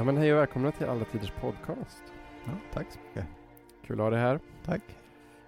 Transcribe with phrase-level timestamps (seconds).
[0.00, 2.02] Ja men hej och välkomna till Alla Tiders Podcast.
[2.44, 3.26] Ja, tack så mycket.
[3.86, 4.40] Kul att ha dig här.
[4.64, 4.82] Tack.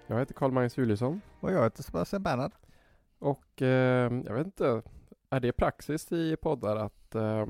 [0.06, 2.52] Jag heter Karl-Magnus Juliusson Och jag heter Sebastian Bernhard.
[3.18, 4.82] och eh, jag vet inte,
[5.30, 7.46] är det praxis i poddar att eh,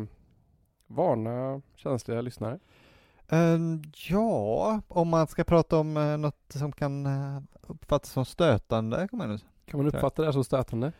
[0.86, 2.58] varna känsliga lyssnare?
[3.28, 9.08] Ehm, ja, om man ska prata om uh, något som kan uh, uppfattas som stötande,
[9.12, 9.38] jag nu.
[9.64, 10.92] Kan man uppfatta det som stötande?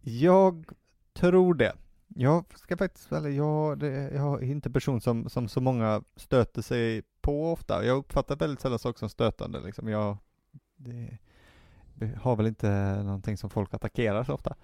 [0.00, 0.66] Jag
[1.12, 1.72] tror det.
[2.20, 6.02] Jag ska faktiskt, eller jag, det, jag är inte en person som, som så många
[6.16, 7.84] stöter sig på ofta.
[7.84, 9.88] Jag uppfattar väldigt sällan saker som stötande liksom.
[9.88, 10.16] Jag
[10.76, 11.18] det,
[12.20, 14.54] har väl inte någonting som folk attackerar så ofta.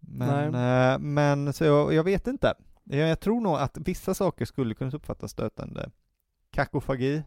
[0.00, 2.54] Men, eh, men så jag, jag vet inte.
[2.84, 5.90] Jag, jag tror nog att vissa saker skulle kunna uppfattas stötande.
[6.50, 7.22] Kakofagi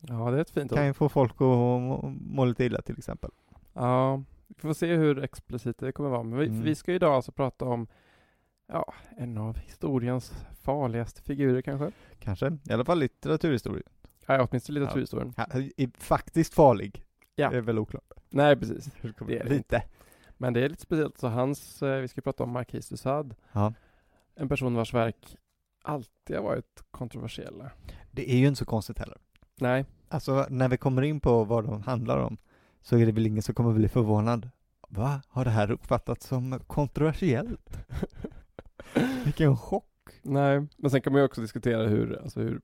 [0.00, 0.78] Ja, det är ett fint ord.
[0.78, 3.30] kan ju få folk att må, må lite illa till exempel.
[3.72, 6.22] Ja, vi får se hur explicit det kommer vara.
[6.22, 6.62] Men vi, Mm.
[6.62, 7.86] vi ska idag alltså prata om
[8.72, 10.32] ja, en av historiens
[10.62, 11.90] farligaste figurer kanske?
[12.18, 13.82] Kanske, i alla fall litteraturhistoria.
[14.26, 15.34] Ja, åtminstone litteraturhistorien.
[15.36, 15.46] Ja,
[15.98, 17.04] faktiskt farlig.
[17.34, 17.50] Ja.
[17.50, 18.12] Det är väl oklart.
[18.28, 18.90] Nej, precis.
[19.02, 19.82] Det är det Lite.
[20.36, 21.18] Men det är lite speciellt.
[21.18, 23.34] Så hans, eh, vi ska prata om Marquis de Sade.
[23.52, 23.74] Ja.
[24.34, 25.36] En person vars verk
[25.82, 27.70] alltid har varit kontroversiella.
[28.10, 29.18] Det är ju inte så konstigt heller.
[29.60, 32.38] Nej, Alltså när vi kommer in på vad de handlar om
[32.82, 34.50] så är det väl ingen som kommer bli förvånad.
[34.88, 35.22] Va?
[35.28, 37.78] Har det här uppfattats som kontroversiellt?
[39.24, 39.84] Vilken chock!
[40.22, 40.66] nej.
[40.76, 42.60] Men sen kan man ju också diskutera hur, alltså hur,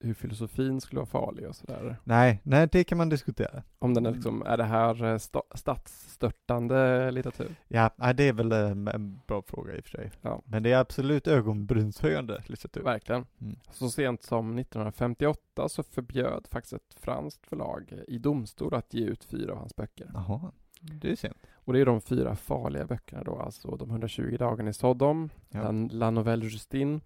[0.00, 1.96] hur filosofin skulle vara farlig och sådär.
[2.04, 3.62] Nej, nej det kan man diskutera.
[3.78, 7.54] Om den är liksom, är det här eh, sta, statsstörtande litteratur?
[7.68, 10.10] Ja, nej, det är väl en, en bra fråga i och för sig.
[10.22, 10.42] Ja.
[10.44, 12.82] Men det är absolut ögonbrynshöjande litteratur.
[12.82, 13.26] Verkligen.
[13.40, 13.56] Mm.
[13.70, 19.24] Så sent som 1958 så förbjöd faktiskt ett franskt förlag i domstol att ge ut
[19.24, 20.10] fyra av hans böcker.
[20.14, 21.46] Jaha, det är sent.
[21.54, 25.62] Och det är de fyra farliga böckerna då, alltså de 120 dagarna i Sodom, Ja.
[25.62, 27.00] La, La Novelle Justine,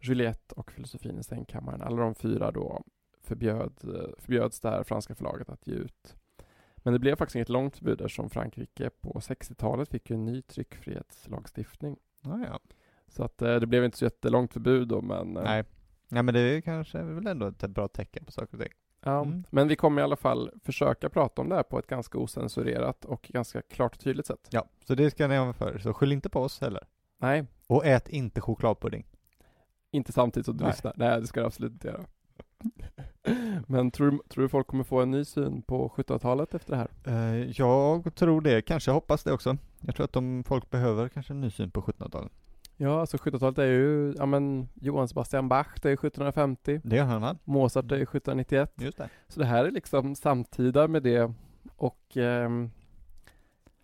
[0.00, 1.82] Juliette och Filosofin i sängkammaren.
[1.82, 2.84] Alla de fyra då
[3.22, 3.72] förbjöd,
[4.18, 6.16] förbjöds det här franska förlaget att ge ut.
[6.76, 11.96] Men det blev faktiskt inget långt förbud eftersom Frankrike på 60-talet fick en ny tryckfrihetslagstiftning.
[12.22, 12.60] Ja, ja.
[13.08, 15.64] Så att eh, det blev inte så jättelångt förbud då, men eh, Nej.
[16.08, 18.72] Nej, men det är kanske väl ändå ett bra tecken på saker och ting.
[19.04, 19.44] Ja, Mm.
[19.50, 23.04] men vi kommer i alla fall försöka prata om det här på ett ganska osensurerat
[23.04, 24.48] och ganska klart och tydligt sätt.
[24.50, 26.86] Ja, så det ska ni ha för Så skyll inte på oss heller.
[27.18, 29.06] Nej, Och ät inte chokladpudding.
[29.90, 30.72] inte samtidigt som du Nej.
[30.72, 30.92] lyssnar.
[30.96, 32.04] Nej, det ska du absolut inte göra.
[33.66, 36.76] men tror, du- tror du folk kommer få en ny syn på 1700-talet efter det
[36.76, 36.90] här?
[37.14, 39.56] Eh, jag tror det, kanske hoppas det också.
[39.80, 42.32] Jag tror att de folk behöver kanske en ny syn på 1700-talet.
[42.76, 46.80] Ja, alltså 1700-talet är ju, ja men Johann Sebastian Bach, det är 1750.
[46.84, 47.36] Det gör han va?
[47.44, 48.72] Mozart är 1791.
[48.76, 49.08] Just det.
[49.28, 51.32] Så det här är liksom samtida med det
[51.76, 52.16] och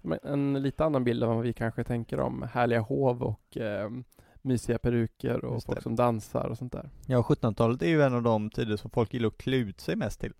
[0.03, 4.05] men en lite annan bild än vad vi kanske tänker om härliga hov och ehm,
[4.43, 5.83] mysiga peruker och Just folk det.
[5.83, 6.91] som dansar och sånt där.
[7.07, 9.97] Ja, 1700-talet är ju en av de tider som folk gillar att klä ut sig
[9.97, 10.33] mest till.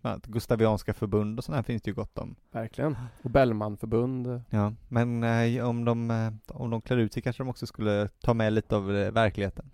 [0.00, 2.36] Bland annat Gustavianska förbund och sådana här finns det ju gott om.
[2.50, 2.96] Verkligen.
[3.22, 4.42] Och Bellmanförbund.
[4.50, 8.08] Ja, men eh, om, de, eh, om de klär ut sig kanske de också skulle
[8.08, 9.70] ta med lite av eh, verkligheten.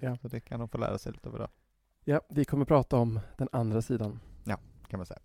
[0.00, 0.16] Ja.
[0.16, 1.48] Så det kan de få lära sig lite av idag,
[2.04, 4.20] Ja, vi kommer prata om den andra sidan.
[4.88, 5.20] kan man säga.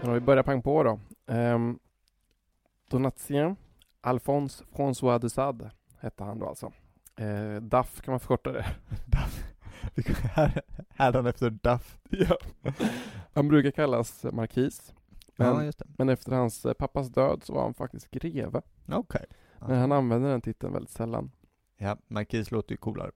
[0.00, 1.00] Men om vi börjar pang på då.
[1.34, 1.78] Um,
[2.90, 3.56] Donatien
[4.00, 5.70] Alphonse François de Sade
[6.04, 6.72] hette han då alltså.
[7.16, 8.66] Eh, DAF kan man förkorta det.
[9.06, 9.44] Duff.
[10.34, 11.98] Här, här efter Duff.
[12.10, 12.36] ja.
[13.34, 14.94] Han brukar kallas markis.
[15.36, 18.62] Men, Ja, men efter hans eh, pappas död så var han faktiskt greve.
[18.88, 19.26] Okej.
[19.58, 21.30] Men han använde den titeln väldigt sällan.
[21.76, 23.10] Ja, markis låter ju coolare.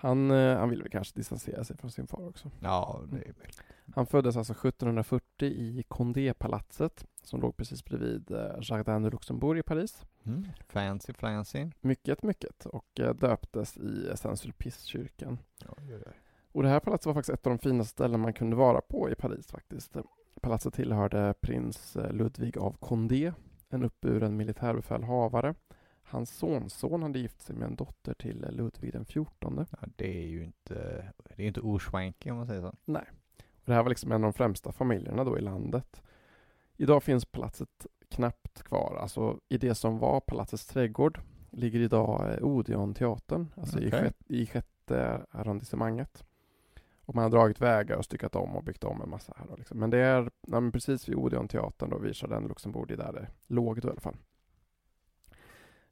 [0.00, 2.50] Han, eh, han ville väl kanske distansera sig från sin far också.
[2.60, 3.62] Ja, det är möjligt.
[3.94, 9.62] Han föddes alltså 1740 i Condé-palatset som låg precis bredvid eh, Jardin de Luxembourg i
[9.62, 10.04] Paris.
[10.24, 10.44] Mm.
[10.68, 11.66] Fancy, fancy.
[11.80, 15.38] Mycket, mycket och eh, döptes i Saint-Sulpice-kyrkan.
[16.52, 19.10] Och det här palatset var faktiskt ett av de finaste ställen man kunde vara på
[19.10, 19.96] i Paris faktiskt.
[20.40, 23.32] Palatset tillhörde prins eh, Ludvig av Condé,
[23.68, 25.54] en uppburen militärbefälhavare.
[26.02, 29.24] Hans sonson hade gift sig med en dotter till Ludvig den XIV.
[29.40, 31.04] Ja, det är ju inte,
[31.36, 32.74] det är inte oschwanky om man säger så.
[33.52, 36.02] Och det här var liksom en av de främsta familjerna då i landet.
[36.80, 38.98] Idag finns palatset knappt kvar.
[39.00, 44.00] Alltså i det som var palatsets trädgård ligger idag eh, Odeonteatern, alltså i, Okej.
[44.00, 46.24] sjätte, i sjätte arrondissemanget.
[47.00, 49.78] Och man har dragit vägar och styckat om och byggt om en massa här liksom.
[49.78, 53.12] Men det är ja, men precis vid Odeonteatern då, vid Jardin Luxembourg, det är där
[53.12, 54.16] det låg då i alla fall.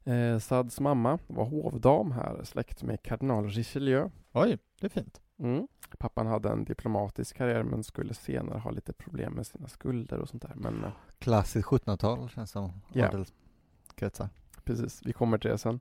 [0.03, 4.09] Eh, Sads mamma var hovdam här, släkt med kardinal Richelieu.
[4.31, 5.21] Oj, det är fint.
[5.39, 5.67] Mm.
[5.97, 10.29] Pappan hade en diplomatisk karriär men skulle senare ha lite problem med sina skulder och
[10.29, 10.53] sånt där.
[10.55, 14.29] Men eh, Klassiskt 1700-tal känns som adelskretsar.
[14.63, 15.79] precis, vi kommer till det sen.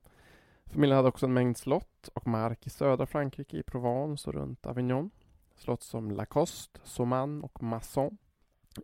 [0.66, 4.66] Familjen hade också en mängd slott och mark i södra Frankrike, i Provence och runt
[4.66, 5.10] Avignon.
[5.56, 8.18] Slott som Lacoste, Sauman och Masson.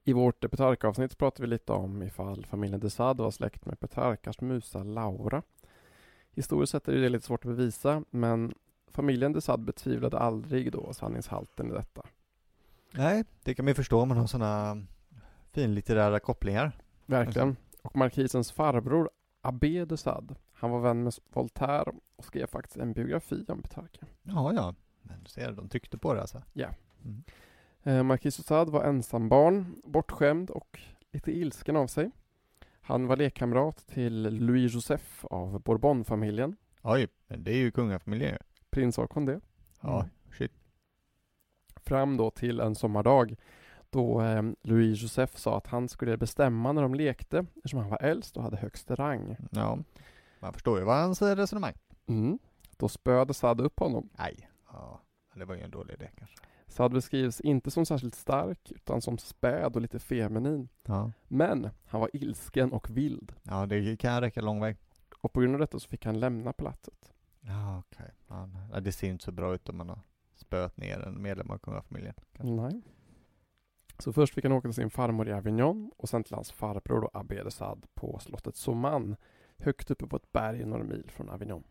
[0.04, 4.40] I vårt Petrarca-avsnitt pratade vi lite om ifall familjen de Sade var släkt med Petrarcas
[4.40, 5.42] musa Laura.
[6.30, 8.54] Historiskt sett är det lite svårt att bevisa, men
[8.94, 12.02] familjen de Sade betvivlade aldrig då sanningshalten i detta.
[12.90, 14.86] Nej, det kan man ju förstå om man har sådana
[15.52, 16.72] finlitterära kopplingar.
[17.06, 17.56] Verkligen.
[17.82, 19.10] Och markisens farbror
[19.40, 24.06] Abbé de Sade, han var vän med Voltaire och skrev faktiskt en biografi om Petrarca.
[24.22, 24.74] Ja, ja.
[25.02, 26.42] Men du ser, de tryckte på det alltså.
[26.52, 26.68] Ja.
[27.04, 27.24] Mm.
[27.82, 30.80] Eh, Marquis de Sade var ensambarn, bortskämd och
[31.12, 32.10] lite ilsken av sig.
[32.80, 36.56] Han var lekkamrat till Louis Joseph av Bourbonfamiljen,
[36.86, 38.38] Oj, men det är ju kungafamiljen ju.
[38.74, 39.40] Prins av Condé.
[39.80, 40.10] Ja, Mm.
[40.38, 40.52] shit.
[41.76, 43.36] Fram då till en sommardag
[43.90, 48.02] då eh, Louis Joseph sa att han skulle bestämma när de lekte eftersom han var
[48.02, 49.36] äldst och hade högst rang.
[49.50, 49.78] Ja,
[50.40, 51.72] man förstår ju vad hans resonemang.
[52.06, 52.38] Mm.
[52.76, 54.08] Då spöade Sade upp honom.
[54.18, 55.00] Nej, ja,
[55.34, 56.36] det var ju en dålig idé kanske.
[56.66, 60.68] Sade beskrivs inte som särskilt stark utan som späd och lite feminin.
[60.82, 64.76] Ja, Men han var ilsken och vild ja det kan räcka lång väg.
[65.20, 67.13] och på grund av detta så fick han lämna palatset.
[67.46, 68.10] Ja, okej.
[68.28, 69.98] Ja, nej, det ser inte så bra ut om man har
[70.34, 72.14] spöat ner en medlem av kungafamiljen.
[72.38, 72.80] Nej.
[73.98, 77.10] Så först fick han åka till sin farmor i Avignon och sen till hans farbror
[77.44, 79.16] då Sade på slottet Sauman
[79.58, 81.64] högt uppe på ett berg några mil från Avignon.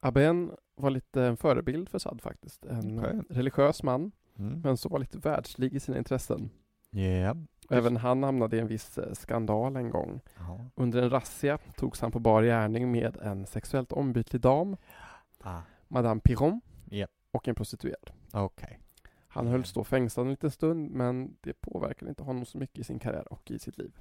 [0.00, 2.64] Abbén var lite en förebild för Sade faktiskt.
[2.64, 3.20] En Okej.
[3.30, 4.60] religiös man Mm.
[4.60, 6.50] men som var lite världslig i sina intressen.
[6.90, 7.36] Ja.
[7.70, 10.20] Även han hamnade i en viss eh, skandal en gång.
[10.38, 10.60] Ja.
[10.74, 14.76] Under en razzia togs han på bar gärning med en sexuellt ombytlig dam,
[15.40, 17.06] Ah, Madame Piron, Ja.
[17.30, 18.10] och en prostituerad.
[18.32, 18.78] okej.
[19.28, 22.84] Han hölls då fängslad en liten stund men det påverkade inte honom så mycket i
[22.84, 23.92] sin karriär och i sitt liv.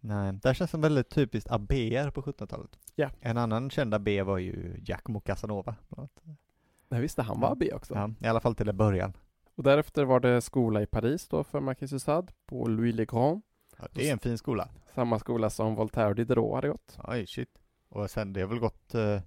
[0.00, 2.78] Nej, det här känns som väldigt typiskt abbéer på 1700-talet.
[2.94, 3.10] Ja.
[3.20, 5.74] En annan känd abbé var ju Giacomo Casanova.
[6.88, 7.94] Nej, visste han var abbé också.
[7.94, 9.12] Ja, I alla fall till en början.
[9.54, 13.04] Och därefter var det skola i Paris då för Marquis de Sade på Louis le
[13.04, 13.42] Grand.
[13.78, 14.68] Ja, det är en fin skola.
[14.94, 16.98] Samma skola som Voltaire och Diderot hade gått.
[17.04, 17.58] Oj, shit.
[17.88, 19.20] Och sen, det har väl gått uh,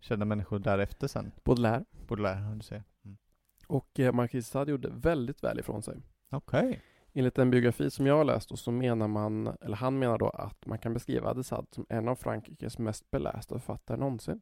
[0.00, 1.32] kända människor därefter sen.
[1.44, 1.84] Baudelaire.
[2.08, 2.82] Baudelaire, har du ser.
[3.04, 3.16] Mm.
[3.66, 6.02] Och eh, Marquis de Sade gjorde väldigt väl ifrån sig.
[6.30, 6.80] Okej.
[7.12, 10.28] Enligt en biografi som jag har läst och så menar man, eller han menar då
[10.28, 14.40] att man kan beskriva de Sade som en av Frankrikes mest belästa författare någonsin.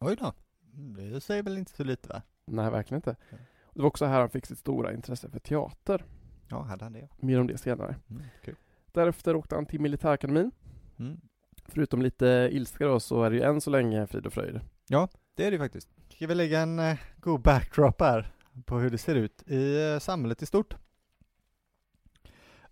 [0.00, 0.32] Oj då.
[0.74, 2.22] Mm, Det säger väl inte så lite va?
[2.46, 3.16] Nej, verkligen inte.
[3.30, 3.36] Ja.
[3.74, 6.04] Det var också här han fick sitt stora intresse för teater.
[6.48, 7.08] Ja, hade han det?
[7.16, 7.96] Mer om det senare.
[8.10, 8.56] Mm, kul.
[8.92, 10.50] Därefter åkte han till militärakademin.
[10.98, 11.20] Mm.
[11.68, 14.60] Förutom lite ilska då så är det ju än så länge frid och fröjd.
[15.34, 15.88] Det är det ju faktiskt.
[16.08, 18.32] Ska vi lägga en eh, god backdrop här
[18.64, 20.76] på hur det ser ut i eh, samhället i stort?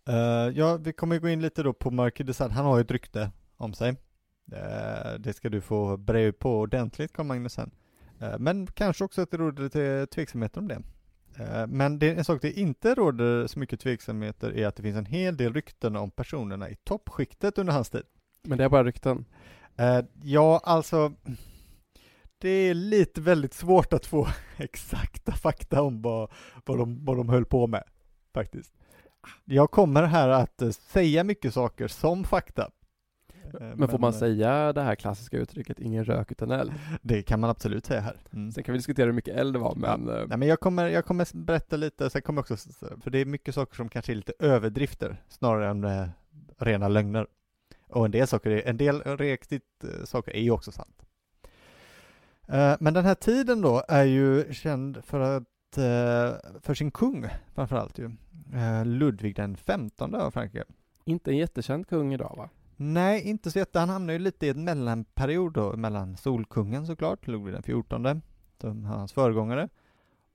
[0.08, 2.54] Eh, ja, vi kommer gå in lite då på Marquis de Sade.
[2.54, 3.88] Han har ju ett rykte om sig.
[4.52, 7.70] Eh, det ska du få bre ut på ordentligt, kom Magnus sen.
[8.22, 10.82] Eh, men kanske också att det råder lite tveksamheter om det.
[11.36, 14.96] Eh, men det en sak det inte råder så mycket tveksamheter är att det finns
[14.96, 18.02] en hel del rykten om personerna i toppskiktet under hans tid.
[18.42, 19.24] Men det är bara rykten.
[19.76, 21.12] Eh, ja, alltså
[22.38, 26.30] det är lite väldigt svårt att få exakta fakta om vad,
[26.64, 27.84] vad, de, vad de höll på med,
[28.34, 28.74] faktiskt.
[29.44, 32.70] Jag kommer här att säga mycket saker som fakta.
[33.60, 36.72] Eh, Men får man eh, säga det här klassiska uttrycket ingen rök utan eld?
[37.02, 38.16] Det kan man absolut säga här.
[38.32, 38.52] Mm.
[38.52, 40.88] Sen kan vi diskutera hur mycket eld det var men eh, Nej men jag kommer,
[40.88, 42.56] jag kommer berätta lite, sen kommer också,
[43.00, 46.08] för det är mycket saker som kanske är lite överdrifter snarare än eh,
[46.58, 47.26] rena lögner.
[47.88, 51.02] Och en del saker, är, en del riktigt eh, saker är ju också sant.
[52.48, 55.44] Eh, men den här tiden då är ju känd för att,
[56.60, 58.10] för sin kung framförallt ju.
[58.84, 60.64] Ludvig den femtonde av Frankrike.
[61.04, 62.48] inte en jättekänd kung idag va?
[62.82, 63.78] Nej, inte så jätte.
[63.78, 68.20] Han hamnar ju lite i en mellanperiod då, mellan Solkungen såklart, Ludvig den fjortonde,
[68.60, 69.68] som hans föregångare,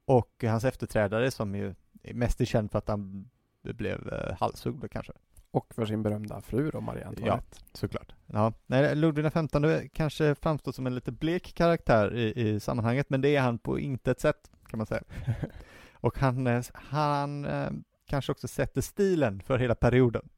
[0.05, 3.29] och hans efterträdare som ju är mest är känd för att han
[3.61, 5.13] blev eh, kanske,
[5.51, 7.57] Och för sin berömda fru då, Marie Antoinette.
[7.73, 8.15] såklart.
[8.25, 13.09] Ja, nej, Ludvig den femtonde kanske framstår som en lite blek karaktär i, i sammanhanget,
[13.09, 15.03] men det är han på intet sätt, kan man säga.
[15.93, 17.69] och han, eh, han eh,
[18.05, 20.29] kanske också sätter stilen för hela perioden.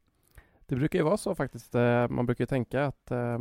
[0.70, 1.74] Det brukar ju vara så faktiskt.
[1.74, 3.38] eh, Man brukar ju tänka att eh,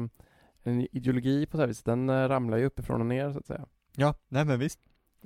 [0.64, 3.46] en ideologi på så här vis, den eh, ramlar ju uppifrån och ner så att
[3.46, 3.66] säga.
[3.96, 4.80] Ja, nej men visst.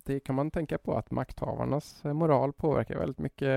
[0.06, 3.48] Det kan man tänka på att makthavarnas moral påverkar väldigt mycket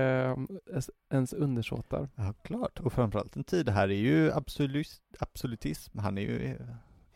[1.11, 2.09] ens- undersåtar.
[2.15, 2.79] Ja, klart.
[2.79, 5.97] Och framförallt en tid här är ju absolut, absolutism.
[5.99, 6.57] Han är ju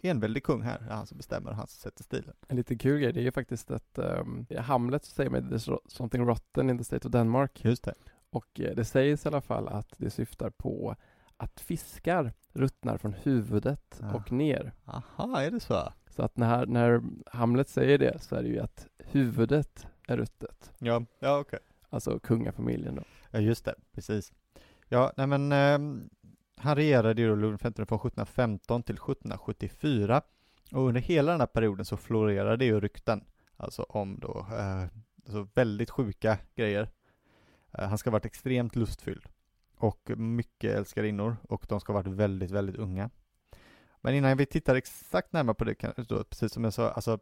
[0.02, 2.34] enväldig kung här, han som bestämmer, han som sätter stilen.
[2.48, 5.42] En liten kul grej, det är ju faktiskt att um, i Hamlet så säger man
[5.52, 7.66] there's something rotten in the state of Denmark.
[7.66, 7.94] Just det.
[8.30, 10.96] Och det sägs i alla fall att det syftar på
[11.42, 14.14] att fiskar ruttnar från huvudet Ja.
[14.14, 14.74] och ner.
[14.86, 15.94] Aha, är det så?
[16.10, 20.72] Så att när, när Hamlet säger det så är det ju att huvudet är ruttet.
[20.80, 21.60] Ja, ja okej.
[21.90, 23.04] Alltså kungafamiljen då.
[23.32, 24.34] Ja, just det, precis.
[24.88, 26.10] Ja, nej men ehm,
[26.58, 30.22] han regerade ju då Ludvig XV från 1715 till 1774
[30.72, 33.24] och under hela den här perioden så florerade ju rykten,
[33.58, 34.84] alltså om då, eh,
[35.26, 36.90] alltså väldigt sjuka grejer.
[37.72, 39.26] Eh, han ska ha varit extremt lustfylld
[39.84, 43.10] och mycket älskarinnor och de ska ha varit väldigt, väldigt unga.
[44.02, 47.20] Men innan vi tittar exakt närmare på det, kan, då, precis som jag sa, alltså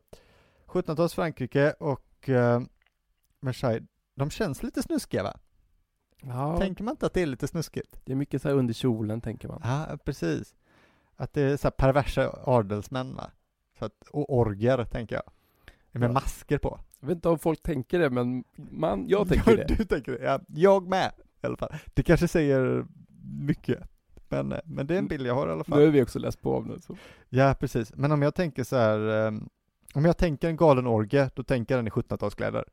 [0.67, 2.61] 1700-tals Frankrike och eh,
[3.41, 5.37] Versailles, de känns lite snuskiga va?
[6.21, 8.01] Ja, Tänker man inte att det är lite snuskigt?
[8.05, 9.61] det är mycket så här under kjolen tänker man.
[9.63, 10.55] Ja, precis.
[11.15, 13.31] Att det är så perversa adelsmän va?
[13.79, 15.23] Så att, och orger, tänker jag.
[15.91, 16.13] Med Ja.
[16.13, 16.79] masker på.
[16.99, 19.75] Jag vet inte om folk tänker det, men man, jag tänker ja, det.
[19.75, 20.39] Du tänker det, ja.
[20.47, 21.73] Jag med, i alla fall.
[21.93, 22.85] Det kanske säger
[23.41, 23.79] mycket.
[24.29, 25.79] Men, men det är en bild jag har i alla Nu fall.
[25.79, 26.81] har vi också läst på om det.
[26.81, 26.95] Så.
[27.29, 27.93] Ja, precis.
[27.95, 29.33] Men om jag tänker så här, eh,
[29.93, 32.63] om jag tänker en galen orgie, då tänker jag den i 1700-talskläder.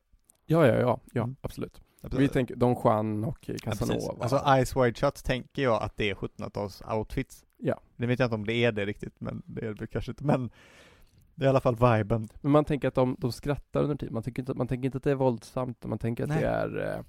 [0.47, 1.37] Ja, ja, ja, ja, Mm.
[1.41, 1.81] absolut.
[2.19, 3.55] Vi tänker Don Juan och Ja.
[3.63, 4.23] Casanova.
[4.23, 7.45] Alltså Ice Wide Shut tänker jag att det är 1700-tals outfits.
[7.57, 7.81] Ja.
[7.97, 10.25] Det vet jag inte om det är det riktigt, men det är det kanske inte.
[10.25, 10.51] Men
[11.35, 12.29] det är i alla fall viben.
[12.41, 14.15] Men man tänker att de, de skrattar under tiden.
[14.15, 16.41] Man tänker, inte, man tänker inte att det är våldsamt, man tänker att Nej.
[16.41, 17.03] det är eh,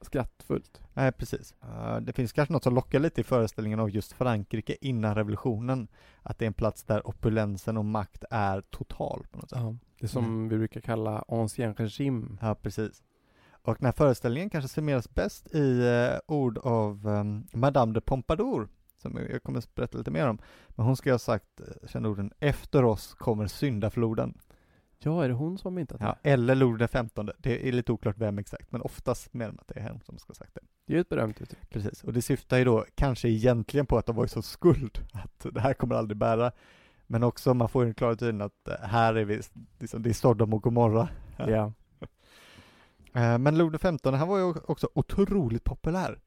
[0.00, 0.80] skrattfullt.
[0.94, 1.54] Nej, precis.
[1.64, 5.88] Uh, det finns kanske något som lockar lite i föreställningen av just Frankrike innan revolutionen.
[6.22, 9.58] Att det är en plats där opulensen och makt är total på något sätt.
[9.62, 9.74] Ja.
[10.00, 10.48] Det som Mm.
[10.48, 12.38] vi brukar kalla ancien regime.
[12.40, 13.02] Ja, precis.
[13.62, 18.68] Och den här föreställningen kanske summeras bäst i eh, ord av ehm, Madame de Pompadour,
[18.96, 20.38] som jag kommer att berätta lite mer om.
[20.68, 24.38] Men hon ska ha sagt, uh, kända orden, efter oss kommer syndafloden.
[25.04, 26.30] Ja, är det hon som har myntat Ja, det?
[26.30, 27.32] eller Ludvig den femtonde.
[27.38, 30.18] Det är lite oklart vem exakt, men oftast menar man att det är hon som
[30.18, 30.60] ska ha sagt det.
[30.86, 31.70] Det är ju ett berömt uttryck.
[31.70, 34.98] Precis, och det syftar ju då kanske egentligen på att de var i så skuld
[35.12, 36.52] att det här kommer aldrig bära.
[37.06, 39.40] Men också, man får ju en klar tydning att eh, här är vi,
[39.78, 41.08] liksom, det är Sodom och Gomorra.
[41.36, 41.50] Ja.
[41.50, 41.72] Ja.
[43.14, 46.18] Eh, Men Ludvig XV, han var ju också otroligt populär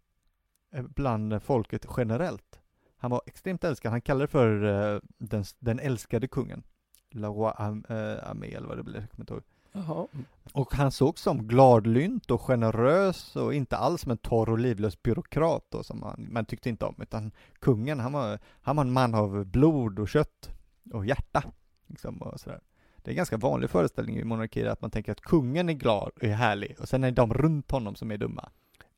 [0.76, 2.60] eh, bland folket generellt.
[2.98, 6.64] Han var extremt älskad, han kallade det för den, den älskade kungen.
[7.12, 9.44] La Roi Am, eh, Amé eller vad det blir, jag kommer inte ihåg.
[9.72, 10.08] Jaha.
[10.54, 15.04] Och han sågs som gladlynt och generös och inte alls som en torr och livlös
[15.04, 18.92] byråkrat då, som man, man tyckte inte om, utan kungen, han var, han var en
[18.92, 20.50] man av blod och kött
[20.94, 21.44] och hjärta.
[21.88, 22.60] Liksom, och sådär.
[22.96, 26.12] Det är en ganska vanlig föreställning i monarkier att man tänker att kungen är glad
[26.16, 28.50] och är härlig och sen är det de runt honom som är dumma.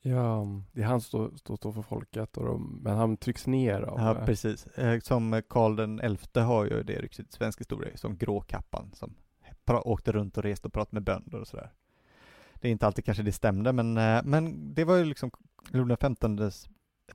[0.06, 3.82] Ja, det är han som står, står, för folket, och de, men han trycks ner
[3.82, 4.00] av...
[4.00, 4.68] Ja, precis.
[4.68, 9.16] Eh, Som Karl den elfte har ju det ryktet i svensk historia, som Gråkappan, som
[9.68, 11.72] åkte runt och reste och pratade med bönder och sådär.
[12.54, 15.32] Det är inte alltid kanske det stämde, men, eh, men det var ju liksom
[15.70, 16.70] Ludvig XVs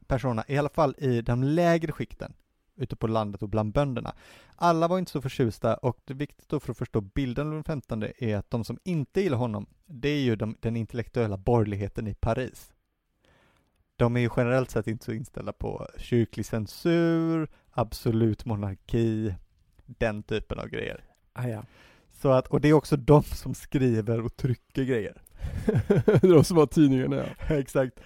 [0.06, 2.34] persona, i alla fall i de lägre skikten,
[2.76, 4.14] ute på landet och bland bönderna.
[4.56, 7.82] Alla var inte så förtjusta och det viktigt då för att förstå bilden av Ludvig
[7.82, 12.06] XV är att de som inte gillar honom, det är ju de, den intellektuella borgerligheten
[12.06, 12.72] i Paris.
[13.98, 19.34] De är ju generellt sett inte så inställda på kyrklig censur, absolut monarki,
[19.86, 21.04] den typen av grejer.
[21.32, 21.62] Ah, ja.
[22.10, 25.22] Så att, och det är också de som skriver och trycker grejer.
[26.20, 27.24] de som har tidningarna, ja.
[27.56, 28.00] Exakt.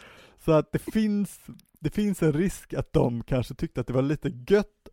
[0.45, 1.41] Så att det finns,
[1.81, 4.89] det finns en risk att de kanske tyckte att det var lite gött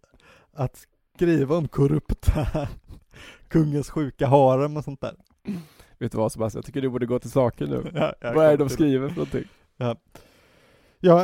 [0.53, 2.67] att skriva om korrupta
[3.47, 5.15] kungens sjuka harem och sånt där.
[5.97, 7.91] Vet du vad Sebastian, jag tycker du borde gå till saken nu.
[7.93, 9.47] Ja, vad är det de skriver för någonting?
[9.77, 9.95] Ja,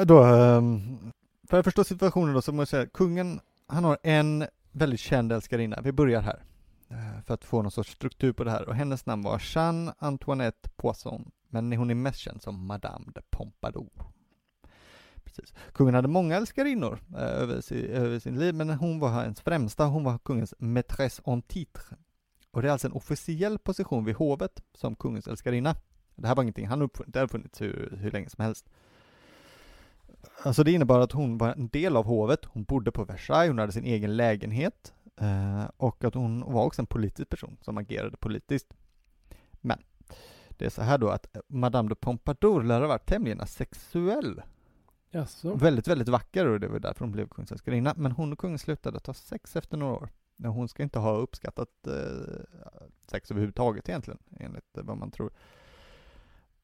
[0.06, 1.12] då, ehm,
[1.48, 5.32] för att förstå situationen då så måste jag säga, kungen, han har en väldigt känd
[5.32, 5.82] älskarinna.
[5.84, 6.44] Vi börjar här.
[6.90, 8.70] Eh, för att få någon sorts struktur på det här.
[8.70, 11.32] Och hennes namn var Jeanne Antoinette Poisson.
[11.50, 13.90] Men hon är mest känd som Madame de Pompadour.
[15.24, 15.54] Precis.
[15.74, 19.86] Kungen hade många älskarinnor eh, över, sin, över sin liv, men hon var hans främsta.
[19.86, 21.98] Hon var kungens maîtresse en titre.
[22.52, 25.76] Och det är alltså en officiell position vid hovet som kungens älskarinna.
[26.16, 28.70] Det här var ingenting han uppfunnit, det har funnits hur, hur länge som helst.
[30.44, 33.60] Alltså det innebar att hon var en del av hovet, hon bodde på Versailles, hon
[33.60, 38.18] hade sin egen lägenhet eh, och att hon var också en politisk person som agerade
[38.18, 38.74] politiskt.
[39.62, 39.80] Men
[40.50, 44.42] det är så här då att Madame de Pompadour lär ha varit tämligen asexuell.
[45.10, 45.56] Jaså?
[45.56, 47.94] Väldigt, väldigt vacker och det var därför hon blev kungens älskarinna.
[47.98, 50.10] Men hon och kungen slutade att ha sex efter några år.
[50.44, 51.94] Hon ska inte ha uppskattat eh,
[53.08, 55.32] sex överhuvudtaget egentligen, enligt eh, vad man tror.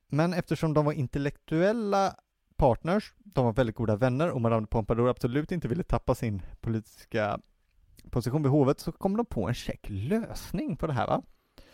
[0.07, 2.15] Men eftersom de var intellektuella
[2.61, 6.41] partners, de var väldigt goda vänner och Madame de Pompadour absolut inte ville tappa sin
[6.59, 7.39] politiska
[8.09, 11.21] position vid hovet så kom de på en check lösning på det här va.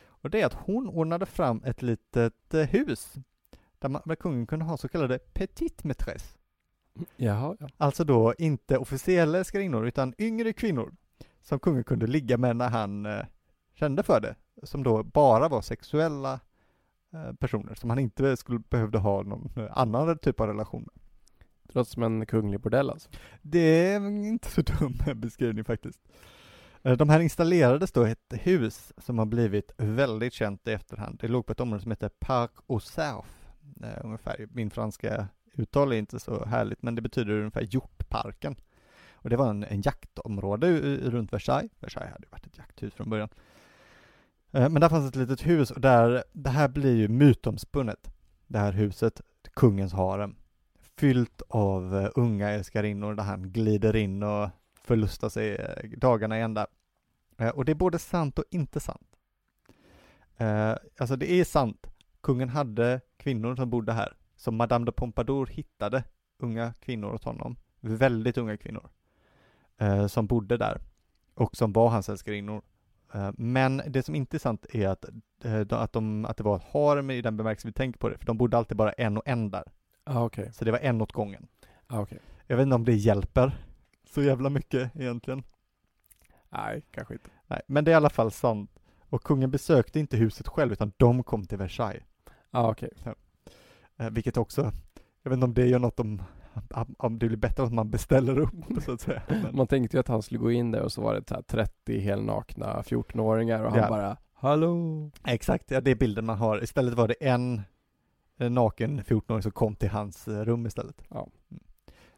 [0.05, 3.13] Och det är att hon ordnade fram ett litet eh, hus
[3.79, 6.37] där, man, där kungen kunde ha så kallade petit maîtresse.
[7.15, 7.67] Jaha, ja.
[7.77, 10.95] Alltså då inte officiella älskarinnor utan yngre kvinnor
[11.41, 13.25] som kungen kunde ligga med när han eh,
[13.73, 14.35] kände för det.
[14.63, 16.39] Som då bara var sexuella
[17.39, 21.03] personer som han inte skulle behövde ha någon eh, annan typ av relation med.
[21.63, 23.09] Det låter som en kunglig bordell alltså.
[23.41, 25.99] Det är inte så dum beskrivning faktiskt.
[26.83, 31.19] Eh, De här installerades då i ett hus som har blivit väldigt känt i efterhand.
[31.21, 33.47] Det låg på ett område som heter Parc aux Cerfs,
[33.83, 34.47] eh, ungefär.
[34.51, 38.55] Min franska uttal är inte så härligt, men det betyder ungefär hjortparken.
[39.13, 41.71] Och det var en, en jaktområde runt Versailles.
[41.79, 43.29] Versailles hade varit ett jakthus från början.
[44.51, 48.11] Eh, men där fanns ett litet hus och där, det här blir ju mytomspunnet.
[48.47, 49.21] Det här huset,
[49.53, 50.35] kungens harem.
[50.97, 54.49] Fyllt av eh, unga älskarinnor där han glider in och
[54.83, 56.67] förlustar sig eh, dagarna i ända.
[57.53, 59.17] Och det är både sant och inte sant.
[60.99, 61.87] Alltså det är sant.
[62.21, 64.13] Kungen hade kvinnor som bodde här.
[64.35, 66.03] Som Madame de Pompadour hittade
[66.39, 67.57] unga kvinnor åt honom.
[67.79, 68.89] Väldigt unga kvinnor.
[70.07, 70.81] Som bodde där.
[71.33, 72.61] Och som var hans älskarinnor.
[73.13, 75.05] Eh, Men det som är sant är att,
[75.43, 78.17] eh, att, de, att det var ett harem i den bemärkelse vi tänker på det.
[78.17, 79.63] För de bodde alltid bara en och en där.
[80.05, 80.51] Ja, okej.
[80.53, 81.47] Så det var en åt gången.
[81.87, 82.19] Ja, okej.
[82.47, 83.57] Jag vet inte om det hjälper
[84.13, 85.43] så jävla mycket egentligen.
[86.49, 87.29] Nej, kanske inte.
[87.47, 88.71] Nej, men det är i alla fall sant.
[89.09, 92.03] Och kungen besökte inte huset själv, utan de kom till Versailles.
[92.51, 92.89] Ja, okej.
[93.97, 94.71] Eh, vilket också,
[95.23, 96.21] jag vet inte om det gör något om
[97.09, 98.53] det blir bättre om man beställer upp,
[98.85, 99.21] så att säga.
[99.27, 101.35] Men, Man tänkte ju att han skulle gå in där och så var det så
[101.35, 103.89] här 30 helnakna 14-åringar och han Ja.
[103.89, 105.11] bara Hallå!
[105.25, 106.63] exakt, ja det är bilden man har.
[106.63, 107.61] Istället var det en
[108.39, 111.01] eh, naken 14-åring som kom till hans eh, rum istället.
[111.09, 111.27] Ja.
[111.51, 111.63] Mm.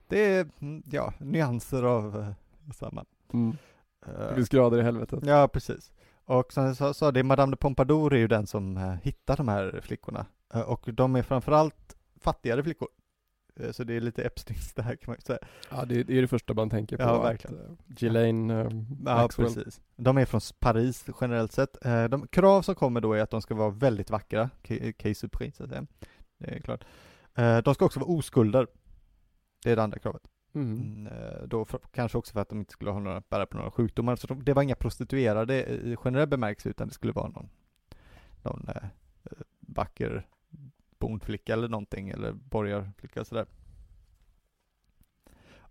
[0.07, 3.05] Det är, mm, ja, nyanser av eh, samma.
[3.33, 3.57] Mm.
[4.05, 5.19] Det finns grader i helvetet.
[5.25, 5.91] Ja, precis.
[6.25, 9.79] Och som jag sa, det, Madame de Pompadour är ju den som hittar de här
[9.83, 10.25] flickorna.
[10.65, 12.87] Och de är framförallt fattigare flickor.
[13.59, 15.39] Eh, så det är lite Epsteins det här kan man ju säga.
[15.71, 17.03] Ja, det, det är det första man tänker på.
[17.03, 17.59] Ja, att, verkligen.
[17.65, 18.57] eh, Ghislaine eh,
[19.05, 19.47] Ja, Maxwell.
[19.53, 19.81] precis.
[19.95, 21.77] De är från Paris generellt sett.
[22.09, 24.49] De krav som kommer då är att de ska vara väldigt vackra,
[24.97, 25.85] Case Supri, så att säga.
[26.37, 26.83] Det är klart.
[27.63, 28.67] De ska också vara oskulder.
[29.63, 30.21] Det är det andra kravet.
[30.53, 31.07] Mm.
[31.07, 31.13] Mm,
[31.49, 34.15] då för, kanske också för att de inte skulle ha några, bära på några sjukdomar.
[34.15, 37.49] Så de, det var inga prostituerade i generell bemärkelse utan det skulle vara någon,
[38.43, 38.65] någon
[39.59, 40.27] vacker
[40.99, 43.45] bondflicka eller någonting eller borgarflicka sådär.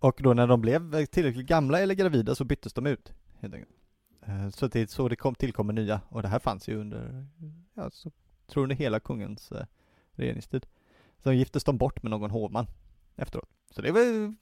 [0.00, 3.74] Och då när de blev tillräckligt gamla eller gravida så byttes de ut helt enkelt.
[4.22, 7.26] Eh, Så det är så det kom, tillkommer nya och det här fanns ju under,
[7.74, 8.10] ja, så,
[8.46, 9.66] tror under hela kungens eh,
[10.12, 10.66] regeringstid.
[11.18, 12.66] Sen giftes de bort med någon hovman
[13.16, 13.48] efteråt.
[13.70, 14.34] Så det var ju,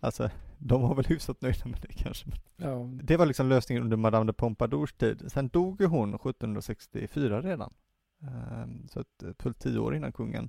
[0.00, 2.26] alltså, de var väl hyfsat nöjda med det kanske.
[2.56, 5.24] Ja, Det var liksom lösningen under Madame de Pompadours tid.
[5.32, 7.72] Sen dog ju hon 1764 redan.
[8.22, 10.48] Ehm, så att, eh, fullt tio år innan kungen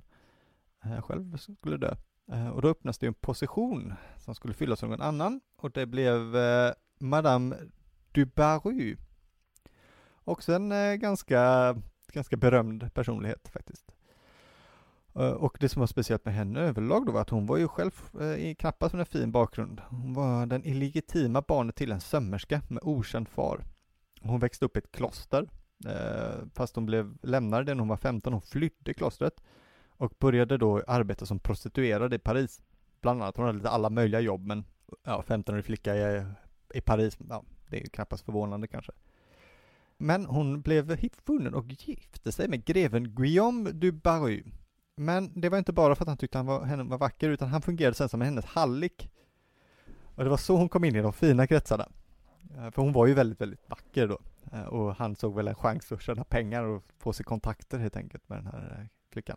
[0.84, 1.94] eh, själv skulle dö.
[2.32, 5.86] Ehm, och då öppnas det en position som skulle fyllas av någon annan och det
[5.86, 7.56] blev eh, Madame
[8.12, 8.96] du Barry.
[10.24, 11.74] Också en eh, ganska,
[12.12, 13.94] ganska berömd personlighet faktiskt.
[15.12, 17.90] Och det som var speciellt med henne överlag då var att hon var ju själv
[18.20, 19.80] eh, i knappast med en fin bakgrund.
[19.88, 23.64] Hon var den illegitima barnet till en sömmerska med okänd far.
[24.20, 25.48] Hon växte upp i ett kloster,
[25.86, 28.32] eh, fast hon blev lämnad när hon var 15.
[28.32, 29.42] Hon flydde klostret
[29.88, 32.62] och började då arbeta som prostituerad i Paris.
[33.00, 34.64] Bland annat, hon hade lite alla möjliga jobb, men
[35.04, 36.24] ja, 15-årig flicka i,
[36.74, 38.92] i Paris, ja, det är ju knappast förvånande kanske.
[39.98, 44.44] Men hon blev funnen och gifte sig med greven Guillaume du Barry.
[44.96, 47.48] Men det var inte bara för att han tyckte han var, henne var vacker, utan
[47.48, 49.10] han fungerade sen som hennes hallick.
[50.14, 51.88] Och det var så hon kom in i de fina kretsarna.
[52.56, 54.18] Eh, för hon var ju väldigt, väldigt vacker då.
[54.52, 57.96] Eh, och han såg väl en chans att tjäna pengar och få sig kontakter helt
[57.96, 59.36] enkelt med den här eh, flickan.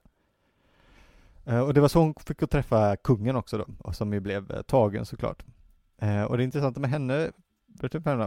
[1.45, 4.19] Eh, och det var så hon fick att träffa kungen också då, och som ju
[4.19, 5.45] blev tagen såklart.
[6.29, 7.31] Och det intressanta med henne,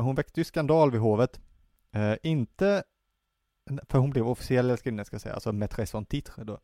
[0.00, 1.40] hon väckte ju skandal vid hovet.
[2.22, 2.84] Inte,
[3.88, 6.58] för hon blev officiell älskarinna ska jag säga, alltså maîtresse en titre då.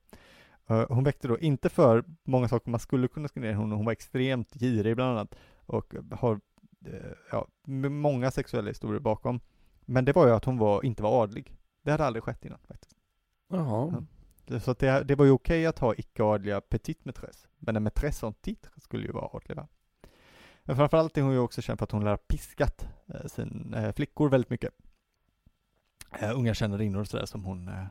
[0.88, 3.92] Hon väckte då inte för många saker man skulle kunna skriva ner hon, hon var
[3.92, 5.35] extremt girig bland annat
[5.66, 6.40] och har
[7.31, 7.46] ja,
[7.88, 9.40] många sexuella historier bakom.
[9.85, 11.57] Men det var ju att hon var, inte var adlig.
[11.83, 12.97] Det hade aldrig skett innan faktiskt.
[13.49, 14.05] Jaha.
[14.47, 14.61] Ja.
[14.61, 18.35] Så det, det var ju okej att ha icke-adliga petit maîtresse, men en maîtresse en
[18.35, 19.68] titre skulle ju vara adlig va?
[20.64, 23.92] Men framförallt är hon ju också känd för att hon lär piskat eh, sin eh,
[23.92, 24.75] flickor väldigt mycket.
[26.21, 27.83] Eh, unga tjänarinnor och sådär som hon eh,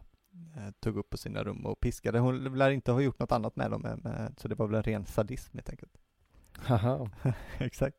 [0.56, 2.19] eh, tog upp på sina rum och piskade.
[2.19, 4.84] Hon lär inte ha gjort något annat med dem, eh, så det var väl en
[4.84, 5.97] ren sadism helt enkelt.
[6.58, 7.10] Haha.
[7.58, 7.97] Exakt.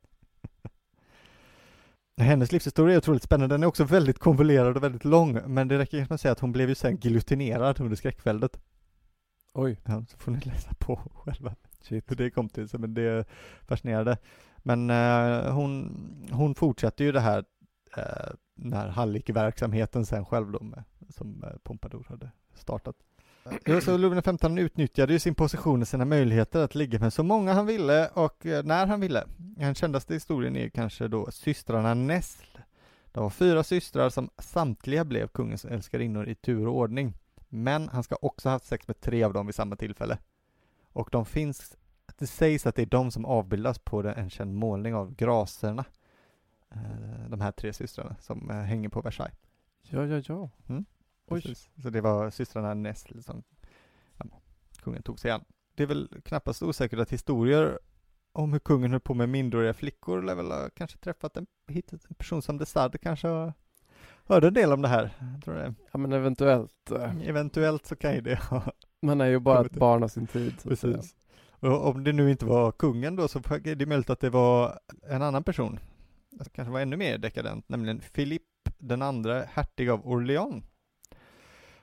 [2.16, 5.78] Hennes livshistoria är otroligt spännande, den är också väldigt konvolerad och väldigt lång, men det
[5.78, 8.60] räcker med att säga att hon blev ju sen giljotinerad under skräckväldet.
[9.54, 9.80] Oj.
[9.84, 12.10] Ja, så får ni läsa på själva Shit.
[12.10, 13.24] hur det kom till sig, men det är
[13.62, 14.18] fascinerande.
[14.56, 15.96] Men eh, hon,
[16.32, 17.44] hon fortsätter ju det här,
[17.96, 22.96] eh, den här hallickverksamheten sen själv då med, som eh, Pompadour hade startat.
[23.66, 27.22] Jo, så Ludvig XV utnyttjade ju sin position och sina möjligheter att ligga med så
[27.22, 29.24] många han ville och eh, när han ville.
[29.36, 32.58] Den kändaste historien är kanske då systrarna Nessl.
[33.12, 37.14] De var fyra systrar som samtliga blev kungens älskarinnor i tur och ordning.
[37.48, 40.18] Men han ska också ha haft sex med tre av dem vid samma tillfälle.
[40.92, 41.76] Och de finns,
[42.18, 45.84] det sägs att det är de som avbildas på en känd målning av graserna.
[46.70, 49.36] Eh, De här tre systrarna som eh, hänger på Versailles.
[49.82, 50.50] Ja, ja, ja.
[50.66, 50.84] Oj.
[51.82, 53.42] Så det var systrarna Nessl som
[54.18, 54.26] ja,
[54.82, 55.44] kungen tog sig an.
[55.74, 57.78] Det är väl knappast osäkert att historier
[58.32, 62.04] om hur kungen höll på med minderåriga flickor lär väl ha kanske träffat en, hittat
[62.08, 63.52] en person som de Sade kanske
[64.24, 65.10] hörde en del om det här.
[65.44, 65.74] Tror det.
[65.92, 66.90] Ja, men eventuellt.
[66.90, 70.26] eh, Eventuellt så kan ju det ha Man är ju bara ett barn av sin
[70.26, 70.54] tid.
[70.62, 71.16] Precis.
[71.50, 74.78] Och om det nu inte var kungen då så är det möjligt att det var
[75.08, 75.78] en annan person.
[76.30, 80.64] Det kanske var ännu mer dekadent, nämligen Philippe den andra hertig av Orléans.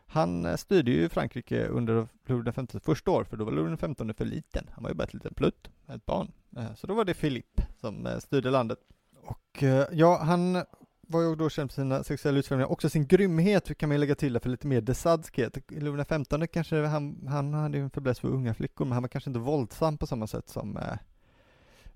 [0.09, 4.13] Han eh, styrde ju Frankrike under Ludvig XVs första år, för då var Ludvig XV
[4.17, 4.69] för liten.
[4.71, 6.31] Han var ju bara ett litet plutt, ett barn.
[6.57, 8.79] Eh, Så då var det Philippe som eh, styrde landet.
[9.21, 10.63] Och ja, han
[11.01, 14.15] var ju då känd för sina sexuella utförningar, också sin grymhet kan man ju lägga
[14.15, 15.57] till där för lite mer desadskhet.
[15.71, 19.07] Ludvig XV kanske, han, han hade ju en fäbless för unga flickor, men han var
[19.07, 20.97] kanske inte våldsam på samma sätt som eh,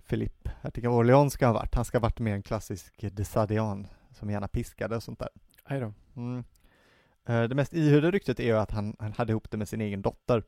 [0.07, 1.75] Philippe, hertig av Orléans ska ha varit.
[1.75, 5.29] Han ska ha varit mer en klassisk desadian, som gärna piskade och sånt där.
[6.15, 6.43] Mm.
[7.25, 9.81] Eh, Det mest ihöjda ryktet är ju att han, han hade ihop det med sin
[9.81, 10.43] egen dotter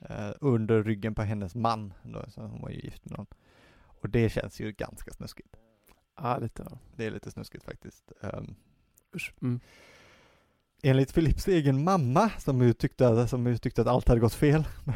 [0.00, 3.26] eh, under ryggen på hennes man, då, så hon var ju gift med någon.
[3.86, 5.56] Och det känns ju ganska snuskigt.
[6.16, 6.78] Ja, lite.
[6.96, 8.12] Det är lite snuskigt faktiskt.
[8.20, 8.56] Um,
[9.14, 9.34] Usch.
[9.42, 9.60] Mm.
[10.82, 14.64] enligt Philips egen mamma, som ju tyckte, som ju tyckte att allt hade gått fel
[14.84, 14.94] med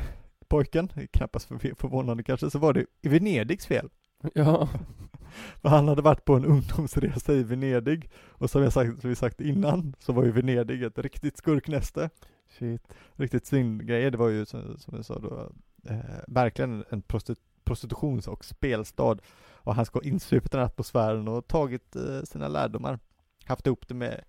[0.48, 3.90] pojken, knappast för, förvånande kanske, så var det Venedigs fel.
[4.34, 4.68] Ja.
[5.62, 9.16] För han hade varit på en ungdomsresa i Venedig, och som jag sagt, som vi
[9.16, 12.10] sagt innan, så var ju Venedig ett riktigt skurknäste.
[12.58, 12.94] Shit.
[13.16, 14.10] riktigt syndgrejer.
[14.10, 15.52] Det var ju som, som jag sa då,
[15.88, 19.18] eh, verkligen en prostit- prostitutions och spelstad.
[19.52, 22.98] Och han ska ha insupit den här atmosfären och tagit eh, sina lärdomar.
[23.44, 24.24] Haft ihop det med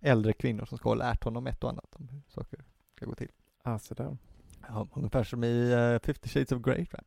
[0.00, 2.64] äldre kvinnor som ska ha lärt honom ett och annat om hur saker
[2.96, 3.30] ska gå till.
[3.62, 4.16] Ah, så där.
[4.68, 7.00] Ja, ungefär som i uh, 50 shades of Grey jag.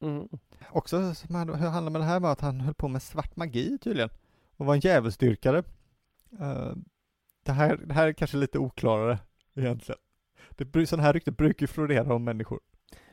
[0.00, 0.28] Mm.
[0.70, 3.36] Också som hade- hur handlar med det här var att han höll på med svart
[3.36, 4.10] magi tydligen.
[4.56, 5.58] Och var en djävulsdyrkare.
[6.40, 6.72] Eh,
[7.44, 9.18] det, här, det här är kanske lite oklarare
[9.54, 9.98] egentligen.
[10.56, 12.60] Det, sådana här rykten brukar ju florera om människor.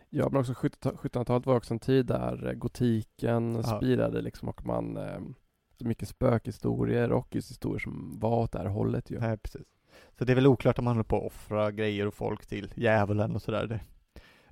[0.09, 3.63] Ja, men också 1700- 1700-talet var också en tid där eh, gotiken Ja.
[3.63, 5.19] spirade liksom och man eh,
[5.79, 9.19] så mycket spökhistorier och just historier som var åt det här hållet ju.
[9.19, 9.67] Nej, precis.
[10.17, 12.73] Så det är väl oklart om han håller på att offra grejer och folk till
[12.75, 13.83] djävulen och sådär.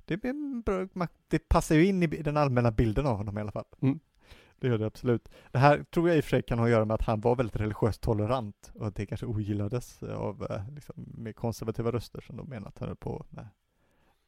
[0.06, 0.32] Det, det,
[0.64, 1.08] bra-
[1.48, 3.64] passar ju in i den allmänna bilden av honom i alla fall.
[3.80, 4.00] Mm.
[4.58, 5.28] Det gör det absolut.
[5.50, 7.20] Det här tror jag i och för sig kan ha att göra med att han
[7.20, 12.36] var väldigt religiöst tolerant och att det kanske ogillades av eh, liksom, konservativa röster som
[12.36, 13.48] de menar att han höll på med,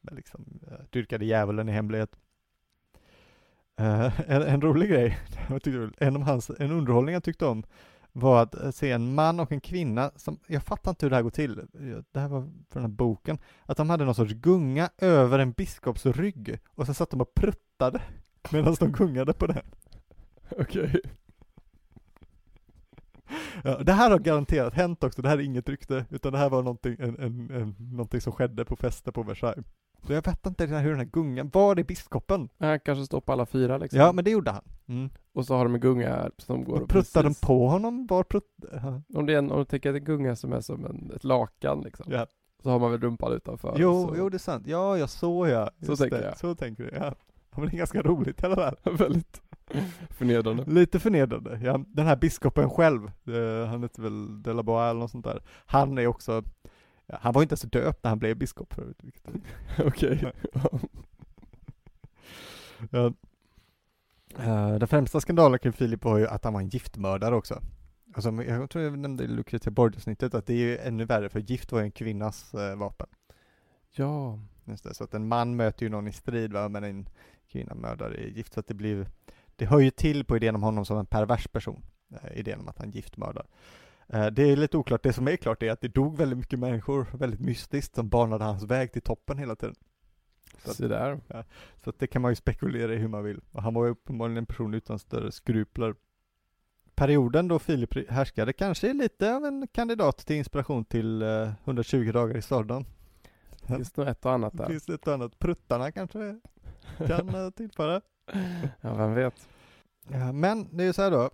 [0.01, 2.17] med liksom, eh, dyrkade djävulen i hemlighet.
[3.77, 5.19] Eh, en, en rolig grej,
[5.99, 7.65] en, av hans, en underhållning jag tyckte om
[8.13, 11.17] var att eh, se en man och en kvinna som, jag fattar inte hur det
[11.17, 14.15] här går till, Eh, det här var från den här boken, att de hade någon
[14.15, 18.03] sorts gunga över en biskops rygg och sen satt de och pruttade
[18.51, 19.63] medan de gungade på den.
[20.51, 21.01] Okej.
[23.65, 26.51] Ja, det här har garanterat hänt också, det här är inget rykte, utan det här
[26.51, 29.67] var någonting, en, en, en, någonting som skedde på fester på Versailles.
[30.07, 32.49] Så jag vet inte hur den här gungan, var det biskopen?
[32.59, 34.01] Han kanske står på alla fyra liksom.
[34.01, 34.65] Ja, men det gjorde han.
[34.87, 35.11] Mm.
[35.33, 38.07] Och så har de en gunga som går Och pruttade de på honom?
[38.07, 39.05] Var pruttade han?
[39.15, 40.85] Om det är en, om du tänker att det är en gunga som är som
[40.85, 42.13] en, ett lakan liksom.
[42.13, 42.27] Ja.
[42.63, 43.77] Så har man väl rumpan utanför.
[43.79, 44.15] Jo, så.
[44.19, 44.67] jo, det är sant.
[44.67, 45.71] Ja, jag så ja.
[45.83, 46.25] Så tänker det.
[46.25, 46.39] jag.
[46.39, 47.05] Så tänker du, ja.
[47.05, 47.15] ja.
[47.57, 48.77] Men det är ganska roligt i alla fall.
[48.97, 49.43] Väldigt
[50.11, 50.65] förnedrande.
[50.67, 51.61] Lite förnedrande.
[51.63, 55.25] Ja, den här biskopen själv, eh, han heter väl de la Bois eller något sånt
[55.25, 55.43] där.
[55.67, 56.43] Han är också,
[57.09, 59.03] ja, han var ju inte ens döpt när han blev biskop förut.
[59.79, 60.33] Okej.
[62.91, 63.13] Ja.
[64.39, 67.63] Eh, den främsta skandalen kring Filip var ju att han var en giftmördare också.
[68.15, 71.41] Alltså, jag tror jag nämnde i Lucretia Borgia-snittet att det är ju ännu värre för
[71.41, 73.07] gift var ju en kvinnas eh, vapen.
[73.91, 74.39] ja.
[74.69, 77.09] Just det, så att en man möter ju någon i strid va, men en
[77.49, 78.53] kvinna mördare är gift.
[78.53, 79.07] Så att det blir,
[79.57, 81.83] det hör ju till på idén om honom som en pervers person.
[82.11, 83.47] Eh, idén om att han giftmördar.
[84.09, 86.59] Eh, det är lite oklart, det som är klart är att det dog väldigt mycket
[86.59, 89.75] människor, väldigt mystiskt, som banade hans väg till toppen hela tiden.
[90.65, 91.21] Så Se där.
[91.85, 93.41] Så att det kan man ju spekulera i hur man vill.
[93.53, 95.95] Och han var ju uppenbarligen en person utan större skrupler.
[96.95, 102.13] perioden då Filip härskade kanske är lite av en kandidat till inspiration till eh, 120
[102.13, 102.85] dagar i Sodom.
[103.67, 104.67] Finns nog ett och annat där.
[104.67, 105.39] Finns ett annat?
[105.39, 106.41] Pruttarna kanske
[107.07, 108.01] kan eh, tillföra.
[108.81, 109.49] Ja, vem vet.
[110.09, 111.31] Ja, men det är ju så här då,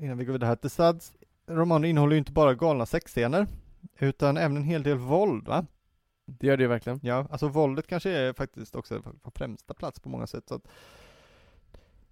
[0.00, 1.12] innan vi går vidare här, The Suds
[1.48, 3.46] roman innehåller ju inte bara galna sexscener,
[3.98, 5.66] utan även en hel del våld va?
[6.26, 7.00] Det gör det ju verkligen.
[7.02, 10.44] Ja, alltså våldet kanske är faktiskt också på främsta plats på många sätt.
[10.48, 10.64] Så att,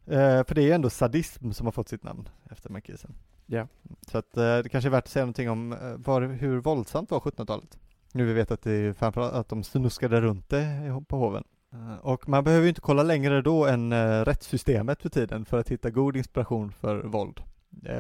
[0.07, 3.15] eh, för det är ju ändå sadism som har fått sitt namn efter markisen.
[3.47, 3.69] Ja.
[4.07, 7.11] Så att eh, det kanske är värt att säga någonting om eh, var, hur våldsamt
[7.11, 7.79] var 1700-talet.
[8.13, 11.45] Nu vi vet att det är framförallt att de snuskade runt det på hoven.
[11.73, 15.59] Eh, och man behöver ju inte kolla längre då än uh, rättssystemet för tiden för
[15.59, 17.43] att hitta god inspiration för våld,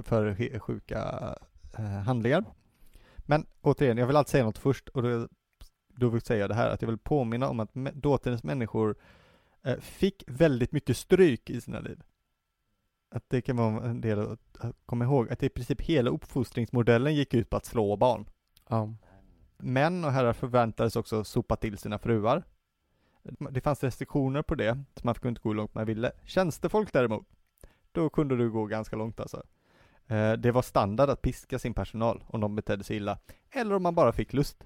[0.02, 1.34] för sjuka
[1.78, 2.44] uh, handlingar.
[3.18, 5.28] Men återigen, jag vill alltid säga något först och då,
[5.88, 8.96] då vill jag säga det här att jag vill påminna om att dåtidens människor
[9.80, 12.02] fick väldigt mycket stryk i sina liv.
[13.10, 17.34] Att det kan vara en del att komma ihåg, att i princip hela uppfostringsmodellen gick
[17.34, 18.28] ut på att slå barn.
[18.68, 18.94] Ja.
[19.56, 22.42] Män och herrar förväntades också sopa till sina fruar
[23.50, 26.12] det fanns restriktioner på det, så man fick inte gå hur långt man ville.
[26.24, 27.26] Tjänstefolk däremot,
[27.92, 29.42] då kunde du gå ganska långt alltså.
[30.08, 33.18] Eh, det var standard att piska sin personal om de betedde sig illa,
[33.50, 34.64] eller om man bara fick lust.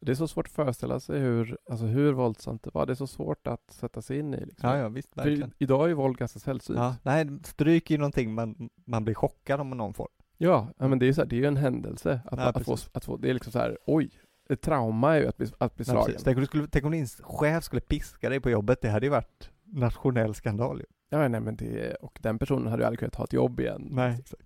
[0.00, 2.86] Det är så svårt att föreställa sig hur, alltså hur våldsamt det var.
[2.86, 4.46] Det är så svårt att sätta sig in i.
[4.46, 4.68] Liksom.
[4.68, 5.50] Ja, ja, visst, verkligen.
[5.50, 6.78] För idag är ju våld ganska sällsynt.
[6.78, 10.08] Ja, nej, stryk är ju någonting man, man blir chockad om någon får.
[10.38, 12.44] Ja, ja men det är ju så här, det är ju en händelse att, ja,
[12.44, 14.10] att, få, att få, det är liksom så här, oj,
[14.48, 16.16] ett trauma är ju att bli, att bli slagen.
[16.24, 19.06] tänk, om du skulle, tänk om din chef skulle piska dig på jobbet, det hade
[19.06, 20.86] ju varit nationell skandal ju.
[21.08, 23.88] Ja, nej men det, och den personen hade ju aldrig kunnat ha ett jobb igen.
[23.90, 24.42] Nej, exakt.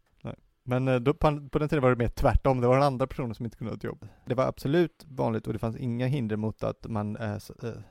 [0.68, 3.06] Men eh, då, på, på den tiden var det mer tvärtom, det var den andra
[3.06, 4.06] personen som inte kunde ha ett jobb.
[4.24, 7.38] Det var absolut vanligt och det fanns inga hinder mot att man äh,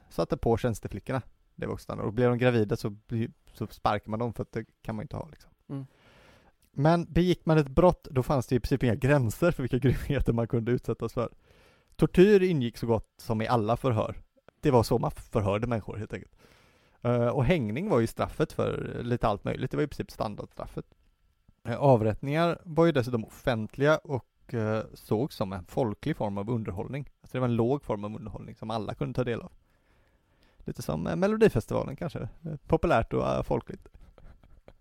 [0.09, 1.21] satte på tjänsteflickorna.
[1.55, 2.07] Det var också standard.
[2.07, 2.95] Och blev de gravida så,
[3.53, 5.51] så sparkar man dem för att det kan man inte ha liksom.
[5.69, 5.85] Mm.
[6.71, 10.33] Men begick man ett brott, då fanns det i princip inga gränser för vilka grymheter
[10.33, 11.29] man kunde utsättas för.
[11.95, 14.21] Tortyr ingick så gott som i alla förhör.
[14.61, 16.35] Det var så man förhörde människor helt enkelt.
[17.33, 19.71] Och hängning var ju straffet för lite allt möjligt.
[19.71, 20.85] Det var i princip standardstraffet.
[21.67, 27.09] Uh, avrättningar var ju dessutom offentliga och uh, sågs som en folklig form av underhållning.
[27.21, 29.51] Alltså det var en låg form av underhållning som alla kunde ta del av.
[30.57, 32.29] Lite som Melodifestivalen kanske.
[32.67, 33.87] Populärt och folkligt.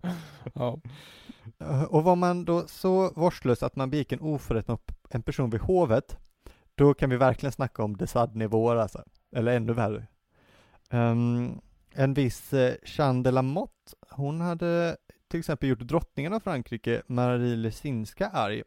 [0.53, 0.79] ja.
[1.87, 5.61] Och var man då så vårdslös att man begick en oförrätt mot en person vid
[5.61, 6.17] hovet
[6.75, 9.03] då kan vi verkligen snacka om Desad-nivåer alltså.
[9.35, 10.07] Eller ännu värre.
[10.89, 14.97] Um, en viss eh, Jeanne de la Motte, hon hade
[15.35, 18.63] till exempel gjort drottningen av Frankrike, Marie Lesinska, arg.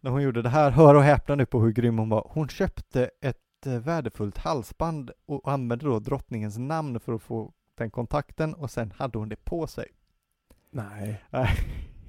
[0.00, 2.30] När hon gjorde det här, hör och häpna nu på hur grym hon var.
[2.30, 7.90] Hon köpte ett eh, värdefullt halsband och använde då drottningens namn för att få den
[7.90, 9.88] kontakten och sen hade hon det på sig.
[10.70, 11.24] Nej.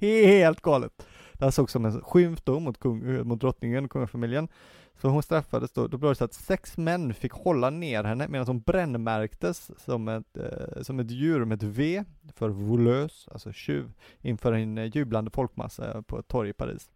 [0.00, 1.06] Helt galet.
[1.32, 4.48] Det här sågs som en skymf då mot, kung, mot drottningen och kungafamiljen.
[5.00, 8.28] Så hon straffades då, då blev det så att sex män fick hålla ner henne
[8.28, 13.52] medan hon brännmärktes som ett, eh, som ett djur med ett V för volös, alltså
[13.52, 16.90] tjuv, inför en eh, jublande folkmassa på ett torg i Paris.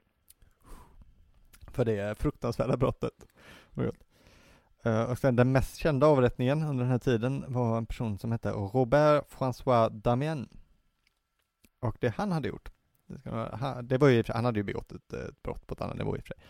[1.70, 3.26] För det fruktansvärda brottet.
[4.86, 8.32] Uh, och sen den mest kända avrättningen under den här tiden var en person som
[8.32, 10.48] hette Robert François Damien.
[11.80, 12.72] Och det han hade gjort,
[13.82, 16.16] det var ju, han hade ju begått ett, eh, ett brott på ett annat nivå
[16.16, 16.44] i och för sig.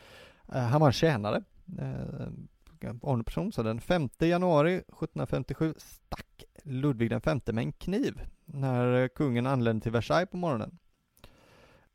[0.55, 1.43] Eh, han var en tjänare,
[1.79, 9.03] eh, person, så den 5 januari 1757 stack Ludvig den femte med en kniv när
[9.03, 10.79] eh, kungen anlände till Versailles på morgonen.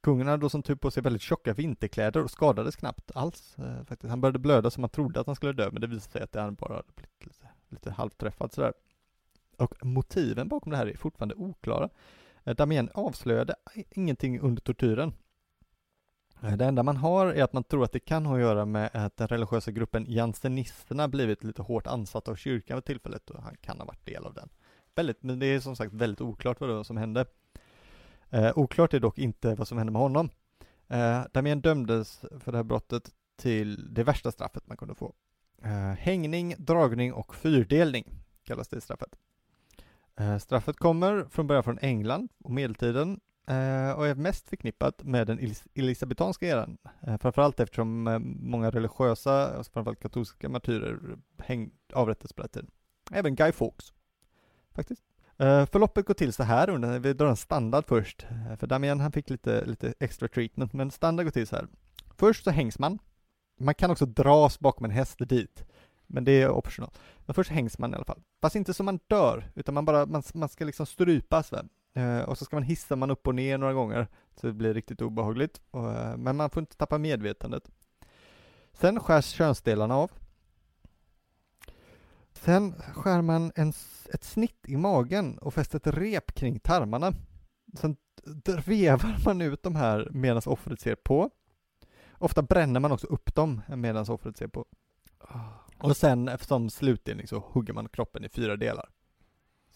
[0.02, 3.56] Kungen hade då som tur på sig väldigt tjocka vinterkläder och skadades knappt alls.
[3.88, 4.10] Faktiskt.
[4.10, 6.36] Han började blöda som man trodde att han skulle dö, men det visade sig att
[6.36, 8.74] han bara hade blivit lite, lite halvträffad sådär.
[9.58, 11.90] Och motiven bakom det här är fortfarande oklara.
[12.44, 13.56] Damien avslöjade
[13.92, 15.14] ingenting under tortyren.
[16.44, 18.66] Eh, det enda man har är att man tror att det kan ha att göra
[18.66, 23.44] med att den religiösa gruppen jansenisterna blivit lite hårt ansatta av kyrkan vid tillfället och
[23.44, 24.50] han kan ha varit del av den.
[24.96, 27.26] Väldigt, men det är som sagt väldigt oklart vad det var som hände.
[28.30, 30.30] Eh, oklart är dock inte vad som hände med honom.
[30.88, 35.14] Eh, Damien dömdes för det här brottet till det värsta straffet man kunde få.
[35.64, 38.06] Eh, hängning, dragning och fyrdelning
[38.44, 39.16] kallas det straffet.
[40.16, 45.28] Eh, straffet kommer från början från England och medeltiden Eh, och är mest förknippat med
[45.28, 46.78] den elisabetanska eran.
[47.02, 51.00] Eh, framförallt eftersom eh, många religiösa, alltså framförallt katolska martyrer
[51.38, 52.72] häng, avrättades på den tiden.
[53.12, 53.94] Även Guy Fawkes,
[54.72, 55.04] faktiskt.
[55.38, 59.00] Eh, förloppet går till så här, under, vi drar en standard först, eh, för Damian
[59.00, 61.68] han fick lite, lite extra treatment, men standard går till så här.
[62.18, 63.00] Först så hängs man.
[63.60, 65.66] Man kan också dras bakom en häst dit.
[66.08, 66.92] Men det är optional.
[67.26, 68.22] Men först hängs man i alla fall.
[68.42, 71.54] Fast inte så man dör, utan man bara, man, man ska liksom strypas.
[71.54, 71.68] Väl?
[72.06, 75.02] Och så ska man hissa man upp och ner några gånger, så det blir riktigt
[75.02, 75.62] obehagligt.
[75.74, 77.72] Eh, men man får inte tappa medvetandet.
[78.74, 80.12] Sen skärs könsdelarna av.
[82.34, 83.74] Sen skär man en,
[84.14, 87.14] ett snitt i magen och fäster ett rep kring tarmarna.
[87.74, 91.30] Sen d- vevar man ut de här medan offret ser på.
[92.12, 94.66] Ofta bränner man också upp dem medan offret ser på.
[95.20, 95.40] Ah.
[95.78, 98.90] Och sen som slutdelning så hugger man kroppen i fyra delar.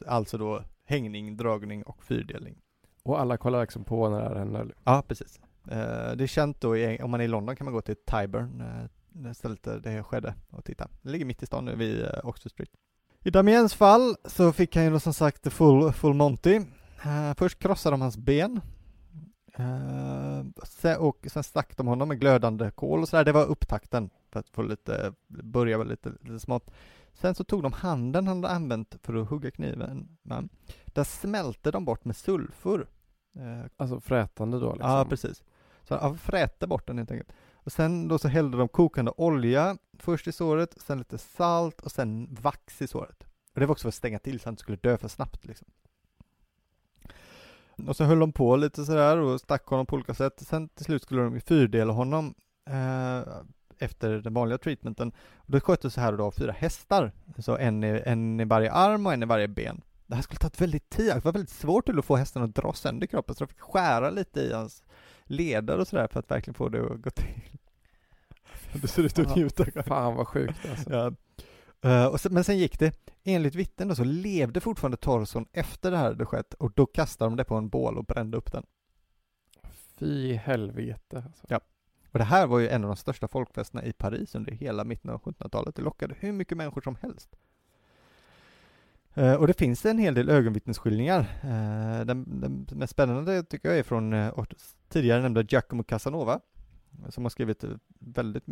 [0.08, 2.62] Alltså då hängning, dragning och fyrdelning.
[3.04, 4.74] Och alla kollar liksom på när det här händer.
[4.84, 5.40] Ja, precis.
[5.68, 7.96] Eh, det är känt då, i, om man är i London kan man gå till
[7.96, 8.64] Tyburn,
[9.26, 10.88] eh, stället där det skedde, och titta.
[11.02, 12.72] Det ligger mitt i stan nu vid eh, Oxford Street.
[13.24, 16.62] I Damiens fall så fick han ju då som sagt full, full Monty.
[17.38, 18.62] Först krossade de hans ben.
[21.00, 23.24] Och sen stack de honom med glödande kol och sådär.
[23.24, 26.72] Det var upptakten för att få lite, börja lite, lite smått.
[27.14, 30.50] Sen så tog de handen han hade använt för att hugga kniven med.
[30.86, 32.88] Där smälte de bort med sulfur.
[33.36, 34.92] Eh, Alltså frätande då liksom.
[34.92, 35.44] Ja, precis.
[35.84, 37.32] Så han frätte bort den helt enkelt.
[37.54, 41.92] Och sen då så hällde de kokande olja först i såret, sen lite salt och
[41.92, 43.24] sen vax i såret.
[43.54, 45.46] Och det var också för att stänga till så han inte skulle dö för snabbt
[45.46, 45.68] liksom.
[47.88, 50.34] Och så höll de på lite sådär och stack honom på olika sätt.
[50.48, 52.34] Sen till slut skulle de fyrdela honom
[52.70, 53.24] eh,
[53.82, 55.12] efter den vanliga treatmenten.
[55.36, 57.12] Och det sköttes så här då av fyra hästar.
[57.38, 59.82] Så en i, en i varje arm och en i varje ben.
[60.08, 62.74] Det här skulle tagit väldigt tid, det var väldigt svårt att få hästen att dra
[62.74, 64.84] sönder kroppen, så de fick skära lite i hans
[65.24, 67.42] leder och sådär för att verkligen få det att gå till.
[68.82, 69.84] Du ser ut att njuta.
[69.84, 71.16] Fan vad sjukt alltså.
[71.82, 72.10] Ja.
[72.10, 73.12] Och sen, men sen gick det.
[73.24, 77.30] Enligt vittnen då så levde fortfarande Torson efter det här hade skett och då kastade
[77.30, 78.66] de det på en bål och brände upp den.
[79.98, 81.46] Fy helvete alltså.
[81.50, 81.60] Ja.
[82.12, 85.12] Och det här var ju en av de största folkfesterna i Paris under hela mitten
[85.12, 85.76] av 1700-talet.
[85.76, 87.36] Det lockade hur mycket människor som helst.
[89.14, 91.20] Eh, och det finns en hel del ögonvittnesskildringar.
[91.44, 94.44] Eh, den, den mest spännande tycker jag är från eh,
[94.90, 96.40] tidigare nämnda Giacomo Casanova,
[97.10, 97.64] som har skrivit
[98.00, 98.44] väldigt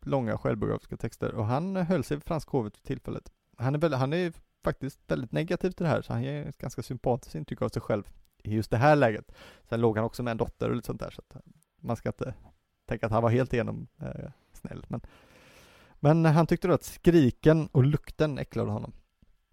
[0.00, 3.32] långa självbiografiska texter och han höll sig vid franska hovet vid tillfället.
[3.56, 4.32] Han är, väl, han är
[4.64, 7.82] faktiskt väldigt negativ till det här, så han ger ett ganska sympatiskt intryck av sig
[7.82, 8.10] själv
[8.42, 9.32] i just det här läget.
[9.68, 11.42] Sen låg han också med en dotter och lite sånt där, så att
[11.80, 12.34] man ska inte
[12.86, 14.86] tänka att han var helt igenom eh, snäll.
[14.88, 15.00] Men,
[16.00, 18.92] men han tyckte då att skriken och lukten äcklade honom.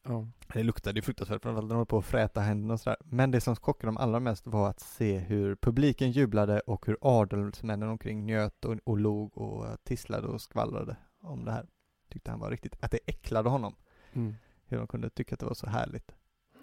[0.03, 0.27] Ja.
[0.53, 2.97] Det luktade ju fruktansvärt, framförallt när de höll på att fräta händerna och sådär.
[3.03, 6.97] Men det som chockade dem allra mest var att se hur publiken jublade och hur
[7.01, 11.65] adelsmännen omkring njöt och, och log och tisslade och skvallrade om det här.
[12.09, 13.75] Tyckte han var riktigt, att det äcklade honom.
[14.13, 14.35] Mm.
[14.65, 16.15] Hur de kunde tycka att det var så härligt.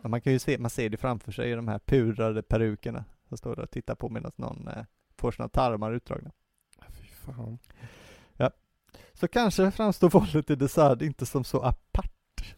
[0.02, 3.04] Och man kan ju se, man ser det framför sig i de här pudrade perukerna
[3.28, 4.84] som står där och tittar på medan någon eh,
[5.16, 6.30] får sina tarmar utdragna.
[7.24, 7.58] Fan.
[9.20, 12.56] Så kanske framstår våldet i Desade inte som så apart.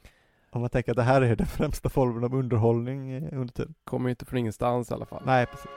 [0.50, 3.74] Om man tänker att det här är den främsta formen av underhållning eh, under tiden.
[3.84, 5.22] Kommer ju inte från ingenstans i alla fall.
[5.26, 5.70] Nej, precis.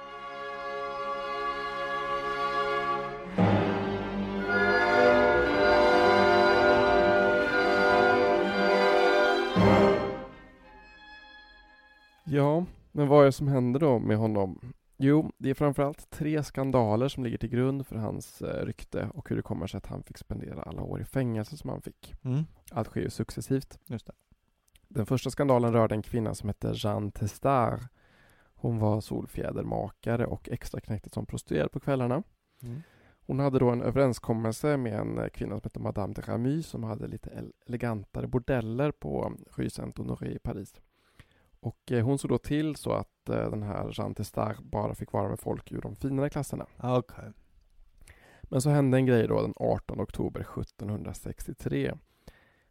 [12.24, 14.60] Ja, men vad är det som händer då med honom?
[14.98, 19.30] Jo, det är framförallt tre skandaler som ligger till grund för hans eh, rykte och
[19.30, 22.14] hur det kommer sig att han fick spendera alla år i fängelse som han fick.
[22.24, 23.80] Mm, Allt sker ju successivt.
[23.88, 24.14] just det.
[24.88, 27.88] Den första skandalen rörde en kvinna som hette Jeanne Testar.
[28.56, 32.24] Hon var solfjädermakare och extraknäktet som prostituerad på kvällarna.
[32.62, 32.82] Mm.
[33.28, 36.84] Hon hade då en överenskommelse med en eh, kvinna som hette Madame de Ramy som
[36.84, 40.74] hade lite el- elegantare bordeller på Rue Saint-Honoré i Paris.
[41.66, 45.12] Och eh, hon såg då till så att eh, den här Jeanne Testar bara fick
[45.12, 46.66] vara med folk ur de finare klasserna.
[46.78, 47.32] Okej.
[48.44, 51.94] Men så hände en grej då den 18 oktober 1763.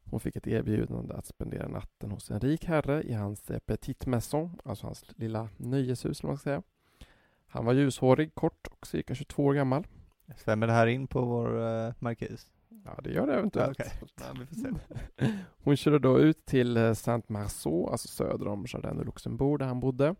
[0.05, 4.11] Hon fick ett erbjudande att spendera natten hos en rik herre i hans eh, Petite
[4.11, 6.63] Maison, alltså hans lilla nöjeshus, man ska säga.
[7.47, 9.87] Han var ljushårig, kort och cirka 22 år gammal.
[10.37, 12.54] Stämmer det här in på vår uh, markis?
[12.85, 13.79] Ja, det gör det eventuellt.
[13.79, 14.69] Ja, se.
[15.65, 19.81] Hon körde då ut till eh, Saint-Marceau, alltså söder om Jardin de Luxembourg där han
[19.81, 20.15] bodde.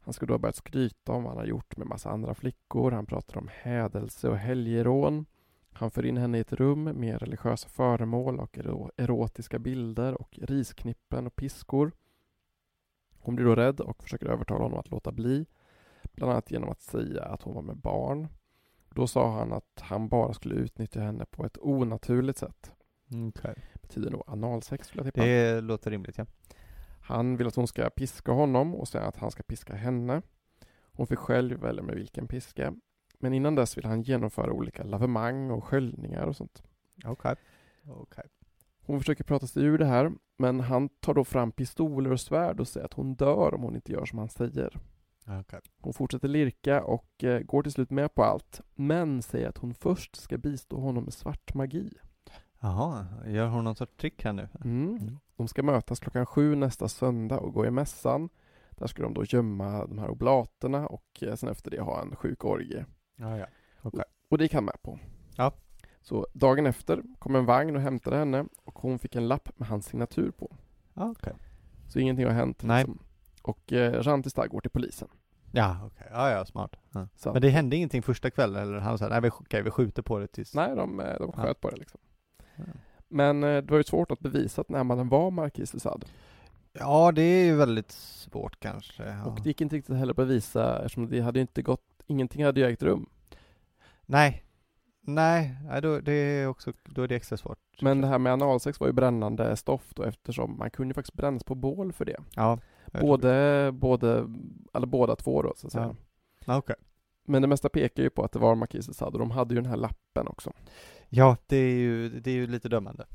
[0.00, 2.90] Han skulle då ha börjat skryta om vad han har gjort med massa andra flickor.
[2.90, 5.26] Han pratade om hädelse och helgerån.
[5.72, 10.38] Han för in henne i ett rum med religiösa föremål och ero- erotiska bilder och
[10.42, 11.92] risknippen och piskor.
[13.18, 15.46] Hon blir då rädd och försöker övertala honom att låta bli.
[16.12, 18.28] Bland annat genom att säga att hon var med barn.
[18.94, 22.72] Då sa han att han bara skulle utnyttja henne på ett onaturligt sätt.
[23.28, 23.54] Okej.
[23.82, 25.26] Betyder nog analsex skulle jag tippa.
[25.26, 26.26] Det låter rimligt, ja.
[27.00, 30.22] Han vill att hon ska piska honom och säga att han ska piska henne.
[30.92, 32.74] Hon fick själv välja med vilken piska.
[33.18, 36.62] Men innan dess vill han genomföra olika lavemang och sköljningar och sånt.
[37.04, 37.34] Okej.
[37.86, 38.24] Okej.
[38.86, 42.60] Hon försöker prata sig ur det här, Men han tar då fram pistoler och svärd
[42.60, 44.80] och säger att hon dör om hon inte gör som han säger.
[45.26, 45.60] Okej.
[45.80, 49.74] Hon fortsätter lirka och eh, går till slut med på allt, men säger att hon
[49.74, 51.90] först ska bistå honom med svart magi.
[52.60, 54.48] Jaha, gör hon någon sorts trick här nu?
[54.64, 54.96] Mm.
[54.96, 55.18] Mm.
[55.36, 58.28] De ska mötas klockan sju nästa söndag och gå i mässan.
[58.70, 62.16] Där ska de då gömma de här oblaterna och eh, sen efter det ha en
[62.16, 62.84] sjuk orgie.
[63.16, 63.46] Ja, ja.
[64.28, 64.98] Och det gick han med på.
[65.36, 65.52] Ja.
[66.00, 69.68] Så dagen efter kom en vagn och hämtade henne och hon fick en lapp med
[69.68, 70.56] hans signatur på.
[70.94, 71.34] Okej.
[71.88, 72.62] Så ingenting har hänt.
[72.62, 72.84] Nej.
[72.84, 72.98] Liksom.
[73.42, 75.08] Och eh, Rantistad går till polisen.
[75.54, 76.06] Ja, okej.
[76.10, 76.76] Ja, ja, smart.
[76.92, 77.08] Ja.
[77.16, 80.02] Så, Men det hände ingenting första kvällen eller han sa nej vi, okej, vi skjuter
[80.02, 80.54] på det tills...
[80.54, 81.42] Nej, de, eh, de Ja.
[81.42, 82.00] sköt på det liksom.
[82.56, 82.64] Ja.
[83.08, 85.80] Men eh, det var ju svårt att bevisa att den här mannen var Marquis de
[85.80, 86.06] Sade.
[86.72, 89.04] Ja, det är ju väldigt svårt kanske.
[89.04, 89.24] Ja.
[89.24, 92.44] Och det gick inte riktigt heller att bevisa eftersom det hade ju inte gått, ingenting
[92.44, 93.08] hade ju ägt rum.
[94.06, 94.44] Nej.
[95.00, 97.58] Nej, nej då, det är också, då är det extra svårt.
[97.80, 101.14] Men det här med analsex var ju brännande stoff då eftersom man kunde ju faktiskt
[101.14, 102.16] brännas på bål för det.
[102.36, 102.58] Ja.
[103.00, 104.28] Både, både,
[104.74, 105.84] eller båda två då så att säga.
[105.84, 105.94] Ja.
[106.44, 106.76] Ja, Okej.
[107.24, 109.54] Men det mesta pekar ju på att det var Marquis de Sade och de hade
[109.54, 110.52] ju den här lappen också.
[111.08, 113.06] Ja, det är ju, det är ju lite dömande.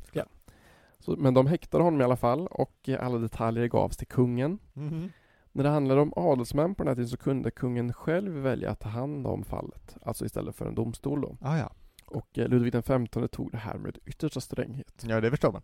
[1.00, 4.60] Så, men de häktade honom i alla fall och alla detaljer gavs till kungen.
[4.74, 5.10] Mhm.
[5.52, 8.80] När det handlade om adelsmän på den här tiden så kunde kungen själv välja att
[8.80, 11.38] ta hand om fallet, alltså istället för en domstol då.
[11.42, 11.72] Ah, ja.
[12.06, 15.62] Och eh, Ludvig XV tog det här med yttersta stränghet ja, det förstår man.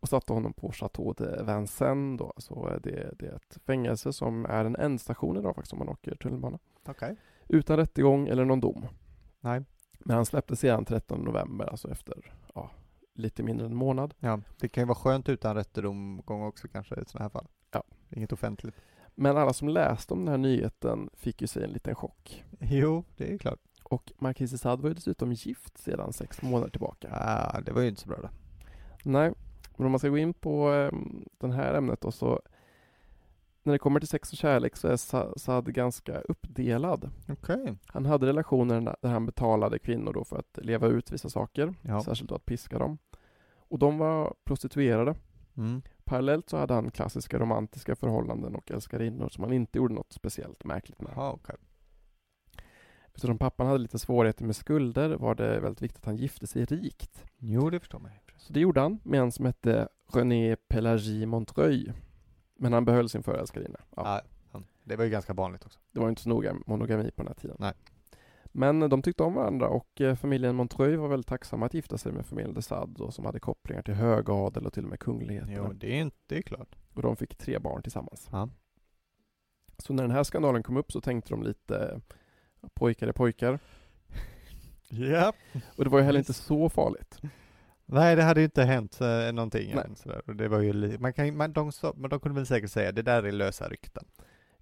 [0.00, 4.46] Och satte honom på Chateau de Vincennes då, alltså det, det är ett fängelse som
[4.46, 6.58] är en ändstation idag faktiskt om man åker tunnelbana.
[6.86, 7.16] Okej.
[7.48, 8.86] Utan rättegång eller någon dom.
[9.40, 9.62] Nej.
[9.98, 12.70] Men han släpptes sedan 13 november, alltså efter ja,
[13.14, 14.14] lite mindre än en månad.
[14.18, 17.46] Ja, det kan ju vara skönt utan rättegång också kanske i sådana här fall.
[17.70, 17.82] Ja.
[18.10, 18.74] Inget offentligt.
[19.14, 22.44] Men alla som läste om den här nyheten fick ju sig en liten chock.
[22.60, 23.58] Jo, det är klart.
[23.82, 27.08] Och Marquis de Sade var ju dessutom gift sedan sex månader tillbaka.
[27.12, 28.28] Ah, det var ju inte så bra då.
[29.04, 29.32] Nej,
[29.78, 30.98] men om man ska gå in på eh,
[31.38, 32.40] det här ämnet då så
[33.62, 37.10] när det kommer till sex och kärlek så är Sa- Saad ganska uppdelad.
[37.28, 37.74] Okej.
[37.86, 42.02] Han hade relationer där han betalade kvinnor då för att leva ut vissa saker, Ja.
[42.02, 42.98] särskilt att piska dem.
[43.70, 45.14] Och de var prostituerade.
[45.56, 45.82] Mm.
[46.04, 50.64] Parallellt så hade han klassiska romantiska förhållanden och älskarinnor som han inte gjorde något speciellt
[50.64, 51.12] märkligt med.
[51.16, 51.56] Jaha, okej.
[53.18, 56.64] Eftersom pappan hade lite svårigheter med skulder var det väldigt viktigt att han gifte sig
[56.64, 57.24] rikt.
[57.38, 58.10] Jo, det förstår man.
[58.36, 61.92] Så det gjorde han med en som hette René Pelagie Montreuil.
[62.56, 63.80] Men han behöll sin förälskarinna.
[63.96, 64.20] Ja,
[64.52, 64.62] Ja.
[64.84, 65.80] Det var ju ganska vanligt också.
[65.92, 67.56] Det var ju inte så noga monogami på den här tiden.
[67.60, 67.72] Nej.
[68.44, 72.12] Men de tyckte om varandra och eh, familjen Montreuil var väldigt tacksamma att gifta sig
[72.12, 75.52] med familjen de Sade och som hade kopplingar till högadel och till och med kungligheterna.
[75.56, 76.76] Jo, det är inte, det är klart.
[76.94, 78.28] Och de fick tre barn tillsammans.
[78.32, 78.48] Ja.
[79.78, 82.00] Så när den här skandalen kom upp så tänkte de lite
[82.74, 83.58] pojkar är pojkar.
[84.88, 85.32] Ja.
[85.76, 87.18] Och det var ju heller inte så farligt.
[87.86, 89.84] Nej, det hade ju inte hänt eh, någonting Nej.
[89.84, 90.22] än sådär.
[90.26, 92.92] Och det var ju man kan, man, de, sa- men de kunde väl säkert säga
[92.92, 94.04] det där är lösa rykten.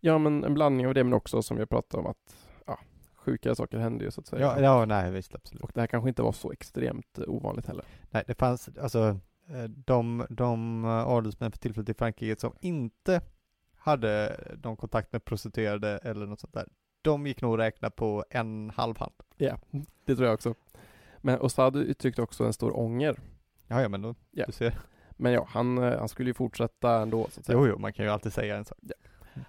[0.01, 2.37] Ja, men en blandning av det men också som vi pratade om att
[2.67, 2.79] ja,
[3.15, 4.43] sjukare saker hände ju så att säga.
[4.43, 5.63] Ja, ja, nej visst absolut.
[5.63, 7.85] Och det här kanske inte var så extremt eh, ovanligt heller.
[8.11, 13.21] Nej, det fanns, alltså eh, de, de eh, adelsmän för tillfället i Frankrike som inte
[13.77, 16.69] hade någon kontakt med prostituerade eller något sånt där,
[17.07, 19.13] de gick nog att räkna på en halv hand.
[19.37, 19.59] Ja,
[20.05, 20.55] det tror jag också.
[21.21, 23.17] Men Osad uttryckte också en stor ånger.
[23.67, 24.45] Ja, ja men då, Ja.
[24.47, 24.79] du ser.
[25.11, 27.59] Men ja, han, eh, han skulle ju fortsätta ändå så att säga.
[27.59, 28.79] Jo, jo, man kan ju alltid säga en sak.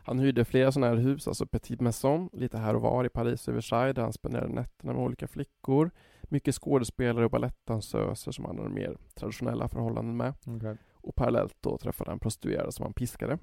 [0.03, 3.47] Han hyrde flera sådana här hus, alltså Petit Maison, lite här och var i Paris
[3.47, 5.91] och Versailles där han spenderade nätterna med olika flickor.
[6.23, 10.33] Mycket skådespelare och balettdansöser som han hade mer traditionella förhållanden med.
[10.93, 13.37] Och parallellt då träffade han prostituerade som han piskade.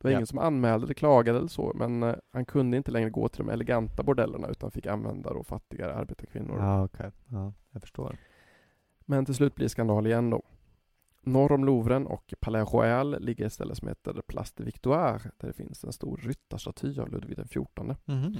[0.00, 0.16] Det var Ja.
[0.18, 3.44] ingen som anmälde eller klagade eller så, men eh, han kunde inte längre gå till
[3.46, 6.58] de eleganta bordellerna utan fick använda då fattigare arbetarkvinnor.
[6.58, 7.10] Ja, okej.
[7.26, 8.16] Ja, jag förstår.
[9.00, 10.42] Men till slut blir skandal igen då.
[11.22, 15.46] Norr om Louvren och Palais Royal ligger ett ställe som heter Place de Victoire där
[15.48, 17.64] det finns en stor ryttarstaty av Ludvig XIV.
[18.04, 18.36] Mhm.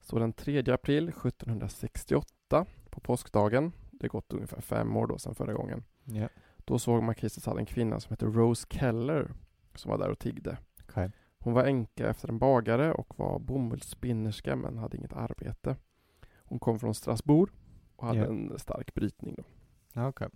[0.00, 5.34] Så den 3 april 1768 på påskdagen, det har gått ungefär fem år då sedan
[5.34, 6.28] förra gången, Ja,
[6.64, 9.30] då såg Sade en kvinna som heter Rose Keller
[9.74, 10.58] som var där och tiggde.
[10.88, 11.10] Okej.
[11.38, 15.76] Hon var änka efter en bagare och var bomullsspinnerska men hade inget arbete.
[16.38, 17.50] Hon kom från Strasbourg
[17.96, 18.26] och hade Ja.
[18.26, 19.34] en stark brytning.
[19.36, 19.42] Då.
[19.92, 20.28] Ja, okej.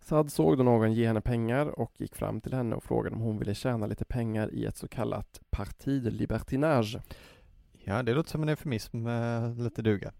[0.00, 3.22] Sad såg då någon ge henne pengar och gick fram till henne och frågade om
[3.22, 6.98] hon ville tjäna lite pengar i ett så kallat parti de libertinage.
[7.72, 10.12] Ja, det låter som en eufemism med lite duga.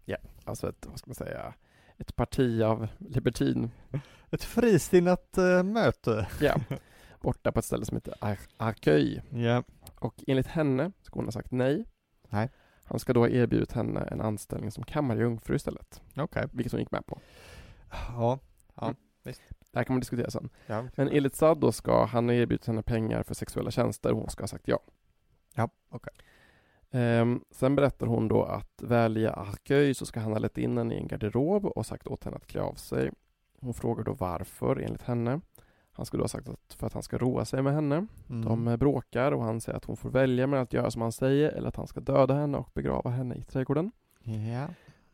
[0.45, 1.55] Alltså ett, vad ska man säga,
[1.97, 3.71] ett parti av libertin.
[4.33, 6.29] Ett frisinnat uh, möte.
[6.41, 6.55] Ja,
[7.21, 9.23] borta på ett ställe som heter Ar- Arcueil.
[9.31, 9.63] Ja.
[10.01, 11.85] Och enligt henne ska hon ha sagt nej.
[12.29, 12.51] Nej.
[12.85, 16.47] Han ska då ha erbjudit henne en anställning som kammarjungfru istället, Okej.
[16.53, 17.19] vilket hon gick med på.
[18.09, 18.39] Ja.
[19.73, 20.49] Det här kan man diskutera sen.
[20.67, 24.19] Ja, Men enligt Saad då ska han ha erbjudit henne pengar för sexuella tjänster och
[24.19, 24.79] hon ska ha sagt ja.
[25.55, 26.13] Ja, okej.
[26.91, 30.79] Ehm, sen berättar hon då att väl i Arköy så ska han ha lett in
[30.79, 33.11] henne i en garderob och sagt åt henne att klä av sig.
[33.61, 35.41] Hon frågar då varför enligt henne.
[36.01, 38.07] Han skulle ha sagt att för att han ska roa sig med henne.
[38.31, 38.45] Mm.
[38.45, 41.13] De eh, bråkar och han säger att hon får välja mellan att göra som han
[41.13, 43.93] säger eller att han ska döda henne och begrava henne i trädgården.
[44.23, 44.67] Ja.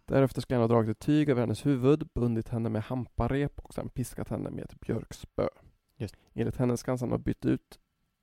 [0.05, 3.75] Därefter ska han ha dragit ett tyg över hennes huvud, bundit henne med hamparep och
[3.75, 5.49] sen piskat henne med ett björkspö.
[5.97, 6.17] Just.
[6.35, 7.79] Enligt henne ska han sedan ha bytt ut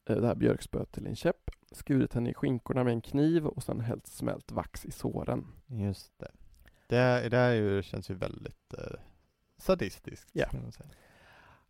[0.10, 3.64] eh, det här björkspöet till en käpp, skurit henne i skinkorna med en kniv och
[3.64, 5.48] sen hällt smält vax i såren.
[5.68, 6.32] Just det.
[6.88, 9.00] Det, det här ju, känns ju väldigt eh,
[9.58, 10.30] sadistiskt.
[10.34, 10.46] Ja.
[10.46, 10.90] kan man säga.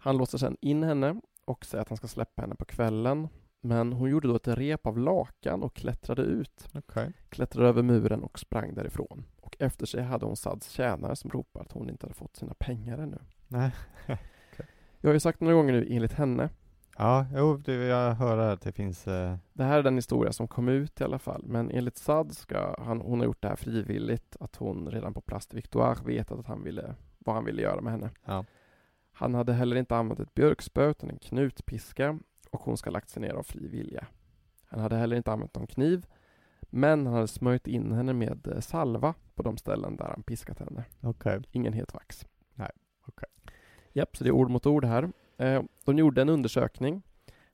[0.03, 3.27] Han låser sedan in henne och säger att han ska släppa henne på kvällen.
[3.61, 7.13] Men hon gjorde då ett rep av lakan och klättrade ut, Okej.
[7.29, 9.25] klättrade över muren och sprang därifrån.
[9.41, 12.53] Och efter sig hade hon Sads tjänare som ropade att hon inte hade fått sina
[12.53, 13.17] pengar ännu.
[13.47, 13.71] Nej.
[15.01, 16.49] Jag har ju sagt några gånger nu enligt henne.
[16.97, 20.47] Ja, jo, det, jag hör att det finns, eh, Det här är den historia som
[20.47, 21.43] kom ut i alla fall.
[21.45, 24.35] Men enligt Sad ska han, hon ha gjort det här frivilligt.
[24.39, 27.91] Att hon redan på Place Victoire vetat att han ville, vad han ville göra med
[27.93, 28.09] henne.
[28.25, 28.45] ja.
[29.13, 32.19] Han hade heller inte använt ett björkspö utan en knutpiska
[32.51, 34.07] och hon ska ha lagt sig ner av fri vilja.
[34.65, 36.05] Han hade heller inte använt någon kniv
[36.75, 40.59] men han hade smörjt in henne med eh, salva på de ställen där han piskat
[40.59, 40.83] henne.
[41.01, 41.41] Okej.
[41.51, 42.25] Ingen het vax.
[42.53, 42.71] Nej,
[43.07, 43.29] okej.
[43.93, 45.11] Japp, så det är ord mot ord här.
[45.37, 47.01] Eh, de gjorde en undersökning.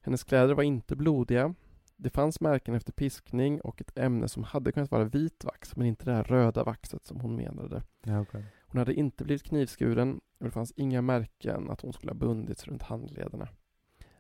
[0.02, 1.56] Hennes kläder var inte blodiga.
[1.96, 5.88] Det fanns märken efter piskning och ett ämne som hade kunnat vara vit vax men
[5.88, 7.84] inte det här röda vaxet som hon menade.
[8.04, 8.46] Ja, okej.
[8.68, 12.68] Hon hade inte blivit knivskuren och det fanns inga märken att hon skulle ha bundits
[12.68, 13.48] runt handlederna.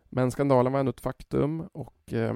[0.10, 2.36] Men skandalen var ändå ett faktum och eh,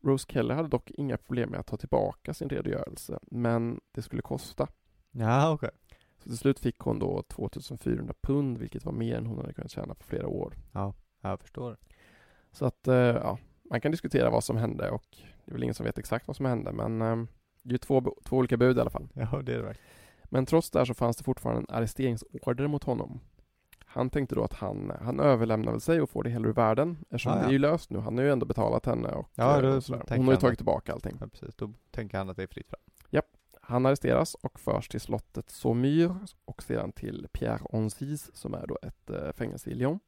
[0.00, 4.22] Rose Keller hade dock inga problem med att ta tillbaka sin redogörelse men det skulle
[4.22, 4.68] kosta.
[5.10, 5.70] Ja, okej.
[6.18, 9.70] Så till slut fick hon då 2400 pund vilket var mer än hon hade kunnat
[9.70, 10.54] tjäna på flera år.
[10.72, 11.76] Ja, jag förstår.
[12.52, 13.38] Så att, eh, ja,
[13.70, 15.06] man kan diskutera vad som hände och
[15.44, 17.16] det är väl ingen som vet exakt vad som hände men eh,
[17.62, 19.08] det är ju två, två olika bud i alla fall.
[19.14, 19.90] Ja, det är det verkligen.
[20.28, 23.20] Men trots det här så fanns det fortfarande en arresteringsorder mot honom.
[23.86, 26.96] Han tänkte då att han, han överlämnar väl sig och får det hela ur världen
[27.10, 27.42] eftersom Ah, ja.
[27.42, 27.98] det är ju löst nu.
[27.98, 30.04] Han har ju ändå betalat henne och, Ja, då och sådär.
[30.16, 31.16] Hon har ju tagit tillbaka allting.
[31.20, 31.54] Ja, precis.
[31.56, 32.80] Då tänker han att det är fritt fram.
[33.68, 36.14] Han arresteras och förs till slottet Saumur
[36.44, 40.00] och sedan till Pierre Onsis som är då ett eh, fängelse i Lyon.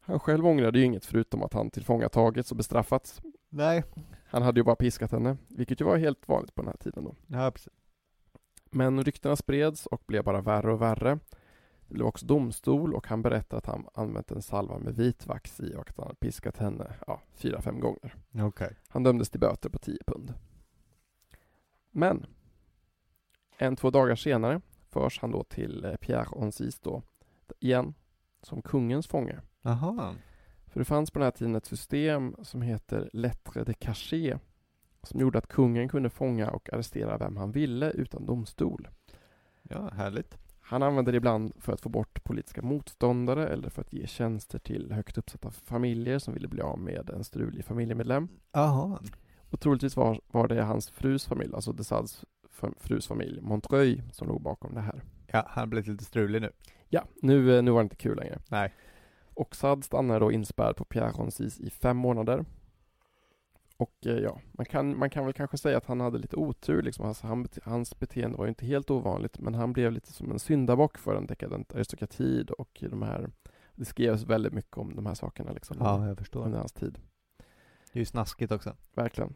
[0.00, 3.20] Han själv ångrade ju inget förutom att han tillfångatagits och bestraffats.
[3.48, 3.84] Nej.
[4.26, 7.04] Han hade ju bara piskat henne, vilket ju var helt vanligt på den här tiden
[7.04, 7.14] då.
[7.26, 7.72] Ja, precis.
[8.70, 11.18] Men ryktena spreds och blev bara värre och värre.
[11.88, 15.74] Det blev också domstol och han berättade att han använt en salva med vitvax i
[15.74, 18.14] och att han hade piskat henne ja, fyra, fem gånger.
[18.34, 18.76] Okej.
[18.88, 20.34] Han dömdes till böter på 10 pund.
[21.90, 22.26] Men
[23.56, 27.02] en, två dagar senare förs han då till eh, Pierre Onsis då,
[27.60, 27.94] igen,
[28.42, 29.40] som kungens fånge.
[29.62, 30.14] Jaha.
[30.66, 34.42] För det fanns på den här tiden ett system som heter lettre de cachet
[35.02, 38.88] som gjorde att kungen kunde fånga och arrestera vem han ville utan domstol.
[39.62, 40.38] Ja, härligt.
[40.60, 44.58] Han använde det ibland för att få bort politiska motståndare eller för att ge tjänster
[44.58, 48.28] till högt uppsatta familjer som ville bli av med en strulig familjemedlem.
[48.52, 48.98] Jaha.
[49.50, 52.24] Och troligtvis var, var det hans frus familj, alltså de Sads
[52.60, 55.02] fa- frus familj, Montreuil, som låg bakom det här.
[55.26, 56.50] Ja, han har blivit lite strulig nu.
[56.88, 58.38] Ja, nu, eh, nu var det inte kul längre.
[58.48, 58.74] Nej.
[59.34, 62.44] Och Sad stannar då inspärrad på Pierre Roncis i fem månader.
[63.80, 66.82] Och eh, ja, man kan, man kan väl kanske säga att han hade lite otur
[66.82, 67.06] liksom.
[67.06, 70.38] Alltså, han, hans beteende var ju inte helt ovanligt, men han blev lite som en
[70.38, 73.30] syndabock för en dekadent aristokrati och de här,
[73.74, 76.44] det skrevs väldigt mycket om de här sakerna liksom Ja, jag förstår.
[76.44, 76.98] under hans tid.
[77.92, 78.76] Det är ju snaskigt också.
[78.94, 79.34] Verkligen.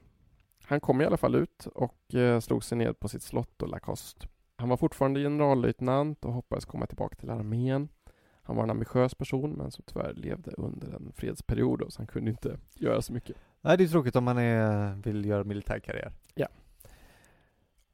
[0.64, 3.68] Han kom i alla fall ut och eh, slog sig ner på sitt slott och
[3.68, 4.28] Lacoste.
[4.56, 7.88] Han var fortfarande generallöjtnant och hoppades komma tillbaka till armén.
[8.42, 12.30] Han var en ambitiös person men som tyvärr levde under en fredsperiod så han kunde
[12.30, 13.36] inte göra så mycket.
[13.64, 16.12] Nej, det är tråkigt om man är, vill göra militärkarriär.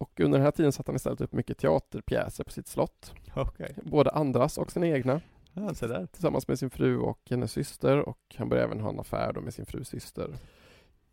[0.00, 3.14] Och under den här tiden satte han istället upp mycket teaterpjäser på sitt slott.
[3.34, 3.74] Okej.
[3.82, 5.20] Både andras och sina egna.
[5.52, 6.06] Ja, så där.
[6.06, 9.40] Tillsammans med sin fru och hennes syster och han började även ha en affär då
[9.40, 10.34] med sin frus syster.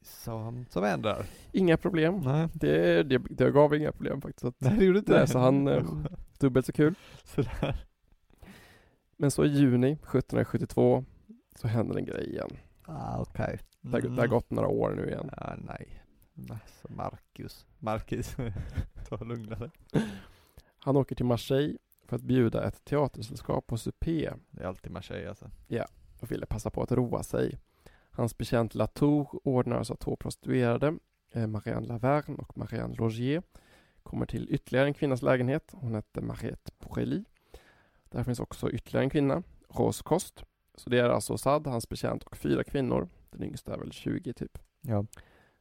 [0.02, 1.26] Som, som ändrar.
[1.52, 2.20] Inga problem.
[2.20, 2.48] Nej.
[2.54, 4.56] Det, det, det gav inga problem faktiskt.
[4.58, 5.28] Nej, det gjorde inte det.
[5.28, 5.86] så han, eh,
[6.40, 6.96] dubbelt så kul.
[7.24, 7.86] Sådär.
[9.18, 11.06] Men så i juni 1772
[11.56, 12.58] så händer en grej igen.
[12.86, 13.60] Ah, okej.
[13.82, 15.30] Det, har- det har gått några år nu igen.
[15.38, 16.04] Ja, nej.
[16.50, 17.66] Alltså Marcus.
[17.80, 18.36] Marcus.
[19.10, 19.70] Ta och lugna dig.
[20.80, 25.30] Han åker till Marseille för att bjuda ett teatersällskap på supé Det är alltid Marseille
[25.30, 25.50] alltså.
[26.20, 27.58] och ville passa på att roa sig.
[28.12, 30.98] Hans betjänt Latour ordnar så att två prostituerade,
[31.32, 33.44] eh, Marianne Laverne och Marianne Logier,
[34.04, 35.72] kommer till ytterligare en kvinnas lägenhet.
[35.76, 37.24] Hon hette Mariette Borelli.
[38.10, 40.44] Där finns också ytterligare en kvinna, Roskost.
[40.76, 43.10] Så det är alltså Sad, hans betjänt och fyra kvinnor.
[43.38, 44.58] Den yngsta är väl 20 typ.
[44.82, 45.06] Ja.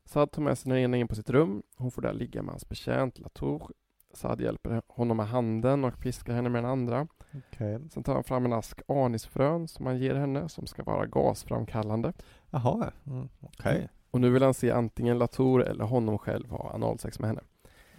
[0.04, 1.62] Sad tar med sig den ena in på sitt rum.
[1.76, 3.72] Hon får där ligga med hans betjänt Latour.
[4.12, 7.08] Sad hjälper honom med handen och piskar henne med den andra.
[7.34, 7.80] Okej.
[7.90, 12.12] Sen tar han fram en ask anisfrön som han ger henne som ska vara gasframkallande.
[12.50, 13.28] Jaha, mm.
[13.40, 13.88] okej.
[14.10, 17.42] Och nu vill han se antingen Latour eller honom själv ha analsex med henne.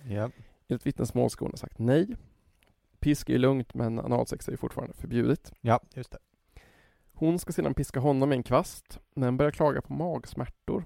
[0.07, 0.30] Ja.
[0.67, 2.15] Enligt vittnesmål ska hon ha sagt nej.
[2.99, 5.53] Pisk är lugnt men analsex är fortfarande förbjudet.
[5.61, 6.17] Ja, just det.
[7.20, 10.84] Hon ska sedan piska honom med en kvast, men börjar klaga på magsmärtor.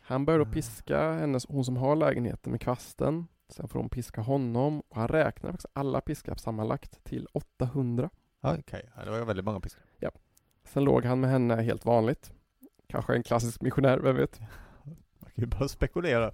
[0.00, 0.52] Han börjar då Ah.
[0.52, 3.26] piska henne, hon som har lägenheten med kvasten.
[3.48, 8.10] Sen får hon piska honom och han räknar faktiskt alla piskar sammanlagt till 800.
[8.40, 9.82] Ja, Okej, ja, det var väldigt många piskor.
[10.64, 12.32] Sen låg han med henne helt vanligt.
[12.88, 14.40] Kanske en klassisk missionär, vem vet?
[15.36, 16.32] Kan ju bara spekulera.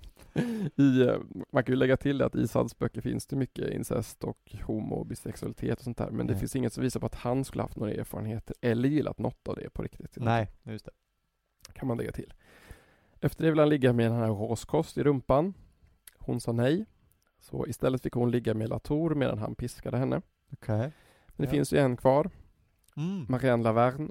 [0.77, 1.17] I, eh,
[1.53, 4.95] man kan ju lägga till att i Sads böcker finns det mycket incest och homo
[4.95, 6.11] och bisexualitet och sånt där.
[6.11, 6.41] Men det Nej.
[6.41, 9.57] finns inget som visar på att han skulle haft några erfarenheter eller gillat något av
[9.57, 10.17] det på riktigt.
[10.17, 10.93] Nej, just det.
[11.73, 12.33] kan man lägga till.
[13.21, 15.55] Efter det vill han ligga med den här Roskost i rumpan.
[16.19, 16.87] Hon sa nej.
[17.41, 20.23] Så istället fick hon ligga med Latour medan han piskade henne.
[20.53, 20.79] Okej.
[20.79, 21.51] Men det Ja.
[21.51, 22.31] finns ju en kvar,
[22.97, 23.27] Mm.
[23.29, 24.09] Marianne Laverne.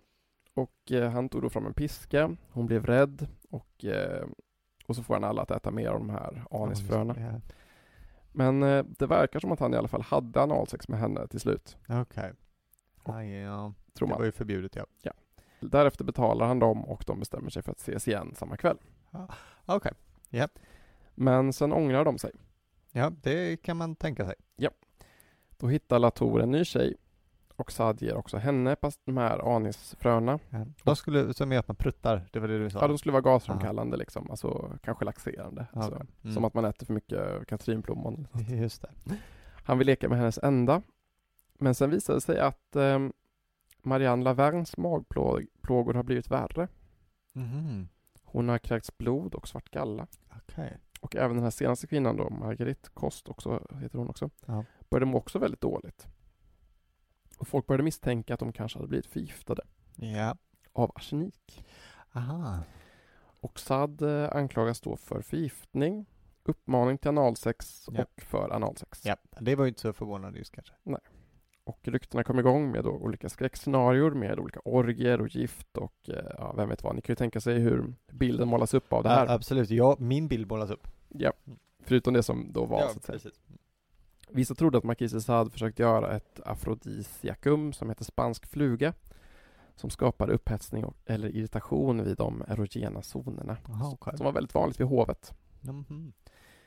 [0.54, 2.36] Och eh, han tog då fram en piska.
[2.50, 4.28] Hon blev rädd och, eh,
[4.92, 7.16] och så får han alla att äta mer av de här anisfröna.
[7.18, 7.42] Ja.
[8.32, 11.40] Men eh, det verkar som att han i alla fall hade analsex med henne till
[11.40, 12.32] slut, Okej.
[13.06, 13.74] Ja, ja.
[13.94, 14.20] tror Det man.
[14.20, 15.12] var ju förbjudet ja.
[15.60, 18.78] Därefter betalar han dem och de bestämmer sig för att ses igen samma kväll.
[19.66, 19.92] Okej.
[21.16, 22.32] Men sen ångrar de sig.
[22.92, 24.36] Ja, det kan man tänka sig.
[25.58, 26.96] Då hittar Latour en ny tjej
[27.62, 30.40] och Saad ger också henne fast de här anisfröna.
[30.50, 30.66] Ja.
[30.84, 32.80] De skulle, som gör att man pruttar, det var det du sa?
[32.82, 35.66] Ja, de skulle vara gasframkallande liksom, alltså kanske laxerande.
[35.74, 35.88] Ja, Så.
[35.96, 36.08] okej.
[36.24, 36.34] Mm.
[36.34, 38.28] Som att man äter för mycket katrinplommon.
[38.50, 38.90] Just det.
[39.64, 40.82] Han vill leka med hennes enda.
[41.60, 43.00] Men sen visade det sig att eh,
[43.84, 46.68] Marianne Laverns magplågor har blivit värre.
[47.34, 47.88] Mhm.
[48.24, 50.08] Hon har kräkts blod och svart galla.
[50.38, 50.78] Okej.
[51.02, 54.66] Och även den här senaste kvinnan då, Marguerite Kost också, heter hon också, Ja.
[54.90, 56.08] började må också väldigt dåligt.
[57.42, 59.62] Och folk började misstänka att de kanske hade blivit förgiftade
[59.96, 60.36] Ja.
[60.74, 61.66] av arsenik.
[62.14, 62.60] Aha.
[63.40, 66.06] Och Saad eh, anklagas då för förgiftning,
[66.44, 68.02] uppmaning till analsex Ja.
[68.04, 69.06] och för analsex.
[69.06, 70.74] Ja, det var ju inte så förvånande just kanske.
[71.64, 76.16] Och ryktena kom igång med då olika skräckscenarior med olika orgier och gift och eh,
[76.38, 76.96] ja, vem vet vad.
[76.96, 79.26] Ni kan ju tänka sig hur bilden målas upp av det här.
[79.26, 80.88] Ja, absolut, ja, min bild bollas upp.
[81.10, 81.34] Ja,
[81.80, 83.20] förutom det som då var så att säga.
[83.20, 83.42] precis.
[84.34, 88.94] Vissa trodde att Marquis Saad försökt göra ett afrodisiakum som heter spansk fluga
[89.76, 93.58] som skapade upphetsning och, eller irritation vid de erogena zonerna.
[93.70, 94.18] Aha, okej.
[94.18, 95.34] Som var väldigt vanligt vid hovet.
[95.62, 96.14] Mhm.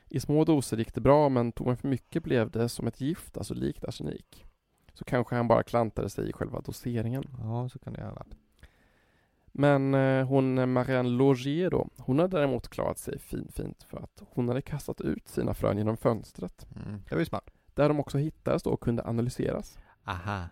[0.09, 3.01] I små doser gick det bra men tog man för mycket blev det som ett
[3.01, 4.45] gift, alltså likt arsenik.
[4.93, 7.23] Så kanske han bara klantade sig i själva doseringen.
[7.39, 8.25] Ja, så kan det göra.
[9.51, 13.97] Men eh, hon eh, Marianne Logier då, hon har däremot klarat sig fin, fint för
[13.97, 16.67] att hon hade kastat ut sina frön genom fönstret.
[16.75, 17.01] Mm.
[17.09, 17.49] Det var ju smart.
[17.75, 19.79] Där de också hittades då och kunde analyseras.
[20.05, 20.43] Aha.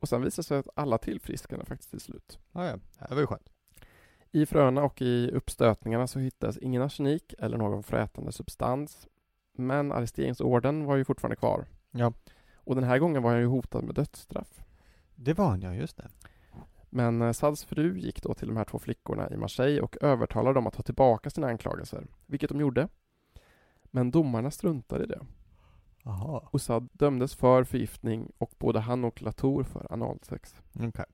[0.00, 2.38] Och sen visade det sig att alla tillfrisknade faktiskt till slut.
[2.52, 2.78] Ja, ja.
[3.08, 3.50] Det var ju skönt.
[4.30, 9.08] I fröna och i uppstötningarna så hittades ingen arsenik eller någon frätande substans.
[9.52, 11.66] Men arresteringsorden var ju fortfarande kvar.
[11.90, 12.12] Ja.
[12.54, 14.60] Och den här gången var han ju hotad med dödsstraff.
[15.14, 16.08] Det var han ja, just det.
[16.90, 20.54] Men eh, Sads fru gick då till de här två flickorna i Marseille och övertalade
[20.54, 22.88] dem att ta tillbaka sina anklagelser, vilket de gjorde.
[23.84, 25.20] Men domarna struntade i det.
[26.04, 26.48] Jaha.
[26.50, 30.62] Och Sad dömdes för förgiftning och både han och Latour för analsex.
[30.74, 31.04] Okej.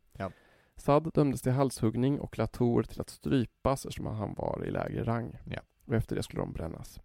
[0.76, 5.38] Sad dömdes till halshuggning och Latour till att strypas eftersom han var i lägre rang.
[5.44, 5.60] Ja.
[5.86, 7.00] Och efter det skulle de brännas.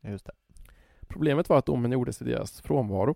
[0.00, 0.32] Just det.
[1.08, 3.14] Problemet var att domen gjordes i deras frånvaro.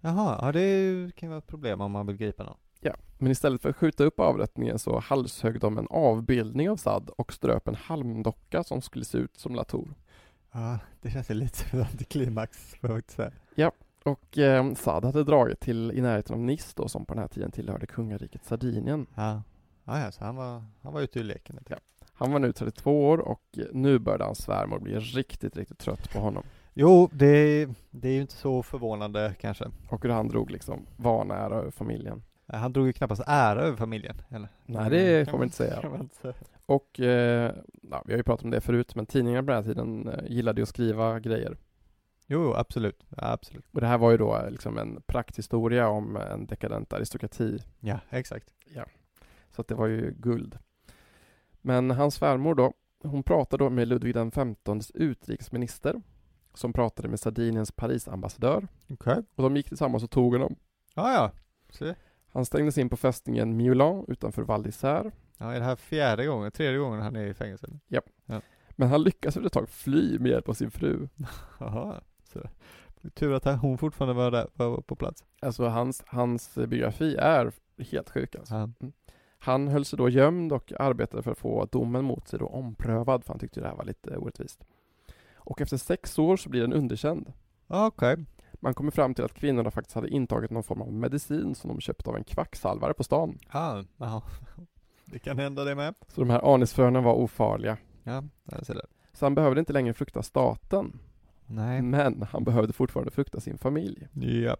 [0.00, 2.56] Jaha, ja det kan ju vara ett problem om man vill gripa någon.
[2.80, 2.94] Ja.
[3.18, 7.32] Men istället för att skjuta upp avrättningen så halshögg de en avbildning av Sad och
[7.32, 9.94] ströp en halmdocka som skulle se ut som Latour.
[10.52, 11.88] Ja, det känns ju lite som jag
[12.90, 13.32] faktiskt säga.
[14.04, 17.28] Och eh, Saad hade dragit till i närheten av Nice då, som på den här
[17.28, 19.06] tiden tillhörde kungariket Sardinien.
[19.14, 19.42] Ja.
[19.84, 21.78] Ja, ja, så han var, han var ute ur leken ett tag.
[22.14, 26.18] Han var nu 32 år och nu började hans svärmor bli riktigt, riktigt trött på
[26.18, 26.42] honom.
[26.74, 29.64] Jo, det, det är ju inte så förvånande kanske.
[29.88, 32.22] Och hur han drog liksom vanära över familjen.
[32.46, 34.48] Han drog ju knappast ära över familjen, eller?
[34.66, 36.34] Nej, det får man inte säga.
[36.70, 39.70] Och eh, ja, vi har ju pratat om det förut, men tidningarna på den här
[39.72, 41.56] tiden eh, gillade ju att skriva grejer.
[42.26, 43.06] Jo, jo, absolut.
[43.08, 43.64] Ja, absolut.
[43.72, 47.58] Och det här var ju då eh, liksom en prakthistoria om en dekadent aristokrati.
[47.80, 48.54] Ja, exakt.
[49.50, 50.58] Så att det var ju guld.
[51.60, 56.02] Men hans svärmor då, hon pratade då med Ludvig den XVs utrikesminister
[56.54, 59.22] som pratade med Sardiniens Parisambassadör Okej.
[59.34, 60.56] och de gick tillsammans och tog honom.
[60.94, 61.30] Ja, ja.
[61.70, 61.94] Så,
[62.28, 65.12] Han stängdes in på fästningen Meulan utanför Val d'Isère.
[65.40, 67.66] Ja, är det här fjärde gången, tredje gången han är i fängelse?
[68.70, 71.08] Men han lyckas efter ett tag fly med hjälp av sin fru.
[71.58, 72.00] Jaha.
[72.32, 72.40] Så.
[73.14, 75.24] Tur att hon fortfarande var där, var på plats.
[75.40, 78.54] Alltså hans, hans biografi är helt sjuk alltså.
[78.54, 78.68] Ja.
[79.38, 83.24] Han höll sig då gömd och arbetade för att få domen mot sig då omprövad
[83.24, 84.64] för han tyckte det här var lite orättvist.
[85.34, 87.32] Och efter sex år så blir den underkänd.
[87.66, 88.16] Ja, Okej.
[88.52, 91.80] Man kommer fram till att kvinnorna faktiskt hade intagit någon form av medicin som de
[91.80, 93.38] köpt av en kvacksalvare på stan.
[93.52, 94.22] Ja, ja.
[95.12, 95.94] Det kan hända det med.
[96.08, 97.76] Så de här anisfröna var ofarliga.
[98.02, 98.86] Ja, jag ser det.
[99.12, 100.98] Så han behövde inte längre frukta staten.
[101.46, 101.82] Nej.
[101.82, 104.08] Men han behövde fortfarande frukta sin familj.
[104.12, 104.56] Ja.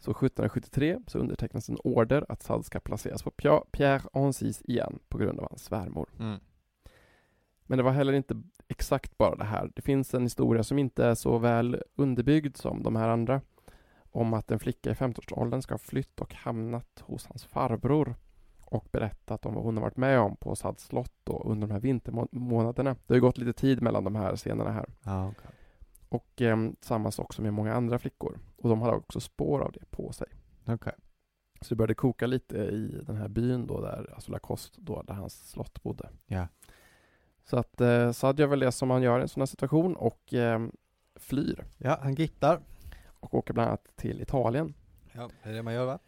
[0.00, 3.30] Så 1773 så undertecknas en order att Sade ska placeras på
[3.70, 6.08] Pierre Ancis igen på grund av hans svärmor.
[6.18, 6.40] Mm.
[7.66, 9.70] Men det var heller inte exakt bara det här.
[9.74, 13.40] Det finns en historia som inte är så väl underbyggd som de här andra.
[14.10, 18.14] Om att en flicka i 15-årsåldern ska ha flytt och hamnat hos hans farbror
[18.70, 21.72] och berättat om vad hon har varit med om på Sads slott då under de
[21.72, 22.90] här vintermånaderna.
[22.90, 24.88] Det har ju gått lite tid mellan de här scenerna här.
[25.04, 25.50] Ja, okej.
[26.08, 28.38] Och eh, samma sak som med många andra flickor.
[28.56, 30.28] Och de hade också spår av det på sig.
[30.66, 30.92] Okej.
[31.60, 35.14] Så det började koka lite i den här byn då där, alltså Lacoste då, där
[35.14, 36.08] hans slott bodde.
[36.26, 36.48] Ja.
[37.44, 39.96] Så att eh, Saad gör väl det som man gör i en sån här situation
[39.96, 40.66] och eh,
[41.16, 41.64] flyr.
[41.78, 42.60] Ja, han gittar.
[43.20, 44.74] Och åker bland annat till Italien.
[45.12, 45.98] Ja, det är det man gör va?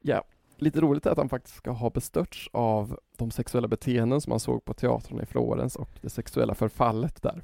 [0.00, 0.24] Ja,
[0.58, 4.40] lite roligt är att han faktiskt ska ha bestörts av de sexuella beteenden som han
[4.40, 7.42] såg på teatern i Florens och det sexuella förfallet där.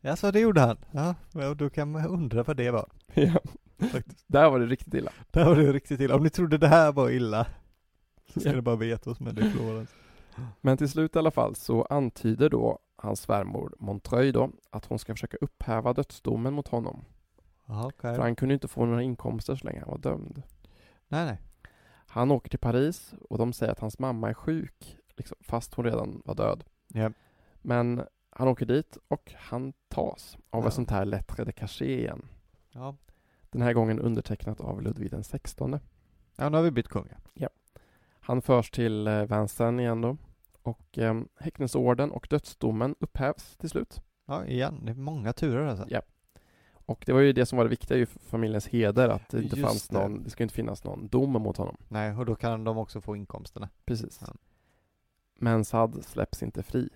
[0.00, 0.76] Ja, så det gjorde han.
[0.90, 1.14] Ja,
[1.50, 2.88] och då kan man undra vad det var.
[3.14, 3.38] Ja,
[3.88, 4.24] Faktiskt.
[4.26, 5.10] där var det riktigt illa.
[5.30, 6.16] Där var det riktigt illa.
[6.16, 7.46] Om ni trodde det här var illa,
[8.32, 8.54] så ska Ja.
[8.56, 9.90] ni bara veta vad som hände i Florens.
[10.60, 14.98] Men till slut i alla fall så antyder då hans svärmor Montreuil då att hon
[14.98, 17.04] ska försöka upphäva dödsdomen mot honom.
[17.66, 18.14] Ja, okej.
[18.14, 20.42] För han kunde inte få några inkomster så länge han var dömd.
[21.08, 21.38] Nej, nej.
[22.14, 25.84] Han åker till Paris och de säger att hans mamma är sjuk, liksom, fast hon
[25.84, 26.64] redan var död.
[26.88, 27.10] Ja.
[27.62, 30.68] Men han åker dit och han tas av Ja.
[30.68, 32.28] ett sånt här lettre de cachet igen.
[32.70, 32.96] Ja.
[33.50, 35.78] Den här gången undertecknat av Ludvig den XVI.
[36.36, 37.08] Ja, nu har vi bytt kung.
[37.34, 37.48] ja.
[38.20, 40.16] Han förs till eh, Vincennes igen då.
[40.62, 44.00] Och eh, häktningsorden och dödsdomen upphävs till slut.
[44.26, 44.80] Ja, igen.
[44.84, 45.86] Det är många turer alltså.
[45.88, 46.00] Ja.
[46.86, 49.56] Och det var ju det som var det viktiga för familjens heder, att det inte
[49.56, 49.98] Just fanns det.
[49.98, 51.76] någon, det ska inte finnas någon dom mot honom.
[51.88, 53.68] Nej, och då kan de också få inkomsterna.
[53.84, 54.18] Precis.
[54.20, 54.34] Ja.
[55.34, 56.88] Men Saad släpps inte fri.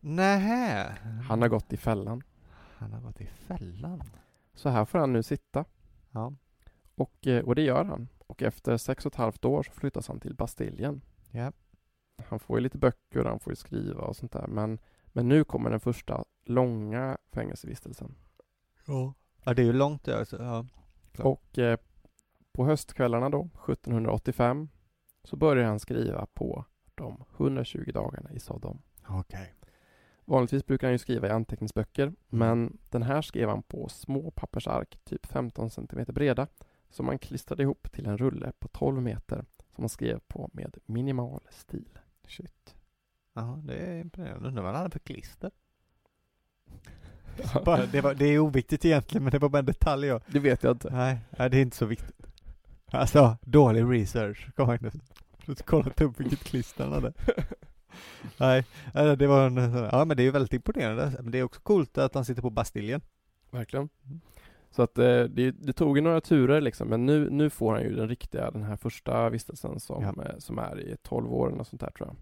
[0.00, 0.96] Nähä.
[1.28, 2.22] Han har gått i fällan.
[2.76, 4.02] Han har gått i fällan.
[4.54, 5.64] Så här får han nu sitta.
[6.10, 6.32] Ja.
[6.94, 8.08] Och, eh, och det gör han.
[8.26, 11.00] Och efter sex och ett halvt år så flyttas han till Bastiljen.
[11.30, 11.52] Ja.
[12.28, 14.46] Han får ju lite böcker han får ju skriva och sånt där.
[14.46, 18.14] Men, men nu kommer den första långa fängelsevistelsen.
[18.88, 19.14] Ja.
[19.44, 20.42] Ja, det är ju långt det alltså.
[20.42, 20.66] Ja.
[21.24, 21.78] Och eh,
[22.52, 24.68] på höstkvällarna då, 1785,
[25.24, 26.64] så börjar han skriva på
[26.94, 28.82] de 120 dagarna i Sodom.
[29.08, 29.54] Okej.
[30.24, 34.98] Vanligtvis brukar han ju skriva i anteckningsböcker, men den här skrev han på små pappersark,
[35.04, 36.46] typ 15 cm breda,
[36.90, 40.78] som han klistrade ihop till en rulle på 12 meter, som han skrev på med
[40.86, 41.98] minimal stil.
[42.26, 42.76] Shit.
[43.32, 44.48] Ja, det är imponerande.
[44.48, 45.50] Undrar vad han hade för klister.
[47.64, 50.20] Bara, det, var, det är oviktigt egentligen, men det var bara en detalj jag...
[50.26, 50.90] Det vet jag inte.
[50.92, 52.16] Nej, nej, det är inte så viktigt.
[52.90, 54.78] Alltså, dålig research, kom.
[54.80, 54.90] Du
[55.46, 57.12] har kollat upp vilket klister han hade.
[58.36, 58.64] Nej,
[58.94, 61.12] nej, det var en ja men det är ju väldigt imponerande.
[61.22, 63.00] Men det är också coolt att han sitter på Bastiljen.
[63.50, 63.88] Verkligen.
[64.06, 64.20] Mm.
[64.70, 67.82] Så att eh, det, det tog ju några turer liksom, men nu, nu får han
[67.82, 70.24] ju den riktiga, den här första vistelsen som, Ja.
[70.24, 72.16] eh, som är i 12 år och sånt där tror jag.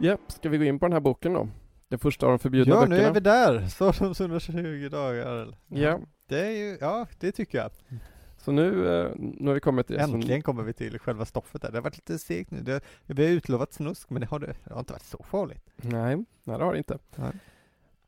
[0.00, 1.48] Japp, ska vi gå in på den här boken då?
[1.88, 3.08] Den första av de förbjudna Ja, nu böckerna.
[3.08, 3.66] är vi där.
[3.68, 5.26] Sodoms 120 dagar.
[5.26, 5.56] eller?
[5.68, 7.70] Ja, Det är ju, ja det tycker jag.
[8.38, 8.66] så nu,
[9.00, 11.70] eh, nu har vi kommit till Äntligen kommer vi till själva stoffet där.
[11.70, 12.60] Det har varit lite segt nu.
[12.60, 15.70] Det, vi har utlovat snusk, men det har, det, det har inte varit så farligt.
[15.76, 16.98] Nej, nej det har det inte.
[17.16, 17.32] Nej.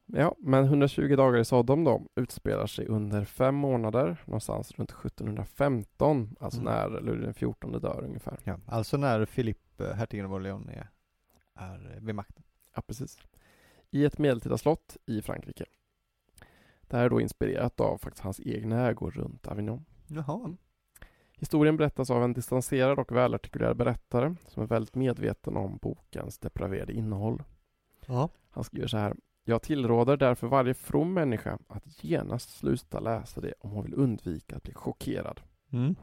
[0.06, 6.36] Ja, men 120 dagar i Sodom då utspelar sig under fem månader, någonstans runt 1715,
[6.40, 6.72] alltså Mm.
[6.72, 8.38] när Ludvig den 14 dör ungefär.
[8.44, 10.88] Ja, alltså när Filip, eh, hertigen av Orléans, är,
[11.54, 12.42] är vid makten.
[12.74, 13.18] Ja, precis.
[13.90, 15.64] I ett medeltida slott i Frankrike.
[16.82, 19.84] Det här är då inspirerat av faktiskt hans egna ägor runt Avignon.
[20.06, 20.56] Jaha.
[21.36, 26.92] Historien berättas av en distanserad och välartikulerad berättare som är väldigt medveten om bokens depraverade
[26.92, 27.42] innehåll.
[28.06, 28.28] Ja.
[28.50, 29.16] Han skriver så här.
[29.44, 34.56] Jag tillråder därför varje from människa att genast sluta läsa det om hon vill undvika
[34.56, 35.40] att bli chockerad.
[35.70, 35.94] Mm.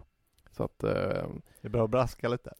[0.51, 1.27] Så att, eh,
[1.61, 2.53] Det att braska lite.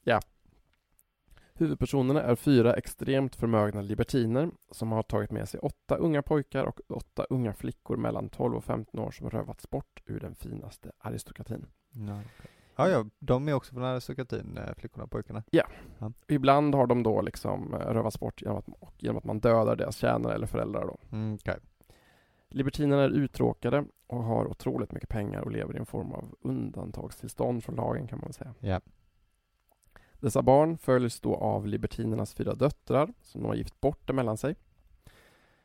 [1.59, 6.81] Huvudpersonerna är fyra extremt förmögna libertiner som har tagit med sig åtta unga pojkar och
[6.89, 11.65] åtta unga flickor mellan 12 och 15 år som rövats bort ur den finaste aristokratin.
[11.91, 12.51] Ja, okej.
[12.75, 15.43] ja, ja, de är också från aristokratin, eh, flickorna och pojkarna.
[16.27, 18.65] Ibland har de då liksom eh, rövats bort genom att,
[18.97, 20.97] genom att man dödar deras tjänare eller föräldrar då.
[21.11, 21.57] Mm, okej.
[22.49, 27.63] Libertinerna är uttråkade och har otroligt mycket pengar och lever i en form av undantagstillstånd
[27.63, 28.53] från lagen kan man väl säga.
[28.59, 28.81] Ja.
[30.19, 34.55] Dessa barn följs då av libertinernas fyra döttrar som de har gift bort emellan sig.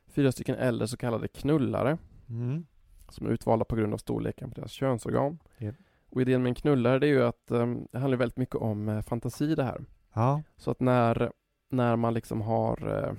[0.07, 1.99] Fyra stycken äldre så kallade knullare
[2.29, 2.67] Mm.
[3.09, 5.39] som är utvalda på grund av storleken på deras könsorgan.
[5.59, 5.75] Japp.
[6.11, 8.89] Och idén med en knullare det är ju att um, det handlar väldigt mycket om
[8.89, 9.85] eh, fantasi det här.
[10.13, 10.43] Ja.
[10.57, 11.33] Så att när,
[11.69, 13.13] när man liksom har eh,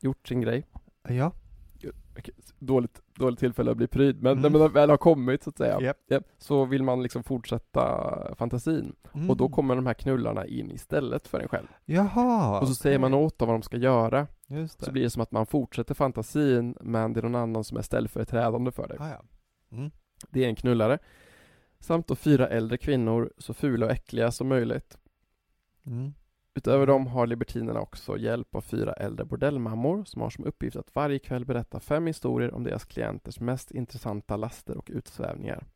[0.00, 0.66] gjort sin grej,
[1.08, 1.32] Ja.
[2.58, 4.42] Dåligt, dåligt tillfälle att bli pryd, men Mm.
[4.52, 5.96] när man väl har kommit så att säga, Japp.
[6.08, 8.96] japp, så vill man liksom fortsätta fantasin.
[9.14, 9.30] Mm.
[9.30, 11.66] Och då kommer de här knullarna in istället för en själv.
[11.84, 12.60] Jaha.
[12.60, 14.26] och så säger man åt dem vad de ska göra,
[14.68, 17.82] så blir det som att man fortsätter fantasin, men det är någon annan som är
[17.82, 18.96] ställföreträdande för dig.
[19.00, 19.22] Ah, ja.
[19.76, 19.90] Mm.
[20.30, 20.98] Det är en knullare.
[21.80, 24.98] Samt då fyra äldre kvinnor, så fula och äckliga som möjligt.
[26.54, 30.94] Utöver dem har libertinerna också hjälp av fyra äldre bordellmammor som har som uppgift att
[30.94, 35.66] varje kväll berätta fem historier om deras klienters mest intressanta laster och utsvävningar.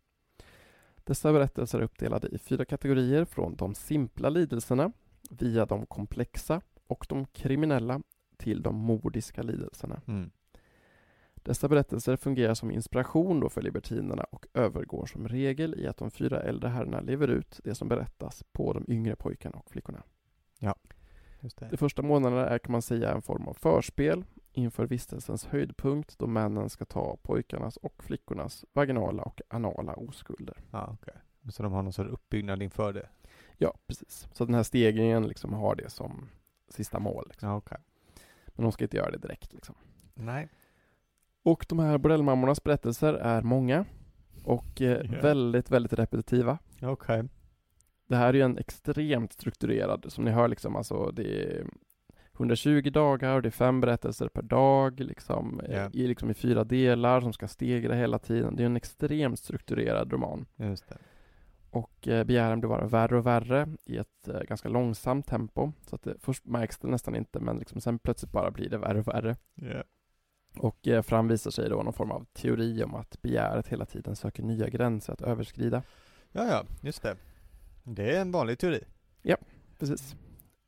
[1.05, 4.93] Dessa berättelser är uppdelade i fyra kategorier från de simpla lidelserna
[5.31, 8.01] via de komplexa och de kriminella
[8.37, 10.01] till de mordiska lidelserna.
[10.07, 10.31] Mm.
[11.35, 16.11] Dessa berättelser fungerar som inspiration då för libertinerna och övergår som regel i att de
[16.11, 20.03] fyra äldre herrarna lever ut det som berättas på de yngre pojkarna och flickorna.
[21.41, 21.69] Just det.
[21.71, 26.27] De första månaderna är kan man säga en form av förspel inför vistelsens höjdpunkt då
[26.27, 30.57] männen ska ta pojkarnas och flickornas vaginala och anala oskulder.
[30.71, 31.15] Ja, okej.
[31.51, 33.09] Så de har någon sorts uppbyggnad inför det?
[33.59, 34.29] Ja, precis.
[34.33, 36.29] Så den här stegringen liksom har det som
[36.69, 37.25] sista mål.
[37.29, 37.49] Liksom.
[37.49, 37.79] Ja, okej.
[38.47, 39.53] Men de ska inte göra det direkt.
[39.53, 39.75] Liksom.
[40.15, 40.49] Nej.
[41.43, 43.85] Och de här bordellmammornas berättelser är många
[44.45, 45.21] och eh, Ja.
[45.23, 46.59] väldigt, väldigt repetitiva.
[46.83, 47.25] Okej.
[48.15, 51.67] Det här är ju en extremt strukturerad, som ni hör liksom, alltså det är
[52.37, 55.91] 120 dagar och det är fem berättelser per dag liksom, eh, Ja.
[55.93, 58.57] i, liksom i fyra delar som ska stegra hela tiden.
[58.57, 60.47] Det är en extremt strukturerad roman.
[60.57, 60.97] Just det.
[61.71, 65.73] Och eh, begären blir bara värre och värre i ett eh, ganska långsamt tempo.
[65.87, 68.79] Så att det, först märks det nästan inte men liksom sen plötsligt bara blir det
[68.79, 69.37] värre och värre.
[69.55, 69.83] Ja.
[70.59, 74.43] Och eh, framvisar sig då någon form av teori om att begäret hela tiden söker
[74.43, 75.83] nya gränser att överskrida.
[76.33, 77.17] Ja, ja, just det.
[77.85, 78.85] Det är en vanlig teori.
[79.79, 80.17] Precis.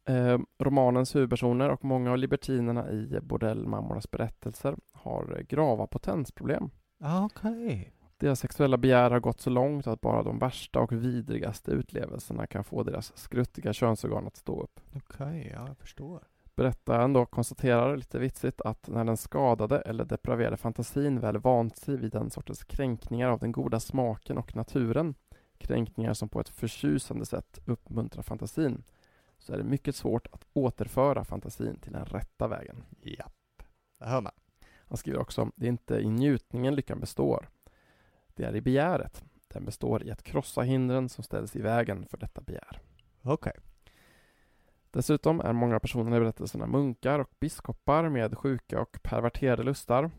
[0.08, 6.70] Eh, romanens huvudpersoner och många av libertinerna i bordellmammornas berättelser har grava potensproblem.
[6.98, 7.92] Ja, okej.
[8.18, 12.64] Deras sexuella begär har gått så långt att bara de värsta och vidrigaste utlevelserna kan
[12.64, 14.80] få deras skruttiga könsorgan att stå upp.
[14.94, 16.22] Okej, ja, jag förstår.
[16.56, 21.96] Berättaren då konstaterar lite vitsigt att när den skadade eller depraverade fantasin väl vant sig
[21.96, 25.14] vid den sortens kränkningar av den goda smaken och naturen,
[25.66, 28.84] kränkningar som på ett förtjusande sätt uppmuntrar fantasin,
[29.38, 32.84] så är det mycket svårt att återföra fantasin till den rätta vägen.
[33.02, 33.62] Japp.
[33.98, 34.32] Det hör man.
[34.88, 37.48] Han skriver också, det är inte i njutningen lyckan består.
[38.34, 39.24] Det är i begäret.
[39.48, 42.80] Den består i att krossa hindren som ställs i vägen för detta begär.
[43.22, 43.52] Okej.
[44.90, 50.10] Dessutom är många personer i berättelserna munkar och biskopar med sjuka och perverterade lustar.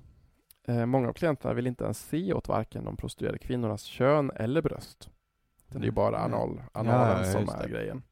[0.68, 4.62] Eh, många av klienterna vill inte ens se åt varken de prostituerade kvinnornas kön eller
[4.62, 5.10] bröst.
[5.70, 8.04] Det är ju bara anal, analen Ja, ja, som är grejen.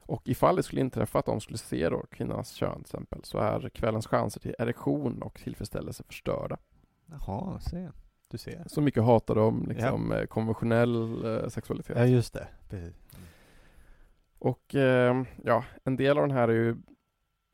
[0.00, 3.38] Och ifall det skulle inträffa att de skulle se då kvinnornas kön till exempel så
[3.38, 6.56] är kvällens chanser till erektion och tillfredsställelse förstörda.
[7.06, 7.88] Jaha, se.
[8.28, 8.64] Du ser.
[8.66, 11.98] Så mycket hatar de liksom eh, konventionell eh, sexualitet.
[11.98, 12.48] Ja, just det.
[12.68, 12.96] Precis.
[14.38, 16.76] Och eh, ja, en del av den här är ju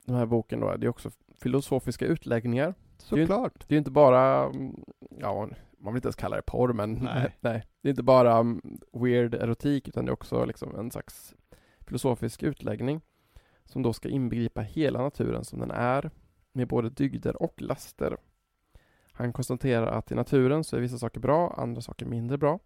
[0.05, 2.75] den här boken då, det är också filosofiska utläggningar.
[2.99, 3.65] Såklart.
[3.69, 4.85] Det är ju inte bara, mm,
[5.19, 5.49] ja,
[5.87, 7.37] man vill inte ens kalla det porr, men Nej.
[7.41, 7.65] nej.
[7.83, 8.61] Det är inte bara mm,
[8.93, 11.35] weird erotik, utan det är också liksom en slags
[11.81, 13.01] filosofisk utläggning
[13.65, 16.11] som då ska inbegripa hela naturen som den är,
[16.53, 18.17] med både dygder och laster.
[19.13, 22.59] Han konstaterar att i naturen så är vissa saker bra, andra saker mindre bra.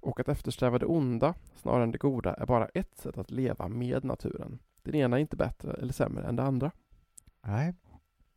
[0.00, 3.68] Och att eftersträva det onda snarare än det goda är bara ett sätt att leva
[3.68, 4.58] med naturen.
[4.82, 6.70] Det ena är inte bättre eller sämre än det andra.
[7.42, 7.74] Nej.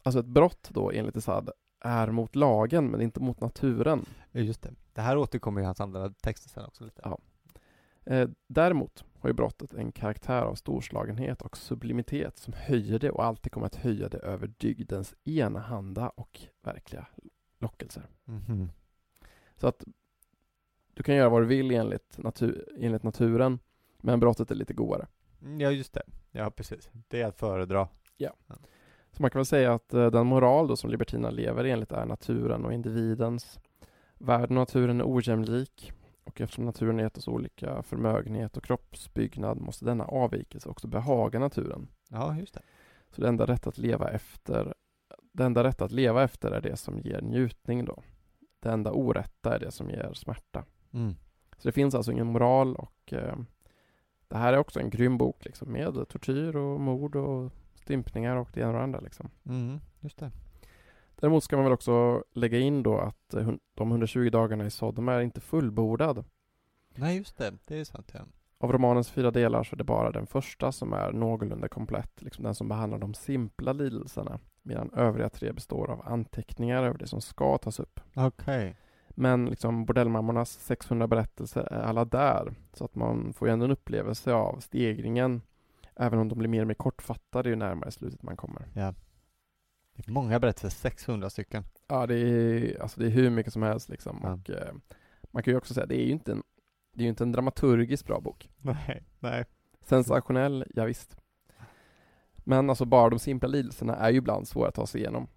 [0.03, 1.49] Alltså ett brott då enligt Assad
[1.81, 4.05] är mot lagen men inte mot naturen.
[4.31, 4.73] Ja, Just det.
[4.93, 7.01] Det här återkommer i hans andra texter sen också lite.
[7.03, 7.19] Ja.
[8.05, 13.25] Eh, däremot har ju brottet en karaktär av storslagenhet och sublimitet som höjer det och
[13.25, 17.07] alltid kommer att höja det över dygdens enahanda och verkliga
[17.59, 18.07] lockelser.
[18.25, 18.69] Mhm.
[19.57, 19.83] Så att
[20.93, 23.59] du kan göra vad du vill enligt, natur, enligt naturen
[23.97, 25.07] men brottet är lite godare.
[25.59, 26.03] Ja, just det.
[26.31, 26.89] Ja, precis.
[27.07, 27.87] Det är att föredra.
[29.11, 32.05] Så man kan väl säga att eh, den moral då som libertina lever enligt är
[32.05, 33.59] naturen och individens.
[34.17, 35.91] Världen och naturen är ojämlik
[36.23, 41.87] och eftersom naturen gett oss olika förmögenhet och kroppsbyggnad måste denna avvikelse också behaga naturen.
[42.09, 42.61] Ja, just det.
[43.09, 44.73] Så det enda rätta att leva efter
[45.33, 48.03] det enda rätta att leva efter är det som ger njutning då.
[48.59, 50.65] Det enda orätta är det som ger smärta.
[50.93, 51.15] Mm.
[51.57, 53.35] Så det finns alltså ingen moral och eh,
[54.27, 57.51] det här är också en grym bok liksom med tortyr och mord och
[57.81, 59.29] stympningar och det ena och det andra liksom.
[59.45, 60.31] Mm, just det.
[61.15, 65.09] Däremot ska man väl också lägga in då att eh, de 120 dagarna i Sodom
[65.09, 66.25] är inte fullbordad.
[66.95, 67.53] Nej, just det.
[67.67, 68.19] Det är sant, ja.
[68.57, 72.43] Av romanens fyra delar så är det bara den första som är någorlunda komplett, liksom
[72.43, 77.21] den som behandlar de simpla lidelserna, medan övriga tre består av anteckningar över det som
[77.21, 77.99] ska tas upp.
[78.15, 78.75] Okej.
[79.09, 83.71] Men liksom bordellmammornas 600 berättelser är alla där, så att man får ju ändå en
[83.71, 85.41] upplevelse av stegringen,
[86.01, 88.67] även om de blir mer och mer kortfattade ju närmare slutet man kommer.
[88.73, 88.93] Ja.
[89.95, 91.63] Det är många berättelser, 600 stycken.
[91.87, 94.19] Ja, det är, alltså det är hur mycket som helst liksom.
[94.23, 94.33] Ja.
[94.33, 94.73] Och, eh,
[95.31, 96.43] man kan ju också säga, det är ju inte en,
[96.93, 98.49] det är inte en dramaturgiskt bra bok.
[98.57, 99.45] Nej, nej.
[99.81, 101.17] Sensationell, ja, visst.
[102.35, 105.27] Men alltså bara de simpla lidelserna är ju ibland svåra att ta sig igenom.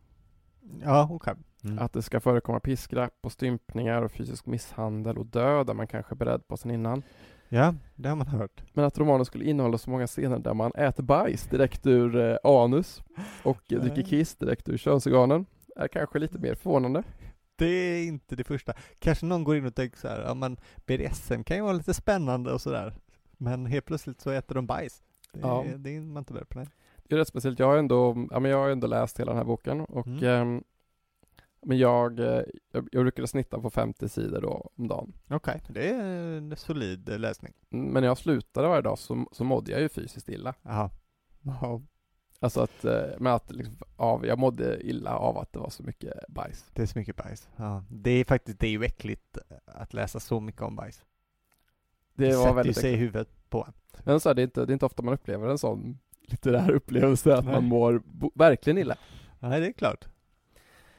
[0.83, 1.35] Ja, okej.
[1.65, 1.79] Mm.
[1.79, 6.15] Att det ska förekomma piskrapp och stympningar och fysisk misshandel och död är man kanske
[6.15, 7.03] beredd på sen innan.
[7.49, 8.63] Ja, det har man hört.
[8.73, 12.37] Men att romanen skulle innehålla så många scener där man äter bajs direkt ur eh,
[12.45, 13.03] anus
[13.43, 17.03] och eh, dricker kiss direkt ur könsorganen är kanske lite mer förvånande.
[17.57, 18.73] Det är inte det första.
[18.99, 21.95] Kanske någon går in och tänker så här, ja men BDSM kan ju vara lite
[21.95, 22.95] spännande och sådär.
[23.33, 25.03] Men helt plötsligt så äter de bajs.
[25.33, 25.65] Det, Ja.
[25.77, 26.59] det är man inte beredd på.
[26.59, 26.69] Nej.
[27.09, 27.59] Det är rätt speciellt.
[27.59, 30.25] Jag har ändå, ja, men jag har ändå läst hela den här boken och Mm.
[30.25, 30.65] ehm,
[31.65, 32.43] men jag, eh,
[32.73, 35.13] jag, jag brukade snitta på 50 sidor då om dagen.
[35.31, 37.53] Okej, det är en solid läsning.
[37.71, 40.55] Mm, Men när jag slutade varje dag så, så mådde jag ju fysiskt illa.
[40.63, 40.91] Jaha.
[41.43, 41.81] Ja,
[42.41, 45.83] Alltså att, eh, men att liksom, av, jag mådde illa av att det var så
[45.83, 46.65] mycket bajs.
[46.73, 47.49] det är så mycket bajs.
[47.57, 47.85] Ja.
[47.91, 51.05] Det är faktiskt, det är ju äckligt eh, att läsa så mycket om bajs.
[52.15, 53.73] Det var sätter ju väldigt sig i huvudet på en.
[54.05, 56.71] Men så här, det, är inte, det är inte ofta man upplever en sån litterär
[56.75, 57.55] upplevelse att Nej.
[57.55, 58.03] man mår
[58.35, 58.97] verkligen illa.
[59.39, 60.09] Nej, det är klart.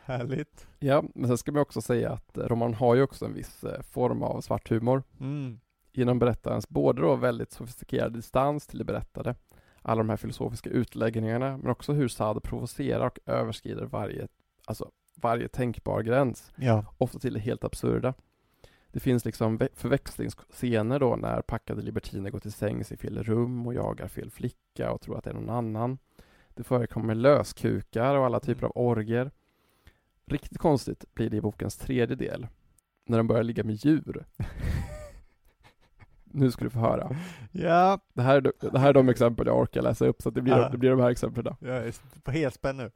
[0.05, 0.67] Härligt.
[0.79, 3.81] Ja, men sen ska man också säga att romanen har ju också en viss eh,
[3.81, 5.03] form av svart humor.
[5.19, 5.59] Mm.
[5.93, 9.35] genom berättarens både då väldigt sofistikerad distans till det berättade,
[9.81, 14.27] alla de här filosofiska utläggningarna, men också hur Saad provocerar och överskrider varje,
[14.65, 16.85] alltså varje tänkbar gräns, Ja.
[16.97, 18.13] ofta till det helt absurda.
[18.91, 23.73] Det finns liksom förväxlingsscener då när packade libertiner går till sängs i fel rum och
[23.73, 25.97] jagar fel flicka och tror att det är någon annan.
[26.53, 29.31] Det förekommer löskukar och alla typer av orger.
[30.27, 32.47] Riktigt konstigt blir det i bokens tredje del,
[33.07, 34.25] när de börjar ligga med djur.
[36.23, 37.15] nu ska du få höra.
[37.51, 40.29] Ja, Det här, är de- det här är de exempel jag orkar läsa upp, så
[40.29, 40.69] att det, blir, Ja.
[40.69, 41.55] det blir de här exemplen.
[41.59, 42.91] jag är på helspänn nu.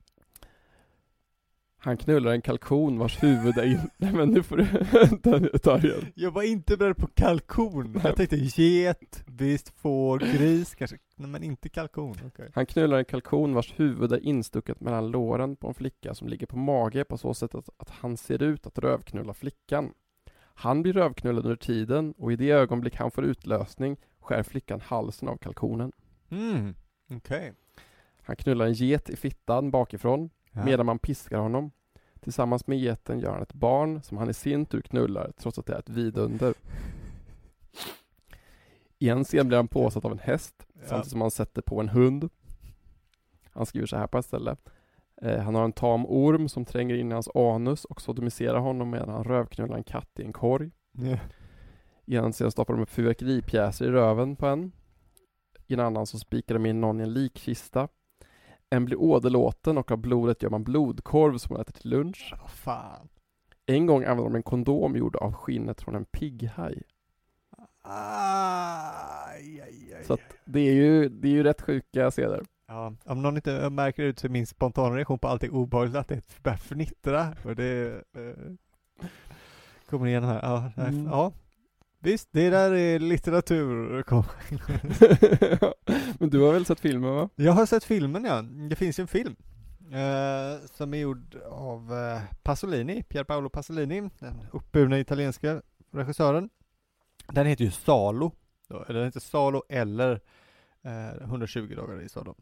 [1.82, 3.80] Han knullar en kalkon vars huvud är in...
[3.98, 4.66] Nej men nu får du...
[5.60, 6.06] Tar igen.
[6.16, 8.00] Jag var inte beredd på kalkon.
[8.04, 10.98] Jag tänkte get, visst, får, gris kanske.
[11.28, 12.16] Men inte kalkon.
[12.28, 12.50] Okej.
[12.54, 16.48] Han knullar en kalkon vars huvud är instucket mellan låren på en flicka som ligger
[16.48, 19.94] på mage på så sätt att, att han ser ut att rövknulla flickan.
[20.54, 25.28] Han blir rövknullad under tiden och i det ögonblick han får utlösning skär flickan halsen
[25.28, 25.92] av kalkonen.
[26.30, 26.76] Mm,
[27.12, 27.54] okej.
[28.22, 30.66] Han knullar en get i fittan bakifrån Ja.
[30.66, 31.72] medan man piskar honom.
[32.20, 35.66] Tillsammans med geten gör han ett barn som han i sin tur knullar trots att
[35.66, 36.54] det är ett vidunder.
[39.00, 40.68] I en scen blir han påsatt av en häst.
[40.82, 42.30] Samtidigt som han sätter på en hund.
[43.52, 44.56] Han skriver så här på ett ställe.
[45.22, 48.90] Eh, han har en tam orm som tränger in i hans anus och sodomiserar honom
[48.90, 50.72] medan han rövknullar en katt i en korg.
[52.06, 54.72] I en scen stoppar de upp fyrverkeripjäser i röven på en.
[55.68, 57.88] I en annan så spikar de in någon i en likkista.
[58.70, 62.34] En blir åderlåten och av blodet gör man blodkorv som man äter till lunch.
[62.42, 63.10] Vad fan.
[63.66, 66.84] En gång använder de en kondom gjord av skinnet från en pigghaj.
[67.92, 70.04] Aj, aj, aj.
[70.04, 72.44] Så att det är ju, det är ju rätt sjuka scener.
[72.68, 75.96] Ja, om någon inte märker ut så är min spontana reaktion på allt är obehagligt
[75.96, 77.28] att det börjar fnittra.
[77.44, 79.06] Och det eh,
[79.90, 80.40] kommer igen här.
[80.44, 81.06] Ja, nej, Mm.
[81.06, 81.32] ja,
[82.00, 84.04] visst, det där är litteratur.
[86.20, 87.30] Men du har väl sett filmen va?
[87.36, 89.36] Jag har sett filmen ja, det finns ju en film.
[89.92, 95.62] Eh, som är gjord av eh, Pasolini, Pier Paolo Pasolini, den uppburna italienska
[95.94, 96.50] regissören.
[97.32, 98.32] Den heter ju Salo,
[98.70, 100.22] eller den heter Salo eller
[100.82, 102.36] eh, 120 dagar i Sodom.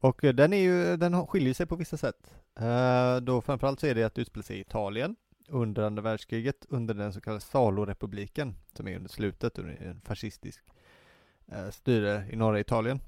[0.00, 2.34] Och eh, den är ju, den skiljer sig på vissa sätt.
[2.60, 5.16] Eh, då framförallt så är det att det utspelar sig i Italien
[5.48, 10.64] under andra världskriget, under den så kallade Salo-republiken, som är under slutet, under en fascistisk
[11.46, 13.00] eh, styre i norra Italien.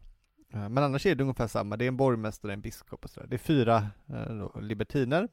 [0.53, 3.27] Eh, men annars är det ungefär samma, det är en borgmästare, en biskop och sådär.
[3.27, 5.29] Det är fyra eh, då, libertiner.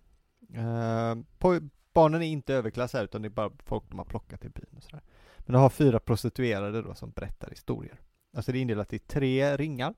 [0.53, 1.59] Eh, på,
[1.93, 4.78] barnen är inte överklass här utan det är bara folk de har plockat i byn
[4.78, 5.01] och sådär.
[5.48, 8.00] Men de har fyra prostituerade då som berättar historier.
[8.36, 9.93] Alltså det är indelat i tre ringar.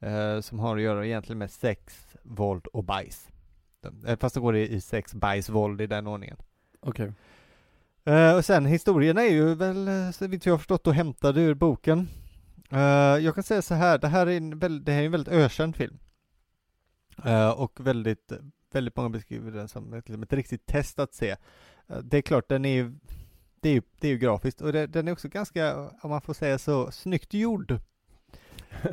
[0.00, 3.28] Eh, som har att göra egentligen med sex, våld och bajs.
[3.80, 6.36] De, eh, fast det går i, i sex, bajs, våld i den ordningen.
[6.80, 7.12] Okej.
[8.04, 11.40] Eh, och sen historierna är ju väl, eh, så vitt jag har förstått, då hämtade
[11.40, 12.08] ur boken.
[12.70, 12.78] Eh,
[13.24, 15.34] jag kan säga så här, det här är en, väl, det här är en väldigt
[15.34, 15.98] ökänd film.
[17.24, 18.32] Eh, och väldigt,
[18.72, 21.36] väldigt många beskriver den som ett, liksom ett riktigt test att se.
[22.02, 22.94] Det är klart, den är ju,
[23.60, 26.20] det är ju, det är ju grafiskt och det, den är också ganska, om man
[26.20, 27.70] får säga så, snyggt gjord.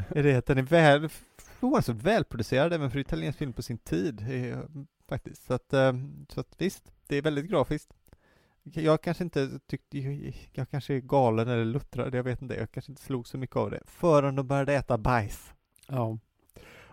[0.09, 4.25] är det att den är väl, förvånansvärt välproducerad även för italiensk film på sin tid,
[4.29, 4.59] eh,
[5.07, 5.45] faktiskt.
[5.45, 5.93] Så att, eh,
[6.29, 7.93] så att visst, det är väldigt grafiskt.
[8.63, 9.97] Jag kanske inte tyckte,
[10.53, 13.55] jag kanske är galen eller luttrad, jag vet inte, jag kanske inte slog så mycket
[13.55, 15.53] av det, förrän de började äta bajs.
[15.87, 16.17] Ja.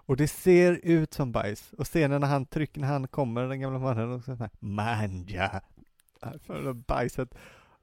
[0.06, 1.72] Och det ser ut som bajs.
[1.72, 5.60] Och scenen när han trycker, när han kommer, den gamla mannen, och så här, manja,
[6.46, 7.34] för bajset.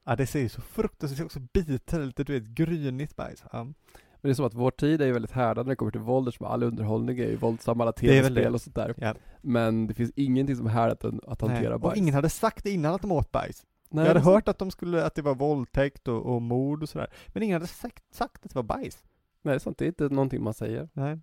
[0.03, 3.43] Ja, det ser ju så fruktansvärt, det ser också bitter, lite du vet, grynigt bajs.
[3.51, 3.63] Ja.
[3.63, 6.01] Men det är som att vår tid är ju väldigt härdad när det kommer till
[6.01, 8.95] våld eftersom all underhållning är ju våldsamma, alla tv-spel och sånt där.
[8.97, 9.15] Ja.
[9.41, 11.79] Men det finns ingenting som är härdat än att hantera Nej.
[11.79, 11.91] bajs.
[11.91, 13.65] Och ingen hade sagt innan att de åt bajs.
[13.89, 16.89] Nej, jag hade hört att de skulle, att det var våldtäkt och, och mord och
[16.89, 17.07] sådär.
[17.27, 19.03] Men ingen hade sagt, sagt att det var bajs.
[19.41, 19.77] Nej, det är sant.
[19.77, 20.89] Det är inte någonting man säger.
[20.93, 21.19] Nej.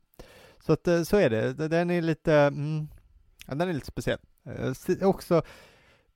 [0.60, 1.68] Så att eh, så är det.
[1.68, 2.88] Den är lite, mm,
[3.46, 4.18] ja, den är lite speciell.
[4.44, 5.42] Eh, Också,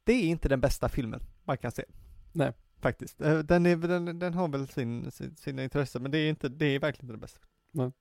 [0.04, 1.84] det är inte den bästa filmen man kan se.
[2.32, 2.52] Nej.
[2.80, 3.20] Faktiskt.
[3.20, 6.48] Eh, Den, är, den, den har väl sin, sin, sina intressen, men det är inte,
[6.48, 7.40] det är verkligen inte den bästa.
[7.72, 7.92] Nej.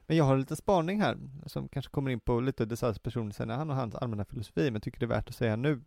[0.00, 3.32] Men jag har en liten spaning här, som kanske kommer in på lite Desarts person
[3.32, 5.82] sen, han och hans allmänna filosofi, men tycker det är värt att säga nu.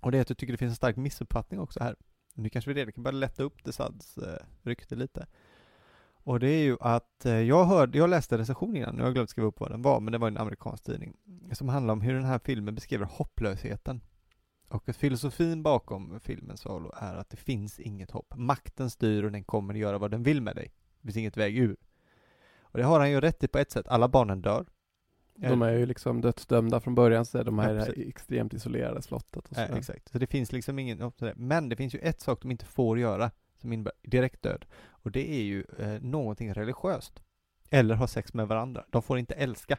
[0.00, 1.96] Och det är att jag tycker det finns en stark missuppfattning också här.
[2.34, 5.26] Nu kanske vi redan kan börja lätta upp Desarts eh, rykte lite.
[6.24, 9.14] Och det är ju att eh, jag hörde, jag läste recensionen innan, nu har jag
[9.14, 11.16] glömt skriva upp vad den var, men det var en amerikansk tidning,
[11.52, 14.00] som handlar om hur den här filmen beskriver hopplösheten.
[14.74, 18.34] Och att filosofin bakom filmen Salo är att det finns inget hopp.
[18.36, 20.72] Makten styr och den kommer att göra vad den vill med dig.
[21.00, 21.76] Det finns inget väg ur.
[22.60, 23.88] Och det har han ju rätt i på ett sätt.
[23.88, 24.66] Alla barnen dör.
[25.34, 28.08] De är ju liksom dödsdömda från början, så är de här Ja, precis.
[28.08, 29.78] extremt isolerade slottet och Ja, sådär.
[29.78, 30.08] exakt.
[30.08, 31.12] Så det finns liksom ingen.
[31.34, 34.64] Men det finns ju ett sak de inte får göra, som innebär direkt död.
[34.86, 37.22] Och det är ju eh, någonting religiöst.
[37.70, 38.84] Eller ha sex med varandra.
[38.90, 39.76] De får inte älska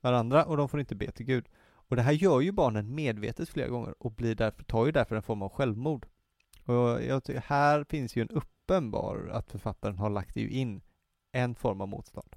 [0.00, 1.48] varandra och de får inte be till Gud.
[1.92, 5.16] Och det här gör ju barnen medvetet flera gånger och blir därför, tar ju därför
[5.16, 6.06] en form av självmord.
[6.64, 10.82] Och jag tycker, här finns ju en uppenbar att författaren har lagt ju in
[11.32, 12.36] en form av motstånd.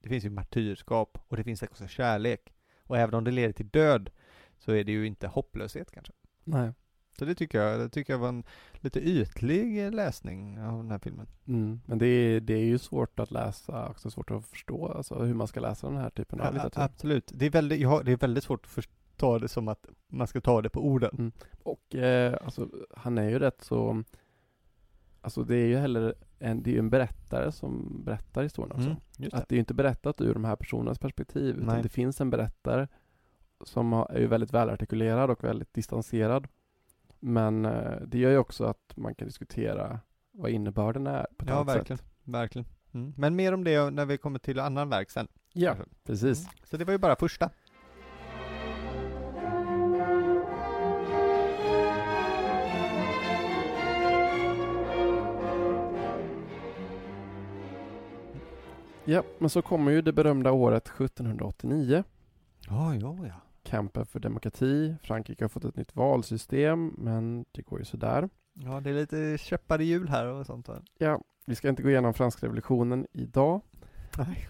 [0.00, 2.54] Det finns ju martyrskap och det finns också kärlek.
[2.82, 4.10] Och även om det leder till död
[4.58, 6.12] så är det ju inte hopplöshet kanske.
[6.44, 6.72] Nej.
[7.18, 8.44] Så det tycker jag, det tycker jag var en
[8.74, 11.26] lite ytlig läsning av den här filmen.
[11.46, 11.80] Mm.
[11.86, 15.34] Men det är, det är ju svårt att läsa, också svårt att förstå alltså, hur
[15.34, 16.80] man ska läsa den här typen av A- litteratur.
[16.82, 17.30] absolut.
[17.34, 20.40] Det är, väldigt, ja, det är väldigt svårt att förstå det som att man ska
[20.40, 21.10] ta det på orden.
[21.18, 21.32] Mm.
[21.62, 24.02] Och eh, alltså, han är ju rätt så,
[25.20, 28.96] alltså det är ju heller en, det är en berättare som berättar historien också.
[29.18, 31.82] Mm, Att det är ju inte berättat ur de här personernas perspektiv, utan Nej.
[31.82, 32.88] det finns en berättare
[33.64, 36.48] som är ju väldigt välartikulerad och väldigt distanserad.
[37.26, 40.00] Men eh, det gör ju också att man kan diskutera
[40.32, 41.98] vad innebörden är på ett Ja, annat verkligen.
[41.98, 42.06] sätt.
[42.24, 42.66] Verkligen.
[42.94, 43.12] Mm.
[43.16, 45.28] Men mer om det när vi kommer till annan verk sen.
[45.52, 45.94] Ja, kanske.
[46.04, 46.38] precis.
[46.40, 46.50] Mm.
[46.64, 47.50] Så det var ju bara första.
[59.04, 62.04] Ja, men så kommer ju det berömda året 1789.
[62.68, 63.34] Ja, ja, ja.
[63.64, 64.94] Kampen för demokrati.
[65.02, 68.28] Frankrike har fått ett nytt valsystem, men det går ju sådär.
[68.52, 70.68] Ja, det är lite käppar i hjul här och sånt.
[70.68, 70.82] va?
[70.98, 73.60] Ja, vi ska inte gå igenom franska revolutionen idag.
[74.18, 74.48] Nej.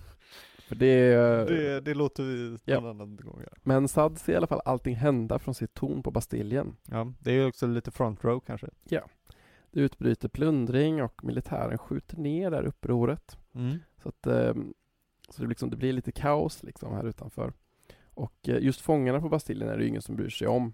[0.58, 1.14] För det.
[1.48, 2.80] Det, det låter vi Ja.
[2.80, 3.54] någon annan gång göra.
[3.62, 6.76] Men Sadd ser i alla fall allting hända från sitt torn på Bastiljen.
[6.90, 8.68] Ja, det är ju också lite front row kanske.
[8.84, 9.00] Det
[9.72, 13.38] utbryter plundring och militären skjuter ner det här upproret.
[13.54, 13.78] Mm.
[14.02, 14.74] Så att ehm,
[15.28, 17.52] så det, liksom, det blir lite kaos liksom här utanför.
[18.14, 20.72] Och eh, just fångarna på Bastiljen är det ju ingen som bryr sig om.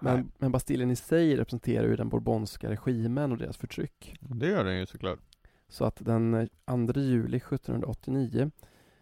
[0.00, 4.16] Men, men Bastiljen i sig representerar ju den bourbonska regimen och deras förtryck.
[4.20, 5.18] Det gör den ju såklart.
[5.68, 6.46] Så att den eh,
[6.92, 8.50] 2 juli 1789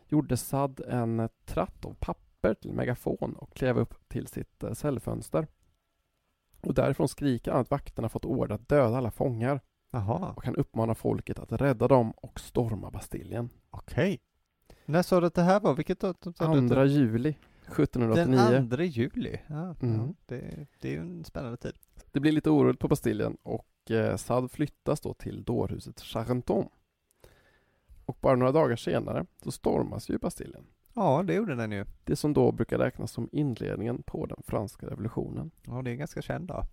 [0.08, 4.72] gjorde Sadd en eh, tratt av papper till megafon och klev upp till sitt eh,
[4.72, 5.46] cellfönster.
[6.60, 9.60] Och därifrån skriker han att vakterna fått order att döda alla fångar
[9.90, 13.50] Jaha, och han uppmanar folket att rädda dem och storma Bastiljen.
[13.70, 14.20] okej.
[14.84, 15.74] När sa du att det här var?
[15.74, 16.68] Vilket datum sa du?
[16.68, 17.34] 2 juli
[17.72, 18.50] 1789.
[18.50, 19.36] Den 2 juli?
[19.46, 19.96] Ja, Mm.
[20.00, 21.72] ja det, det är ju en spännande tid.
[22.12, 26.68] Det blir lite oroligt på Bastiljen och eh, Sadd flyttas då till dårhuset Charenton.
[28.06, 30.66] Och bara några dagar senare så stormas ju Bastiljen.
[30.94, 31.84] Ja, det gjorde den ju.
[32.04, 35.50] Det som då brukar räknas som inledningen på den franska revolutionen.
[35.66, 36.64] Ja, det är ganska känd då.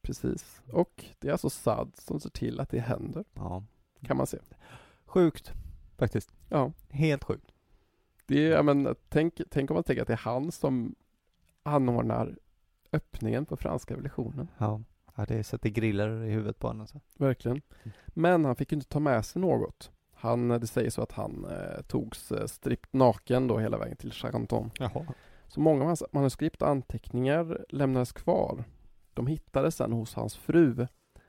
[0.00, 0.62] Precis.
[0.72, 3.64] Och det är alltså Saad som ser till att det händer, Ja.
[4.02, 4.38] kan man se.
[5.04, 5.52] Sjukt,
[5.96, 6.32] faktiskt.
[6.48, 7.50] Ja, Helt sjukt.
[8.28, 10.94] Det är, men tänk, tänk om man tänker att det är han som
[11.62, 12.38] anordnar
[12.92, 14.48] öppningen på franska revolutionen.
[14.58, 14.80] Ja.
[15.16, 16.86] Ja, det sätter griller i huvudet på honom.
[16.86, 17.00] Så.
[17.18, 17.62] Verkligen.
[18.06, 19.90] Men han fick inte ta med sig något.
[20.14, 24.12] Han, det sägs så att han eh, togs eh, stript naken då hela vägen till
[24.12, 24.70] Charenton.
[24.78, 25.06] Jaha.
[25.48, 28.64] Så många av hans manuskript och anteckningar lämnades kvar.
[29.14, 30.86] De hittades sen hos hans fru.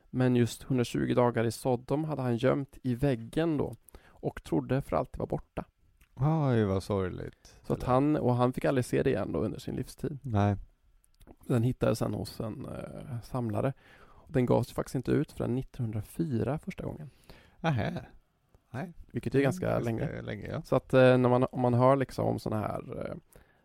[0.10, 3.76] Men just 120 dagar i Sodom hade han gömt i väggen då
[4.08, 5.66] och trodde för alltid var borta.
[6.22, 7.56] Oj, vad sorgligt.
[7.64, 10.20] Så att han, och han fick aldrig se det igen då under sin livstid.
[10.22, 10.56] Nej.
[11.48, 13.74] Den hittades sen hos en eh, samlare.
[14.28, 17.10] Den gavs faktiskt inte ut förrän 1904 första gången.
[17.60, 18.06] Nähä.
[18.72, 18.94] Nej.
[19.12, 20.22] Vilket är ganska länge.
[20.22, 20.62] länge ja.
[20.62, 23.16] Så att eh, när man, om man hör liksom om sådana här eh,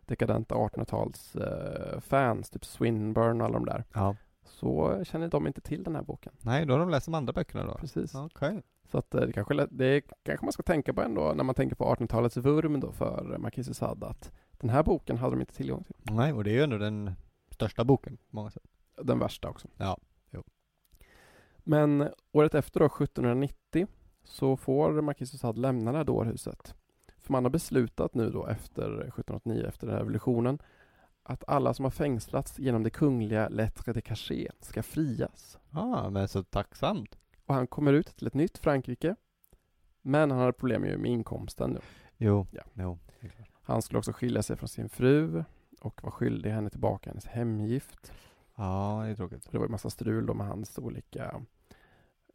[0.05, 4.15] dekadenta 1800-tals eh, fans, typ Swinburne och alla de där, ja.
[4.43, 6.33] så känner de inte till den här boken.
[6.41, 7.73] Nej, då har de läst de andra böckerna då?
[7.73, 8.15] Precis.
[8.15, 8.61] Okej.
[8.91, 11.75] Så att eh, det kanske, det kanske man ska tänka på ändå när man tänker
[11.75, 15.41] på 1800-talets vurm då för eh, Marquis de Sade att den här boken hade de
[15.41, 15.95] inte tillgång till.
[16.01, 17.11] Nej, och det är ju ändå den
[17.49, 18.63] största boken på många sätt.
[19.03, 19.67] Den värsta också.
[19.77, 19.97] Ja,
[20.31, 20.43] jo.
[21.57, 23.87] Men året efter då, 1790,
[24.23, 26.75] så får Marquis de Sade lämna det här dårhuset.
[27.21, 30.59] För man har beslutat nu då efter 1789, efter revolutionen,
[31.23, 35.57] att alla som har fängslats genom det kungliga lettre de cachet ska frias.
[35.71, 37.17] Ah, men så tacksamt.
[37.45, 39.15] Och han kommer ut till ett nytt Frankrike.
[40.01, 41.79] Men han hade problem ju med inkomsten nu.
[42.17, 42.63] Jo, Ja.
[42.73, 42.99] jo.
[43.61, 45.43] Han skulle också skilja sig från sin fru
[45.81, 48.13] och var skyldig henne tillbaka hennes hemgift.
[48.55, 49.47] Ja, det är tråkigt.
[49.51, 51.41] Det var ju massa strul då med hans olika,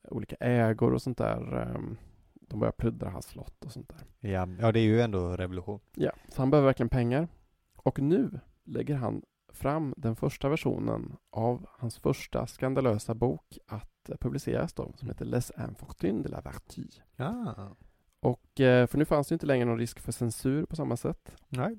[0.08, 1.56] olika ägor och sånt där.
[1.56, 1.96] Ehm,
[2.34, 4.30] De började plundra hans slott och sånt där.
[4.30, 5.80] Ja, ja, det är ju ändå revolution.
[5.94, 7.28] Ja, så han behöver verkligen pengar.
[7.76, 9.22] Och nu lägger han
[9.52, 13.89] fram den första versionen av hans första skandalösa bok att
[14.20, 16.84] publiceras då, som heter Les Infortunes de la Vertu.
[17.16, 17.54] Ja.
[18.20, 21.36] Och eh, för nu fanns det inte längre någon risk för censur på samma sätt.
[21.48, 21.78] Nej.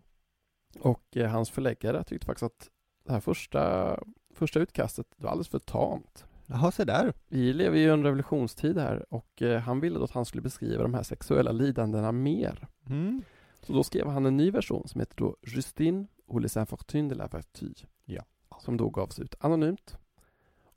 [0.79, 2.69] Och eh, hans förläggare tyckte faktiskt att
[3.03, 3.97] det här första,
[4.33, 6.25] första utkastet var alldeles för tamt.
[6.45, 7.13] Jaha, se där.
[7.27, 10.41] Vi lever ju i en revolutionstid här och eh, han ville då att han skulle
[10.41, 12.67] beskriva de här sexuella lidandena mer.
[12.89, 13.21] Mm.
[13.61, 17.15] Så då skrev han en ny version som heter då Justine ou les infortunes de
[17.15, 17.73] la vertu.
[18.05, 18.23] Ja.
[18.59, 19.97] Som då gavs ut anonymt.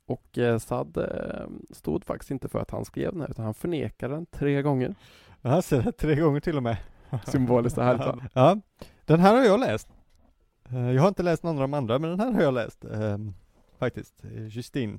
[0.05, 3.53] Och eh, Sad eh, stod faktiskt inte för att han skrev den här utan han
[3.53, 4.95] förnekade den tre gånger.
[5.41, 6.77] Ja, se där, tre gånger till och med.
[7.27, 8.19] Symboliskt och härligt va?
[8.33, 8.57] Ja,
[9.05, 9.87] den här har jag läst.
[10.69, 12.85] Eh, Jag har inte läst någon av de andra, men den här har jag läst.
[12.85, 13.33] ehm,
[13.79, 14.97] Faktiskt, Eh, Justine.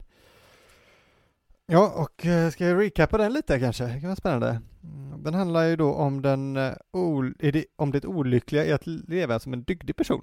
[1.66, 3.84] Ja, och eh, ska jag recappa den lite kanske?
[3.84, 4.60] Det kan vara spännande.
[4.82, 6.54] Mm, Den handlar ju då om den,
[7.38, 10.22] det, om det olyckliga i att leva som en dygdig person.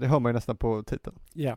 [0.00, 1.16] Det hör man ju nästan på titeln.
[1.32, 1.50] Ja.
[1.50, 1.56] Eh,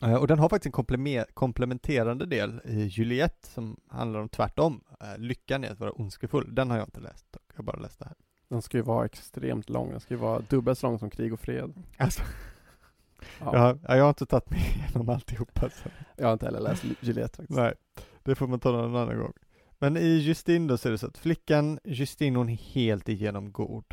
[0.00, 4.80] Och den har faktiskt en kompleme- komplementerande del i Juliette som handlar om tvärtom.
[5.00, 6.54] Eh, Lyckan i att vara ondskefull.
[6.54, 7.26] Den har jag inte läst.
[7.48, 8.14] Jag har bara läst det här.
[8.48, 9.90] Den ska ju vara extremt lång.
[9.90, 11.72] Den ska ju vara dubbelt så lång som Krig och fred.
[11.96, 12.22] Alltså,
[13.40, 13.50] Ja.
[13.56, 15.70] jag, ja, jag har inte tagit mig igenom alltihopa.
[15.70, 15.88] Så.
[16.16, 17.58] Jag har inte heller läst Juliette faktiskt.
[17.58, 17.74] Nej,
[18.22, 19.32] det får man ta någon annan gång.
[19.78, 23.52] Men i Justine då så är det så att flickan Justine hon är helt igenom
[23.52, 23.84] god.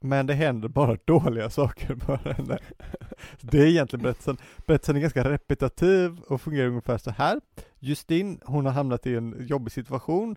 [0.00, 2.58] Men det händer bara dåliga saker för henne.
[3.40, 4.36] Det är egentligen berättelsen.
[4.66, 7.40] Berättelsen är ganska repetitiv och fungerar ungefär så här.
[7.78, 10.36] Justine, hon har hamnat i en jobbig situation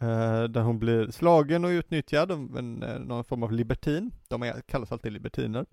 [0.00, 4.10] eh, där hon blir slagen och utnyttjad av en, eh, någon form av libertin.
[4.28, 5.66] De är, kallas alltid libertiner.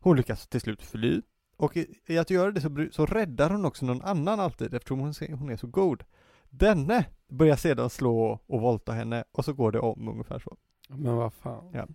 [0.00, 1.22] Hon lyckas till slut fly
[1.56, 4.98] och i, i att göra det så, så räddar hon också någon annan alltid eftersom
[4.98, 6.04] hon, hon är så god.
[6.50, 10.56] Denne börjar sedan slå och våldta henne och så går det om ungefär så.
[10.88, 11.70] Men vad fan.
[11.72, 11.86] Ja.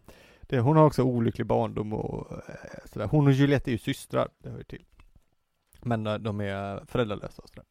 [0.53, 2.37] Det, hon har också olycklig barndom och eh,
[2.93, 3.07] sådär.
[3.07, 4.85] Hon och Juliette är ju systrar, det hör ju till.
[5.81, 7.65] Men eh, de är föräldralösa och sådär.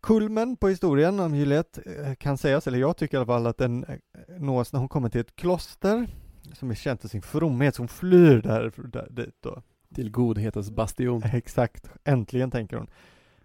[0.00, 3.58] Kulmen på historien om Juliette eh, kan sägas, eller jag tycker i alla fall att
[3.58, 3.96] den eh,
[4.38, 6.06] nås när hon kommer till ett kloster
[6.52, 9.62] som är känt för sin fromhet, hon flyr där, där dit då.
[9.94, 11.22] Till godhetens bastion.
[11.32, 12.90] Exakt, äntligen tänker hon.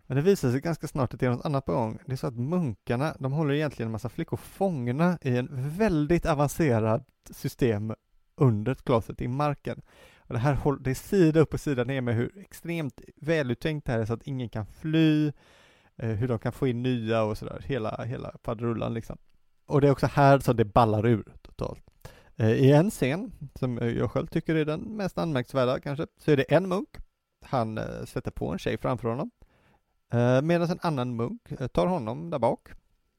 [0.07, 1.99] Men det visar sig ganska snart att det är något annat på gång.
[2.05, 6.25] Det är så att munkarna, de håller egentligen en massa flickor fångna i en väldigt
[6.25, 7.93] avancerat system
[8.35, 9.81] under klostret i marken.
[10.17, 13.85] Och det här håller, det är sida upp och sida ner med hur extremt väluttänkt
[13.85, 15.27] det här är så att ingen kan fly,
[15.95, 19.17] eh, hur de kan få in nya och sådär, hela, hela faderullan liksom.
[19.65, 21.83] Och det är också här som det ballar ur totalt.
[22.35, 26.37] Eh, I en scen, som jag själv tycker är den mest anmärkningsvärda kanske, så är
[26.37, 26.89] det en munk,
[27.45, 29.31] han eh, sätter på en tjej framför honom,
[30.43, 32.69] medan en annan munk eh, tar honom där bak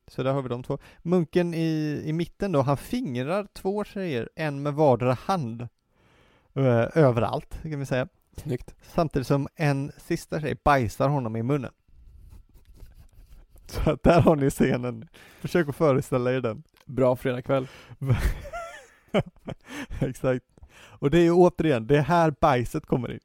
[0.06, 0.78] Så där har vi de två.
[1.02, 5.69] Munken i, i mitten då, han fingrar två tjejer, en med vardera hand.
[6.55, 8.09] Ö, överallt, kan vi säga.
[8.36, 8.74] Snyggt.
[8.82, 11.73] Samtidigt som en sista tjej bajsar honom i munnen.
[13.66, 15.09] Så att där har ni scenen.
[15.40, 16.62] Försök att föreställa er den.
[16.85, 17.69] Bra fredagkväll.
[20.01, 20.44] Exakt.
[20.73, 23.20] Och det är ju återigen, det är här bajset kommer in.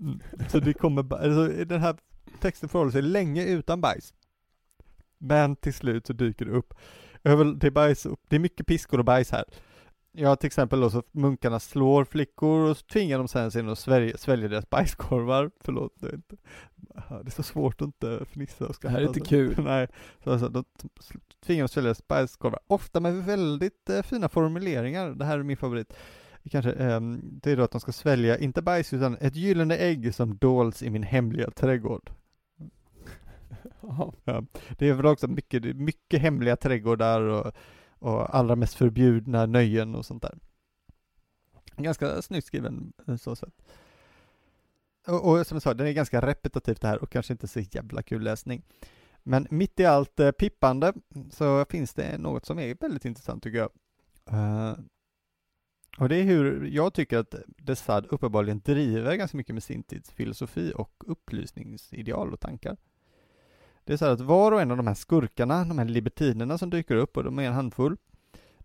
[0.00, 0.20] Mm.
[0.48, 1.96] Så det kommer, alltså, den här
[2.38, 4.14] texten förhåller sig länge utan bajs.
[5.18, 6.74] Men till slut så dyker det upp.
[7.22, 9.44] Det, är bajs, det är mycket piskor och bajs här.
[10.12, 13.78] Ja, till exempel då så munkarna slår flickor och så tvingar de sen in och
[13.78, 15.50] sväljer, sväljer deras bajskorvar.
[15.60, 16.36] Förlåt, det är, inte,
[17.08, 18.92] det är så svårt att inte fnissa och Det skratta.
[18.92, 19.30] här är inte alltså.
[19.30, 19.64] kul.
[19.64, 19.88] Nej,
[20.24, 20.64] så alltså, de
[21.46, 22.60] tvingar oss svälja bajskorvar.
[22.66, 25.10] Ofta med väldigt eh, fina formuleringar.
[25.10, 25.92] Det här är min favorit.
[26.50, 30.14] Kanske, ehm, det är då att de ska svälja, inte bajs, utan ett gyllene ägg
[30.14, 32.10] som dols i min hemliga trädgård
[34.24, 34.44] ja.
[34.78, 37.52] Det är väl också mycket, mycket hemliga trädgårdar och,
[37.98, 40.38] och allra mest förbjudna nöjen och sånt där.
[41.76, 43.54] Ganska snyggt skriven eh, så sätt.
[45.06, 47.60] Och, och som jag sa, den är ganska repetitivt det här och kanske inte så
[47.60, 48.62] jävla kul läsning.
[49.22, 50.92] Men mitt i allt eh, pippande
[51.30, 53.70] så finns det något som är väldigt intressant tycker jag.
[54.32, 54.78] Uh,
[55.98, 60.10] och det är hur jag tycker att Dessad uppenbarligen driver ganska mycket med sin tids
[60.10, 62.76] filosofi och upplysningsideal och tankar.
[63.88, 66.58] Det är så här att var och en av de här skurkarna, de här libertinerna
[66.58, 67.96] som dyker upp, och de är en handfull,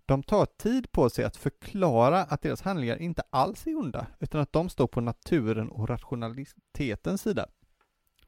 [0.06, 4.42] de tar tid på sig att förklara att deras handlingar inte alls är onda, utan
[4.42, 7.46] att de står på naturen och rationalitetens sida.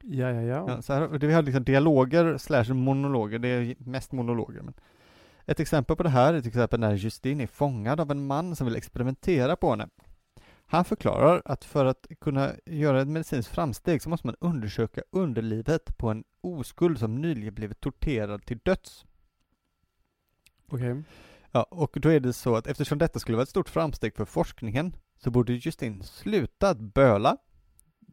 [0.02, 0.64] Ja, ja, ja.
[0.68, 4.62] Ja, så här, det- vi har liksom dialoger slash monologer, det är mest monologer.
[4.62, 4.74] Men
[5.46, 8.56] ett exempel på det här är till exempel när Justine är fångad av en man
[8.56, 9.88] som vill experimentera på henne.
[10.68, 15.98] Han förklarar att för att kunna göra ett medicinskt framsteg så måste man undersöka underlivet
[15.98, 19.04] på en oskuld som nyligen blivit torterad till döds.
[20.68, 21.02] Okej.
[21.52, 24.24] Ja, och då är det så att eftersom detta skulle vara ett stort framsteg för
[24.24, 27.36] forskningen så borde Justine sluta att böla,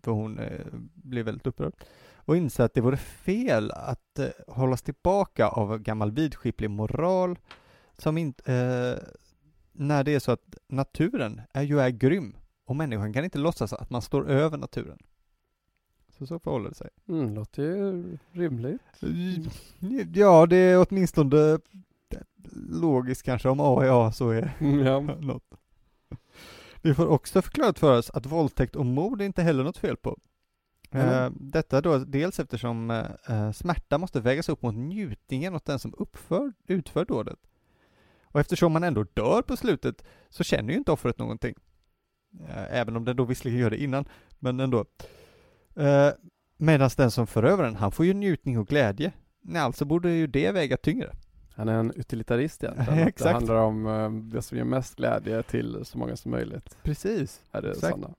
[0.03, 1.73] för hon eh, blev väldigt upprörd,
[2.15, 7.39] och inse att det vore fel att eh, hållas tillbaka av gammal vidskeplig moral
[7.97, 9.15] som inte, eh,
[9.71, 12.35] när det är så att naturen är ju är grym
[12.65, 14.97] och människan kan inte låtsas att man står över naturen.
[16.17, 16.89] Så så förhåller det sig.
[17.07, 18.81] Mm, låter ju rimligt.
[20.13, 21.59] Ja, det är åtminstone
[22.69, 24.99] logiskt kanske om A är A så är Mm, ja.
[25.19, 25.53] något.
[26.81, 29.97] Vi får också förklarat för oss att våldtäkt och mord är inte heller något fel
[29.97, 30.17] på.
[30.91, 31.33] Mm.
[31.39, 35.93] Detta då dels eftersom eh, eh, smärta måste vägas upp mot njutningen åt den som
[35.97, 37.39] uppför, utför dådet.
[38.23, 41.55] Och eftersom man ändå dör på slutet så känner ju inte offret någonting.
[42.39, 44.05] Eh, även om den då visserligen gör det innan,
[44.39, 44.85] men ändå.
[45.75, 46.09] Eh,
[46.57, 49.11] Medan den som förövar den, han får ju njutning och glädje.
[49.41, 51.15] Nej, alltså borde ju det väga tyngre.
[51.55, 52.89] Han är en utilitarist egentligen.
[52.93, 53.33] Att Det Exakt.
[53.33, 56.77] handlar om eh, det som ger mest glädje till så många som möjligt.
[56.83, 57.41] Precis.
[57.51, 57.93] Är det Exakt.
[57.93, 58.13] sanna?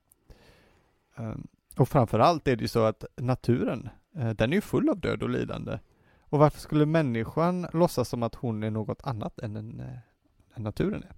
[1.17, 1.47] Um,
[1.77, 5.29] och framförallt är det ju så att naturen, den är ju full av död och
[5.29, 5.79] lidande.
[6.19, 9.83] Och varför skulle människan låtsas som att hon är något annat än, en,
[10.55, 11.11] än naturen är?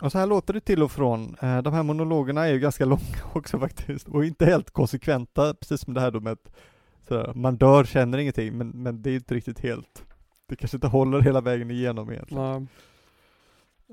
[0.00, 1.36] Och så här låter det till och från.
[1.40, 5.80] Eh, De här monologerna är ju ganska långa också faktiskt, och inte helt konsekventa, precis
[5.80, 6.50] som det här då med att
[7.08, 10.04] sådär, man dör, känner ingenting, men, men det är inte riktigt helt,
[10.46, 12.44] det kanske inte håller hela vägen igenom egentligen.
[12.44, 12.62] Ja.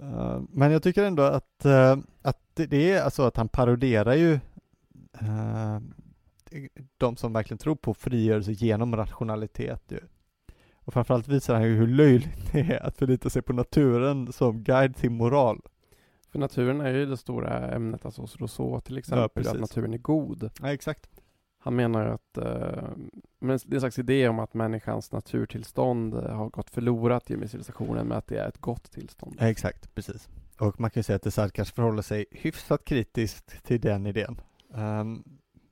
[0.02, 4.14] Uh, men jag tycker ändå att, uh, att det, det är alltså att han paroderar
[4.14, 4.40] ju
[5.22, 5.80] uh,
[6.98, 10.00] de som verkligen tror på frigörelse genom rationalitet ju.
[10.86, 14.64] Och framförallt visar han ju hur löjligt det är att förlita sig på naturen som
[14.64, 15.62] guide till moral.
[16.36, 19.54] För naturen är ju det stora ämnet, alltså hos Rousseau till exempel, precis.
[19.54, 20.50] att naturen är god.
[20.62, 21.10] Ja, exakt.
[21.60, 22.84] Han menar att, eh,
[23.40, 27.36] men det är en slags idé om att människans naturtillstånd eh, har gått förlorat i
[27.36, 29.36] och med civilisationen, men att det är ett gott tillstånd.
[29.40, 30.30] Ja, exakt, precis.
[30.60, 34.42] Och man kan ju säga att Desart kanske förhåller sig hyfsat kritiskt till den idén.
[34.74, 35.24] Ehm,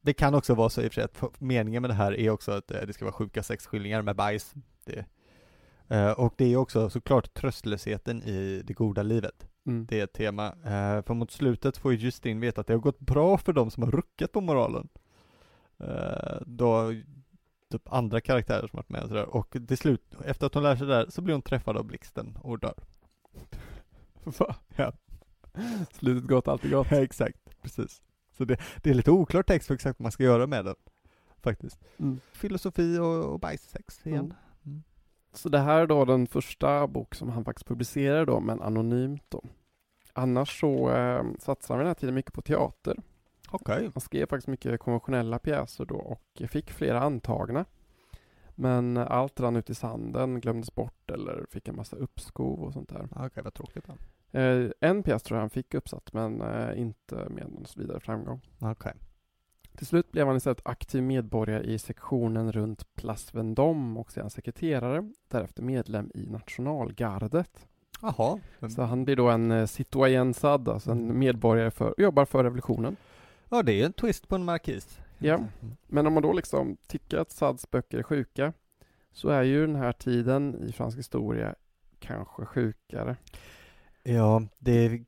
[0.02, 2.30] det kan också vara så i och för sig att meningen med det här är
[2.30, 4.54] också att eh, det ska vara sjuka sexskildringar med bajs.
[4.86, 5.06] Det,
[5.88, 9.48] eh, och det är också såklart tröstlösheten i det goda livet.
[9.66, 9.86] Mm.
[9.86, 10.48] Det är ett tema.
[10.48, 13.72] Eh, för mot slutet får ju Justin veta att det har gått bra för de
[13.72, 14.90] som har ruckat på moralen.
[15.80, 16.94] Eh, då
[17.72, 19.36] typ andra karaktärer som varit med och sådär.
[19.36, 21.86] Och till slut, efter att hon lär sig det där, så blir hon träffad av
[21.86, 22.84] blixten och dör.
[24.24, 24.56] Va?
[24.76, 24.94] Ja.
[25.92, 26.88] Slutet gott, alltid gott.
[26.92, 28.02] Ja, exakt, precis.
[28.38, 30.76] Så det, det är lite oklart text för exakt vad man ska göra med den,
[31.42, 31.80] faktiskt.
[31.98, 32.20] Mm.
[32.32, 34.34] Filosofi och, och bajssex igen.
[35.34, 39.24] Så det här är då den första bok som han faktiskt publicerar då, men anonymt
[39.30, 39.44] då.
[40.14, 42.98] Annars så eh, satsar han vid den här tiden mycket på teater.
[43.52, 43.90] Okej.
[43.94, 47.66] Han skrev faktiskt mycket konventionella pjäser då och fick flera antagna.
[48.56, 52.90] Men allt rann ut i sanden, glömdes bort eller fick en massa uppskov och sånt
[52.90, 53.08] där.
[53.16, 53.94] Okej, vad tråkigt då.
[54.40, 58.42] Eh, en pjäs tror jag han fick uppsatt men eh, inte med någon vidare framgång.
[58.60, 58.94] Okej.
[59.78, 65.12] Till slut blev han istället aktiv medborgare i sektionen runt Place Vendôme och sedan sekreterare,
[65.28, 67.68] därefter medlem i nationalgardet.
[68.02, 68.40] Jaha.
[68.76, 72.96] Så han blir då en eh, citoyen SAD, alltså en medborgare för, jobbar för revolutionen.
[73.50, 75.00] Ja, det är ju en twist på en markis.
[75.18, 75.36] Ja.
[75.36, 75.48] Mm.
[75.88, 78.54] Men om man då liksom tycker att Sads böcker är sjuka,
[79.12, 81.56] så är ju den här tiden i fransk historia
[82.00, 83.16] kanske sjukare.
[84.04, 85.04] Ja, det,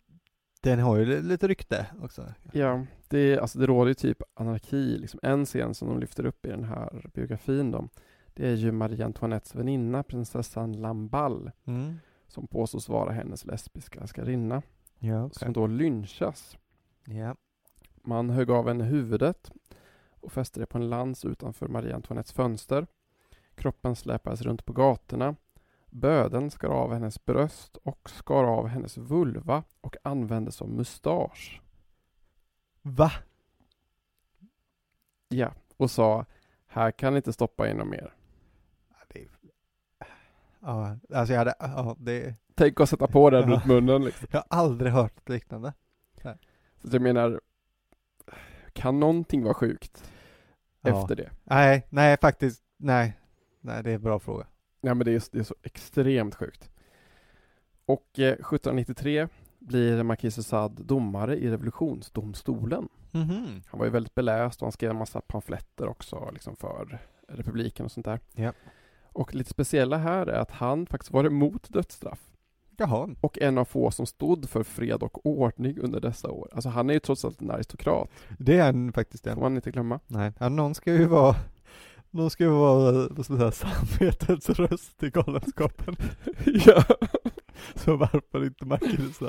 [0.69, 2.25] den har ju lite rykte också.
[2.51, 4.97] Ja, det, alltså det råder ju typ anarki.
[4.97, 7.87] Liksom en scen som de lyfter upp i den här biografin då,
[8.33, 11.95] det är ju Marie Antoinettes väninna, prinsessan Lamballe, Mm.
[12.27, 14.61] som påstås vara hennes lesbiska älskarinna,
[14.99, 15.35] Ja, okej.
[15.39, 16.57] som då lynchas.
[17.05, 17.35] Ja.
[18.03, 19.51] Man högg av henne huvudet
[20.21, 22.87] och fäste det på en lans utanför Marie Antoinettes fönster.
[23.55, 25.35] Kroppen släpades runt på gatorna.
[25.99, 31.61] Böden skar av hennes bröst och skar av hennes vulva och användes som mustasch.
[32.81, 33.11] Va?
[35.27, 36.25] Ja, och sa
[36.67, 38.13] här kan ni inte stoppa in mer.
[40.59, 43.55] Ja, alltså jag hade, ja, det, Tänk att sätta på den Ja.
[43.55, 44.27] runt munnen liksom.
[44.31, 45.73] jag har aldrig hört något liknande.
[46.81, 47.41] Så jag menar,
[48.73, 50.11] kan någonting vara sjukt
[50.81, 51.01] Ja.
[51.01, 51.29] efter det?
[51.43, 53.19] Nej, nej faktiskt, nej.
[53.59, 54.47] Nej, det är en bra fråga.
[54.85, 56.69] Ja men det är, det är så extremt sjukt.
[57.85, 59.27] Och eh, 1793
[59.59, 62.89] blir Marquis de Sade domare i revolutionsdomstolen.
[63.11, 63.61] Mhm.
[63.67, 67.85] Han var ju väldigt beläst och han skrev en massa pamfletter också liksom för republiken
[67.85, 68.19] och sånt där.
[68.33, 68.53] Ja.
[69.03, 72.19] Och lite speciella här är att han faktiskt var emot dödsstraff
[72.77, 73.09] Jaha.
[73.21, 76.49] och en av få som stod för fred och ordning under dessa år.
[76.53, 78.09] Alltså han är ju trots allt en aristokrat,
[78.39, 79.39] Det är en faktiskt får en.
[79.39, 79.99] man inte glömma.
[80.07, 81.35] Nej, ja, någon ska ju vara
[82.15, 85.95] någon ska ju vara, vad ska man säga, samvetets röst i galenskapen.
[86.45, 86.83] ja.
[87.75, 89.19] Så varför inte Marcus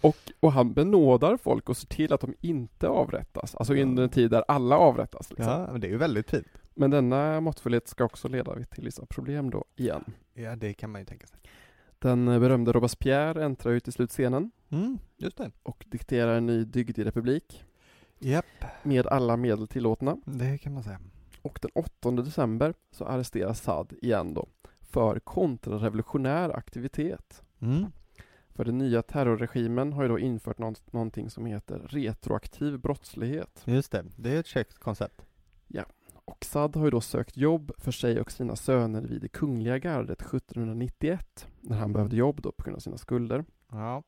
[0.00, 3.54] Och, och han benådar folk och ser till att de inte avrättas.
[3.54, 3.82] Alltså Ja.
[3.82, 5.30] under en tid där alla avrättas.
[5.30, 5.46] Liksom.
[5.52, 6.46] Ja, men det är ju väldigt fint.
[6.74, 10.04] Men denna måttfullhet ska också leda till vissa problem då, igen.
[10.34, 11.38] Ja, det kan man ju tänka sig.
[11.98, 15.50] Den berömde Robespierre äntrar ju till slut scenen Mm, just det.
[15.62, 17.64] och dikterar en ny dygdig republik
[18.18, 20.16] Japp, med alla medel tillåtna.
[20.24, 21.00] det kan man säga.
[21.42, 24.48] Och den 8 december så arresteras Saad igen då
[24.80, 27.42] för kontrarevolutionär aktivitet.
[27.60, 27.86] Mm.
[28.54, 33.62] För den nya terrorregimen har ju då infört någon, någonting som heter retroaktiv brottslighet.
[33.64, 35.26] Just det, det är ett käckt koncept.
[36.24, 39.78] Och Saad har ju då sökt jobb för sig och sina söner vid det kungliga
[39.78, 43.44] gardet 1791 när han behövde jobb då på grund av sina skulder.
[43.70, 44.02] Ja,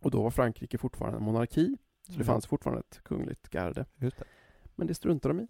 [0.00, 1.76] Och då var Frankrike fortfarande en monarki,
[2.06, 2.26] så det Mm.
[2.26, 3.84] fanns fortfarande ett kungligt garde.
[3.96, 4.24] just det.
[4.76, 5.48] Men det struntade de i.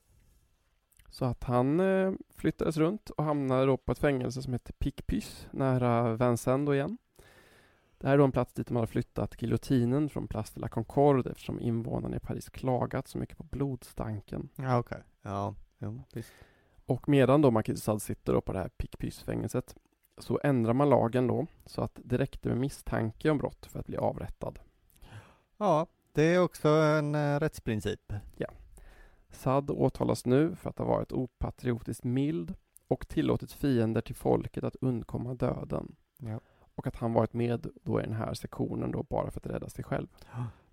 [1.10, 5.46] Så att han eh, flyttades runt och hamnade då på ett fängelse som heter Picpus
[5.50, 6.98] nära Vincennes igen.
[7.98, 10.68] Det här är då en plats dit de hade flyttat giljotinen från Place de la
[10.68, 14.48] Concorde eftersom invånarna i Paris klagat så mycket på blodstanken.
[14.56, 15.02] Ja, okej.
[15.22, 16.32] Ja, jo, visst.
[16.86, 19.76] Och medan då Marquis de Sade sitter då på det här Picpus-fängelset
[20.18, 23.86] så ändrar man lagen då så att det räckte med misstanke om brott för att
[23.86, 24.58] bli avrättad.
[25.56, 28.12] Ja, det är också en uh, rättsprincip.
[29.30, 32.54] Saad åtalas nu för att ha varit opatriotiskt mild
[32.88, 35.94] och tillåtit fiender till folket att undkomma döden.
[36.18, 36.40] Ja.
[36.74, 39.68] Och att han varit med då i den här sektionen då bara för att rädda
[39.68, 40.06] sig själv.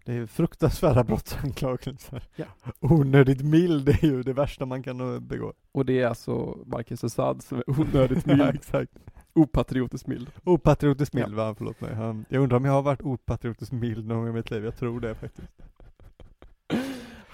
[0.05, 2.23] Det är fruktansvärda brottsanklagelser.
[2.35, 2.45] Ja.
[2.79, 5.53] Onödigt mild är ju det värsta man kan uh, begå.
[5.71, 8.91] Och det är alltså Marquis de Sade som är onödigt Ja, mild, exakt.
[9.33, 10.31] opatriotiskt mild.
[10.43, 11.25] Opatriotiskt Ja.
[11.25, 11.55] mild, va?
[11.57, 11.91] Förlåt mig.
[12.29, 14.65] Jag undrar om jag har varit opatriotiskt mild någon gång i mitt liv.
[14.65, 15.51] Jag tror det faktiskt.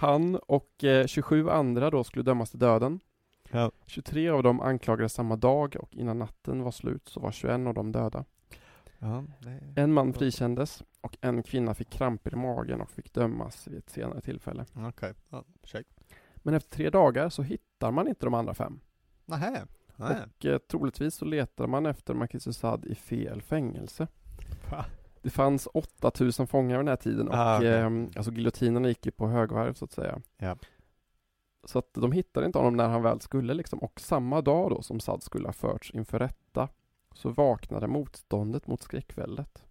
[0.01, 2.99] Han och eh, 27 andra då skulle dömas till döden.
[3.51, 3.71] Ja.
[3.85, 7.73] 23 av dem anklagades samma dag och innan natten var slut så var 21 av
[7.73, 8.25] dem döda.
[8.99, 9.81] Ja, det...
[9.81, 13.89] En man frikändes och en kvinna fick kramper i magen och fick dömas vid ett
[13.89, 14.65] senare tillfälle.
[14.75, 15.43] Okej, ja.
[16.35, 18.79] Men efter tre dagar så hittar man inte de andra fem.
[19.25, 19.65] Nähä.
[19.95, 20.15] Nej.
[20.25, 24.07] Och eh, troligtvis så letar man efter Marquis de Sade i fel fängelse.
[24.71, 24.85] Va?
[25.21, 27.73] Det fanns 8000 fångar vid den här tiden och Ah, okej.
[27.73, 27.85] eh,
[28.15, 30.21] alltså giljotinerna gick ju på högvarv så att säga.
[30.37, 30.57] Ja.
[31.63, 33.79] Så att de hittade inte honom när han väl skulle liksom.
[33.79, 36.69] Och samma dag då som Saad skulle ha förts inför rätta
[37.15, 39.63] så vaknade motståndet mot skräckväldet.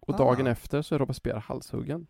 [0.00, 0.18] Och Ah.
[0.18, 2.06] dagen efter så är Robespierre halshuggen.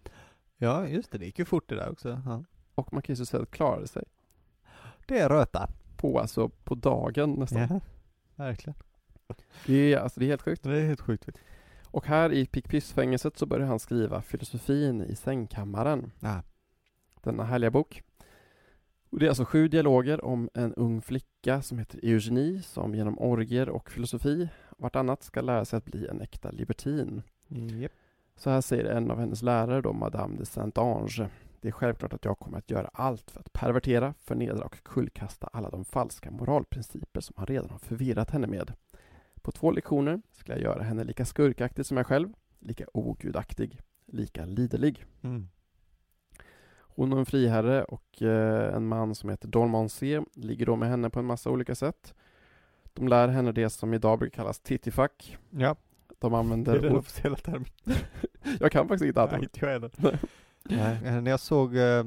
[0.56, 1.18] Ja, just det.
[1.18, 2.22] Det gick ju fort det där också.
[2.26, 2.44] Ja.
[2.74, 4.04] Och Marquis de Sade klarade sig.
[5.06, 5.68] Det är röta.
[5.96, 7.60] På alltså på dagen nästan.
[7.70, 7.80] Ja,
[8.34, 8.74] verkligen.
[9.66, 10.62] Det, är, alltså, det är helt sjukt.
[10.62, 11.28] Det är helt sjukt.
[11.92, 16.12] Och här i Picpus-fängelset så börjar han skriva filosofin i sängkammaren.
[16.20, 16.42] Ah.
[17.22, 18.02] Denna härliga bok.
[19.10, 23.18] Och det är alltså sju dialoger om en ung flicka som heter Eugenie som genom
[23.18, 24.48] orger och filosofi
[24.78, 27.22] vartannat ska lära sig att bli en äkta libertin.
[27.48, 27.92] Yep.
[28.36, 31.28] Så här säger en av hennes lärare då, Madame de Saint-Ange.
[31.60, 35.48] Det är självklart att jag kommer att göra allt för att pervertera, förnedra och kullkasta
[35.52, 38.72] alla de falska moralprinciper som han redan har förvirrat henne med.
[39.42, 42.28] På två lektioner ska jag göra henne lika skurkaktig som jag själv,
[42.60, 45.04] lika ogudaktig, lika liderlig.
[45.22, 45.48] Mm.
[46.78, 50.88] Hon och en friherre och eh, en man som heter Don Monse ligger då med
[50.88, 52.14] henne på en massa olika sätt.
[52.92, 55.38] De lär henne det som idag brukar kallas tittifack.
[55.50, 55.76] Ja,
[56.18, 57.64] De det är använder den officiella termen.
[58.60, 59.42] Jag kan faktiskt inte Nej, annat.
[59.42, 59.90] inte jag heller.
[60.64, 61.22] Nej.
[61.22, 62.04] När jag såg eh,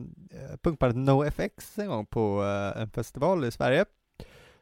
[0.62, 3.86] punkbandet NoFX en gång på eh, en festival i Sverige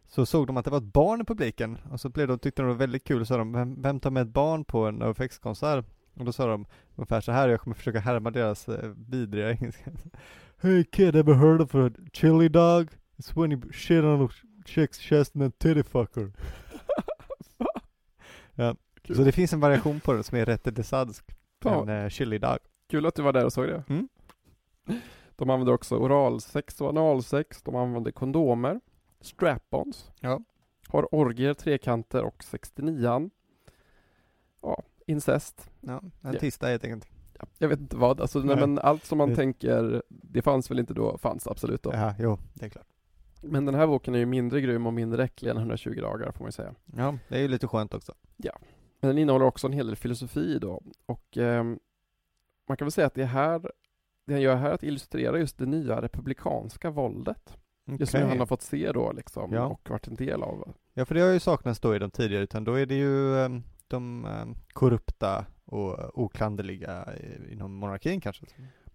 [0.08, 2.62] så såg de att det var ett barn i publiken och så blev de, tyckte
[2.62, 4.86] de det var väldigt kul och sa de, vem, vem tar med ett barn på
[4.86, 5.86] en NoFX-konsert?
[6.14, 6.66] Och då sa de
[6.96, 9.92] ungefär så här, jag kommer försöka härma deras eh, vidriga engelska.
[10.62, 12.90] Hey kid, ever heard of a chili dog?
[13.18, 14.30] It's when you shit on a
[14.66, 16.32] chick's chest and then titty fucker.
[18.56, 18.76] ja.
[19.02, 19.16] Kul.
[19.16, 21.26] Så det finns en variation på det som är rätt desadsk.
[21.66, 22.58] En eh, chili dog.
[22.90, 23.84] Kul att du var där och såg det.
[23.90, 24.08] Mm.
[25.36, 27.62] De använder också oralsex och analsex.
[27.62, 28.80] De använder kondomer,
[29.24, 30.42] strap-ons, Ja.
[30.88, 33.30] har orgier, trekanter och 69an.
[34.62, 35.70] Ja, incest.
[35.82, 36.40] Ja, en Ja.
[36.40, 37.08] tisdag helt enkelt.
[37.40, 40.72] Ja, jag vet inte vad, alltså, nej, men allt som man Det- tänker, det fanns
[40.72, 41.92] väl inte då, fanns absolut då.
[41.94, 42.88] Ja, jo, det är klart.
[43.42, 46.40] Men den här boken är ju mindre grym och mindre äcklig än 120 dagar får
[46.44, 46.76] man ju säga.
[46.98, 48.14] Ja, det är ju lite skönt också.
[49.00, 51.80] Men den innehåller också en hel del filosofi då och ehm,
[52.68, 53.72] man kan väl säga att det är här,
[54.26, 57.58] det han gör här är att illustrera just det nya republikanska våldet.
[57.86, 58.30] Just som Okej.
[58.30, 59.66] han har fått se då liksom Ja.
[59.66, 60.74] och varit en del av.
[60.94, 63.38] Ja, för det har ju saknats då i de tidigare, utan då är det ju
[63.40, 63.50] eh,
[63.88, 67.08] de eh, korrupta och oklanderliga
[67.52, 68.46] inom monarkin kanske.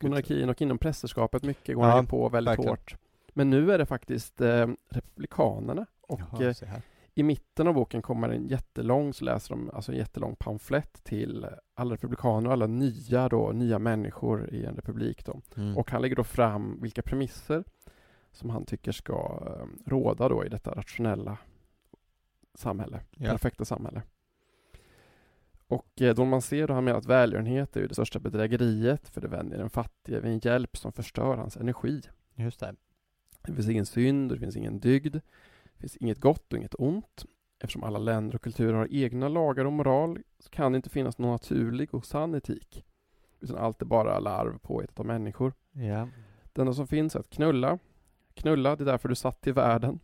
[0.00, 2.70] monarkin och inom prästerskapet mycket går Ja, han på väldigt verkligen.
[2.70, 2.96] hårt.
[3.32, 6.78] Men nu är det faktiskt eh, republikanerna och Jaha, eh,
[7.14, 11.46] i mitten av boken kommer en jättelång, så läser de alltså en jättelång pamflett till
[11.74, 15.40] alla republikaner och alla nya då, nya människor i en republik då.
[15.56, 15.76] Mm.
[15.76, 17.64] Och han lägger då fram vilka premisser
[18.32, 21.38] som han tycker ska eh, råda då i detta rationella
[22.54, 23.30] samhälle, Ja.
[23.30, 24.02] perfekta samhälle.
[25.66, 29.08] Och eh, då man ser då han menar att välgörenhet är ju det största bedrägeriet
[29.08, 32.02] för det vänjer den fattige vid en hjälp som förstör hans energi.
[32.34, 32.74] Just det.
[33.42, 35.14] Det finns ingen synd och det finns ingen dygd.
[35.64, 37.24] Det finns inget gott och inget ont.
[37.60, 41.18] Eftersom alla länder och kulturer har egna lagar och moral så kan det inte finnas
[41.18, 42.84] någon naturlig och sann etik.
[43.40, 45.52] Utan allt är bara larv påhittat av människor.
[45.72, 46.08] Ja.
[46.52, 47.78] Det enda som finns är att knulla.
[48.38, 50.00] Knulla, det är därför du satt till världen.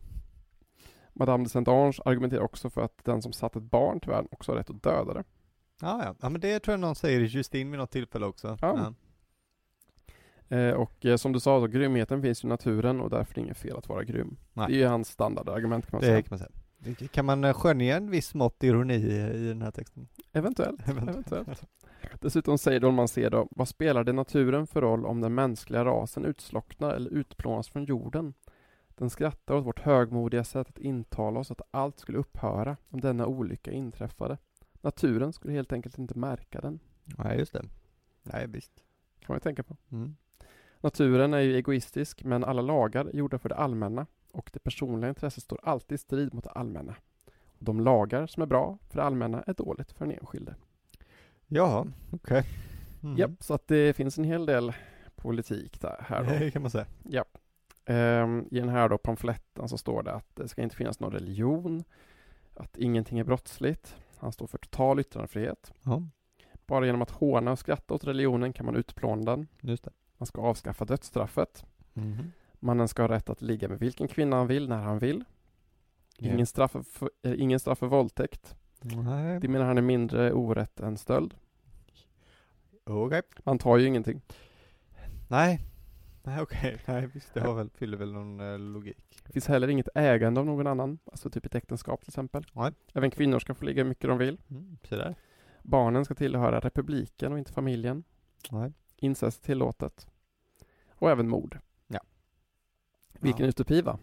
[1.13, 4.53] Madame de Saint-Ange argumenterar också för att den som satt ett barn till världen också
[4.53, 5.25] har rätt att döda det.
[5.81, 6.15] Ja, ja.
[6.21, 8.59] ja, men det tror jag någon säger i Justin vid något tillfälle också.
[8.61, 8.95] Ja.
[10.57, 13.41] Eh, och eh, som du sa, så, grymheten finns i naturen och därför är det
[13.41, 14.37] inget fel att vara grym.
[14.53, 14.67] Nej.
[14.69, 16.23] Det är ju hans standardargument kan man Det säga.
[16.23, 17.09] kan man säga.
[17.09, 20.09] Kan man eh, skönja en viss mått ironi i, i den här texten?
[20.33, 20.89] Eventuellt.
[20.89, 21.65] Eventuellt.
[22.21, 26.91] Dessutom säger ser då, vad spelar det naturen för roll om den mänskliga rasen utslocknar
[26.91, 28.35] eller utplånas från jorden?
[28.89, 33.27] Den skrattar åt vårt högmodiga sätt att intala oss att allt skulle upphöra om denna
[33.27, 34.39] olycka inträffade.
[34.81, 37.65] Naturen skulle helt enkelt inte märka den, Nej, just det.
[38.23, 38.73] Nej, visst.
[39.21, 39.77] kan man ju tänka på.
[39.93, 40.17] Mm.
[40.81, 45.09] Naturen är ju egoistisk, men alla lagar är gjorda för det allmänna och det personliga
[45.09, 46.95] intresset står alltid i strid mot det allmänna.
[47.59, 50.55] De lagar som är bra för det allmänna är dåligt för den enskilde.
[51.49, 52.45] Jaha, okej.
[53.03, 53.17] Mm.
[53.17, 54.73] Japp, så att det finns en hel del
[55.17, 56.31] politik där här då.
[56.39, 56.87] Det kan man säga.
[57.03, 57.39] Japp.
[57.85, 61.13] Ehm, I den här då pamfletten så står det att det ska inte finnas någon
[61.13, 61.85] religion,
[62.55, 63.97] att ingenting är brottsligt.
[64.17, 65.73] Han står för total yttrandefrihet.
[65.83, 66.03] Ja,
[66.67, 69.47] Bara genom att håna och skratta åt religionen kan man utplåna den.
[69.61, 69.91] just det.
[70.17, 71.65] Man ska avskaffa dödsstraffet.
[71.93, 72.33] Mhm.
[72.61, 75.25] Mannen ska ha rätt att ligga med vilken kvinna han vill när han vill.
[76.19, 76.33] Ja.
[76.33, 78.57] Ingen, straff för, ingen straff för våldtäkt.
[78.85, 81.35] Nej, Det menar han är mindre orätt än stöld.
[82.85, 83.23] okej.
[83.45, 84.21] Man tar ju ingenting.
[85.29, 85.61] Nej.
[86.23, 86.79] Nej, okej.
[86.87, 87.35] Nej, visst.
[87.35, 89.23] Det har väl, fyller väl någon eh, logik.
[89.27, 92.47] Det finns heller inget ägande av någon annan, alltså typ ett äktenskap till exempel.
[92.53, 92.73] Nej.
[92.95, 94.41] Även kvinnor ska få ligga hur mycket de vill.
[94.51, 95.15] Mm, där.
[95.63, 98.05] Barnen ska tillhöra republiken och inte familjen.
[98.51, 98.73] Nej.
[98.97, 100.07] Incest tillåtet.
[100.89, 101.59] Och även mord.
[103.25, 103.29] Ja.
[103.29, 103.49] Vilken Ja.
[103.51, 103.99] utopi va?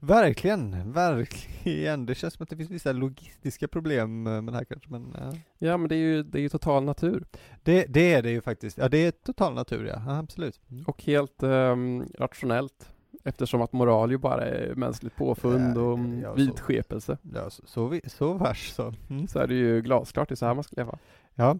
[0.00, 2.06] Verkligen, verkligen.
[2.06, 5.34] Det känns som att det finns vissa logistiska problem med det här kanske, men eh,
[5.58, 7.24] Ja men det är ju, det är ju total natur.
[7.62, 8.78] det, det är det ju faktiskt.
[8.78, 10.02] Ja, det är total natur, ja.
[10.06, 10.60] ja absolut.
[10.70, 10.84] Mm.
[10.84, 12.88] Och helt ehm, rationellt.
[13.24, 17.18] Eftersom att moral ju bara är mänskligt påfund Ja, och ja, vidskepelse.
[17.34, 18.94] Ja, så, så, vi, så vars så.
[19.10, 19.26] Mm.
[19.28, 20.98] Så är det ju glasklart, det är så här man ska leva.
[21.34, 21.58] Ja.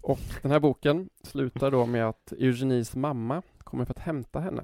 [0.00, 4.62] Och den här boken slutar då med att Eugenies mamma kommer för att hämta henne.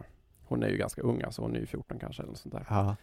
[0.51, 2.67] Hon är ju ganska ung, alltså hon är ju 14 kanske eller något sånt där.
[2.69, 2.97] Ja.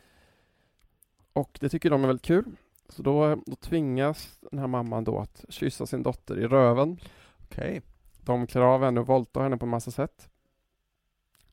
[1.33, 2.45] Och det tycker de är väldigt kul.
[2.89, 6.97] Så då, då tvingas den här mamman då att kyssa sin dotter i röven.
[7.43, 7.81] Okej.
[8.21, 10.29] De klär av henne och våldtar henne på en massa sätt.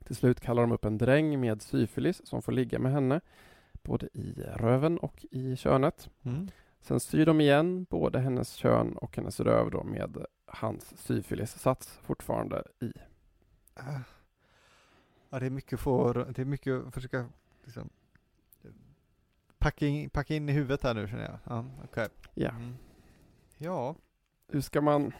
[0.04, 3.20] Till slut kallar de upp en dräng med syfilis som får ligga med henne
[3.82, 6.10] både i röven och i könet.
[6.22, 6.48] Mm.
[6.80, 12.62] Sen syr de igen både hennes kön och hennes röv då med hans syfilissats fortfarande
[12.80, 12.92] i.
[15.34, 17.26] Ja, det är mycket för, det är mycket att försöka
[17.64, 17.88] liksom,
[19.58, 21.38] packa, in, packa in i huvudet här nu känner jag.
[21.44, 22.08] Ja, okej.
[22.34, 22.74] Ja, Mm.
[23.58, 23.94] Ja,
[24.48, 25.12] hur ska man,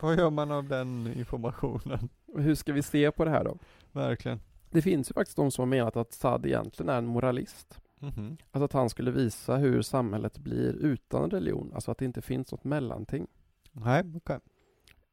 [0.00, 2.08] vad gör man av den informationen?
[2.36, 3.58] hur ska vi se på det här då?
[3.92, 4.40] Verkligen.
[4.70, 7.80] Det finns ju faktiskt de som har menat att Saad egentligen är en moralist.
[7.98, 8.36] Mhm.
[8.50, 12.52] Alltså att han skulle visa hur samhället blir utan religion, alltså att det inte finns
[12.52, 13.26] något mellanting.
[13.72, 14.38] Nej, okej.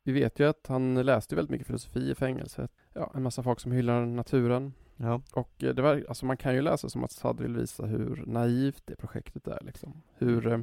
[0.07, 2.71] Vi vet ju att han läste väldigt mycket filosofi i fängelset.
[2.93, 4.73] Ja, en massa folk som hyllar naturen.
[4.97, 5.21] Ja.
[5.33, 8.23] Och eh, det var, alltså man kan ju läsa som att Saad vill visa hur
[8.25, 10.01] naivt det projektet är liksom.
[10.17, 10.59] Hur, eh,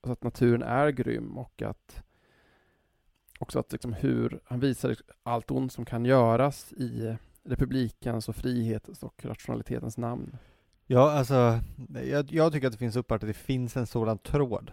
[0.00, 2.02] alltså att naturen är grym och att
[3.38, 9.02] också att liksom hur han visar allt ont som kan göras i republikens och frihetens
[9.02, 10.36] och rationalitetens namn.
[10.86, 11.60] Ja, alltså,
[12.04, 14.72] jag, jag tycker att det finns uppenbart att det finns en sådan tråd.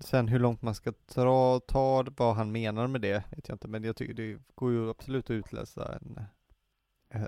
[0.00, 3.68] Sen hur långt man ska dra, ta vad han menar med det, vet jag inte,
[3.68, 6.20] men jag tycker det går ju absolut att utläsa en,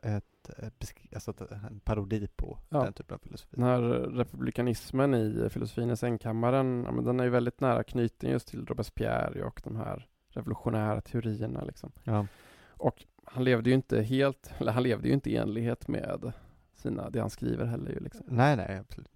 [0.02, 2.82] ett, ett, alltså ett, en parodi på Ja.
[2.84, 3.56] den typen av filosofi.
[3.56, 3.80] Den här
[4.10, 8.66] republikanismen i filosofin i sängkammaren, ja, men den är ju väldigt nära knuten just till
[8.66, 11.92] Robespierre och de här revolutionära teorierna liksom.
[12.04, 12.26] Ja.
[12.68, 16.32] Och han levde ju inte helt, eller han levde ju inte i enlighet med
[16.74, 18.26] sina, det han skriver heller ju liksom.
[18.28, 19.15] Nej, nej, absolut.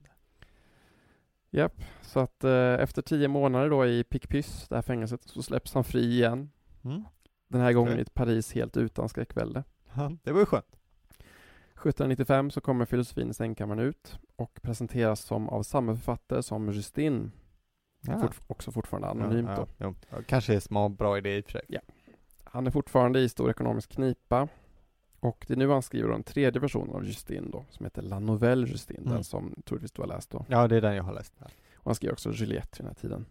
[1.50, 5.74] Japp, så att eh, efter tio månader då i Picpus, det här fängelset, så släpps
[5.74, 6.50] han fri igen.
[6.84, 7.04] Mm.
[7.48, 7.98] Den här gången Okej.
[7.98, 9.64] i ett Paris helt utan skräckvälde.
[9.94, 10.76] Ja, det var ju skönt.
[11.80, 17.32] 1795 så kommer filosofin i sängkammaren ut och presenteras som av samma författare som Justin,
[18.20, 19.66] fort, också fortfarande anonymt ja, då.
[19.76, 19.94] ja.
[20.10, 21.80] Ja, Kanske är smart, bra idé i och för sig.
[22.44, 24.48] Han är fortfarande i stor ekonomisk knipa
[25.20, 28.02] och det är nu han skriver då en tredje version av Justin då, som heter
[28.02, 29.12] La Nouvelle Justin, Mm.
[29.12, 30.44] den som troligtvis du har läst då.
[30.48, 31.34] Ja, det är den jag har läst.
[31.74, 33.26] Och han skriver också Juliette vid den här tiden.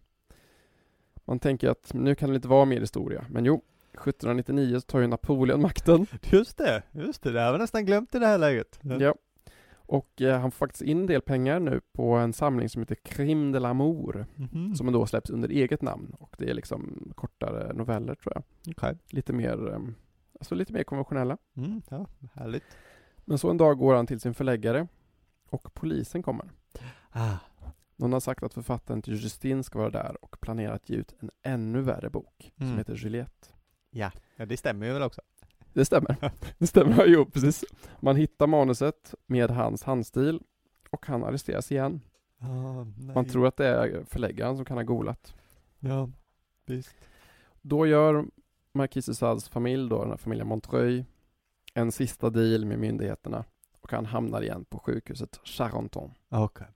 [1.26, 3.62] Man tänker att nu kan det inte vara mer historia, men jo,
[3.94, 6.06] 1799 så tar ju Napoleon makten.
[6.22, 8.80] Just det, just det, det har vi nästan glömt i det här läget.
[9.00, 9.16] Ja.
[9.76, 12.96] Och eh, han får faktiskt in en del pengar nu på en samling som heter
[12.96, 14.76] Crime de l'amour, Mhm.
[14.76, 16.16] som då släpps under eget namn.
[16.20, 18.44] Och det är liksom kortare noveller tror jag.
[18.78, 18.98] Okej.
[19.10, 19.80] Lite mer, eh,
[20.40, 21.38] alltså lite mer konventionella.
[21.58, 22.78] Mm, ja, härligt.
[23.26, 24.88] Men så en dag går han till sin förläggare
[25.50, 26.50] och polisen kommer.
[27.12, 27.38] Ah.
[27.96, 31.14] Någon har sagt att författaren till Justin ska vara där och planerar att ge ut
[31.20, 32.78] en ännu värre bok som Mm.
[32.78, 33.48] heter Juliette.
[33.92, 35.22] Ja, ja, det stämmer ju väl också.
[35.74, 36.32] Det stämmer.
[36.58, 37.64] Det stämmer, jo precis.
[38.00, 40.40] Man hittar manuset med hans handstil
[40.90, 42.02] och han arresteras igen.
[42.40, 45.36] Ah, Man tror att det är förläggaren som kan ha golat.
[45.80, 46.10] Ja,
[46.66, 46.96] visst.
[47.62, 48.26] Då gör
[48.74, 51.06] Marquis de Sades familj, då, den här familjen Montreuil,
[51.74, 53.46] en sista deal med myndigheterna
[53.82, 56.12] och han hamnar igen på sjukhuset Charenton.
[56.30, 56.68] Okej.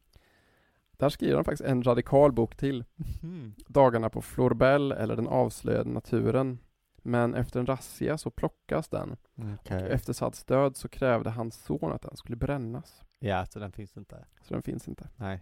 [0.92, 2.84] Där skriver han faktiskt en radikal bok till,
[3.24, 3.54] Mm.
[3.68, 6.60] Dagarna på Florbel eller Den avslöjade naturen.
[6.98, 9.16] Men efter en razzia så plockas den.
[9.36, 9.90] Okej.
[9.92, 13.02] Efter Sads död så krävde hans son att den skulle brännas.
[13.20, 14.26] Ja, så den finns inte.
[14.42, 15.10] Så den finns inte.
[15.16, 15.42] Nej.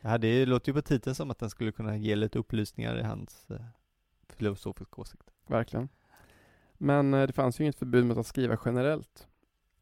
[0.00, 3.02] Ja, det låter ju på titeln som att den skulle kunna ge lite upplysningar i
[3.02, 3.48] hans
[4.28, 5.30] filosofiska åsikt.
[5.46, 5.88] Verkligen.
[6.72, 9.28] Men eh, det fanns ju inget förbud mot att skriva generellt.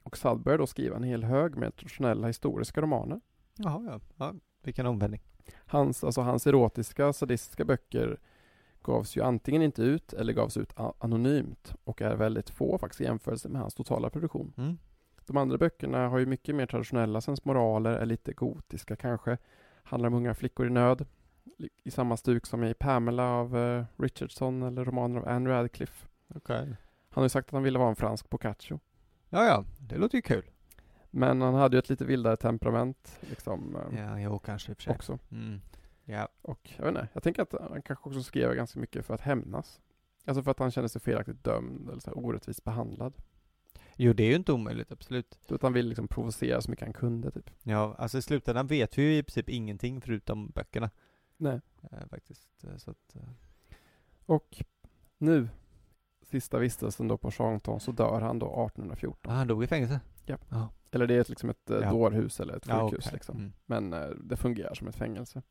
[0.03, 3.21] Och Sad började då skriva en hel hög med traditionella historiska romaner.
[3.55, 4.01] Jaha, ja.
[4.17, 4.35] ja.
[4.63, 5.21] Vilken omvändning.
[5.67, 8.19] Hans, alltså hans erotiska, sadistiska böcker
[8.83, 13.05] gavs ju antingen inte ut eller gavs ut anonymt och är väldigt få faktiskt i
[13.05, 14.53] jämförelse med hans totala produktion.
[14.57, 14.79] Mm.
[15.27, 19.39] De andra böckerna har ju mycket mer traditionella sensmoraler, är lite gotiska kanske.
[19.83, 21.07] Handlar om unga flickor i nöd.
[21.85, 26.09] I samma stuk som i Pamela av eh, Richardson eller romaner av Anne Radcliffe.
[26.35, 26.67] Okej.
[27.11, 28.81] Han har ju sagt att han ville vara en fransk Boccaccio.
[29.29, 29.65] Ja, ja.
[29.81, 30.51] Det låter ju kul.
[31.11, 34.77] Men han hade ju ett lite vildare temperament liksom eh, Ja, jo, kanske i och
[34.77, 34.95] för sig.
[34.95, 35.19] också.
[35.33, 35.61] Mm.
[36.05, 36.29] Ja.
[36.43, 39.21] Och jag vet inte, jag tänker att han kanske också skrev ganska mycket för att
[39.21, 39.81] hämnas.
[40.25, 43.15] Alltså för att han kände sig felaktigt dömd eller så här orättvist behandlad.
[43.97, 45.39] Jo, det är ju inte omöjligt, absolut.
[45.49, 47.51] Att han ville liksom provocera så mycket han kunde typ.
[47.63, 50.91] Ja, alltså i slutändan vet vi ju i princip ingenting förutom böckerna.
[51.41, 51.61] Nej.
[51.83, 52.49] Eh, faktiskt.
[52.65, 53.23] Eh, Så att, eh,
[54.27, 54.65] Och
[55.19, 55.49] nu,
[56.23, 59.33] sista vistelsen då på Charenton, så dör han då 1814.
[59.33, 60.01] ah, han dog i fängelse?
[60.25, 60.37] Ja.
[60.49, 60.69] Ja.
[60.91, 61.81] Eller det är liksom ett Ja.
[61.83, 61.91] ja.
[61.91, 63.17] dårhus eller ett Ja, sjukhus okej.
[63.17, 63.37] liksom.
[63.37, 63.53] Mm.
[63.67, 65.43] Men eh, det fungerar som ett fängelse.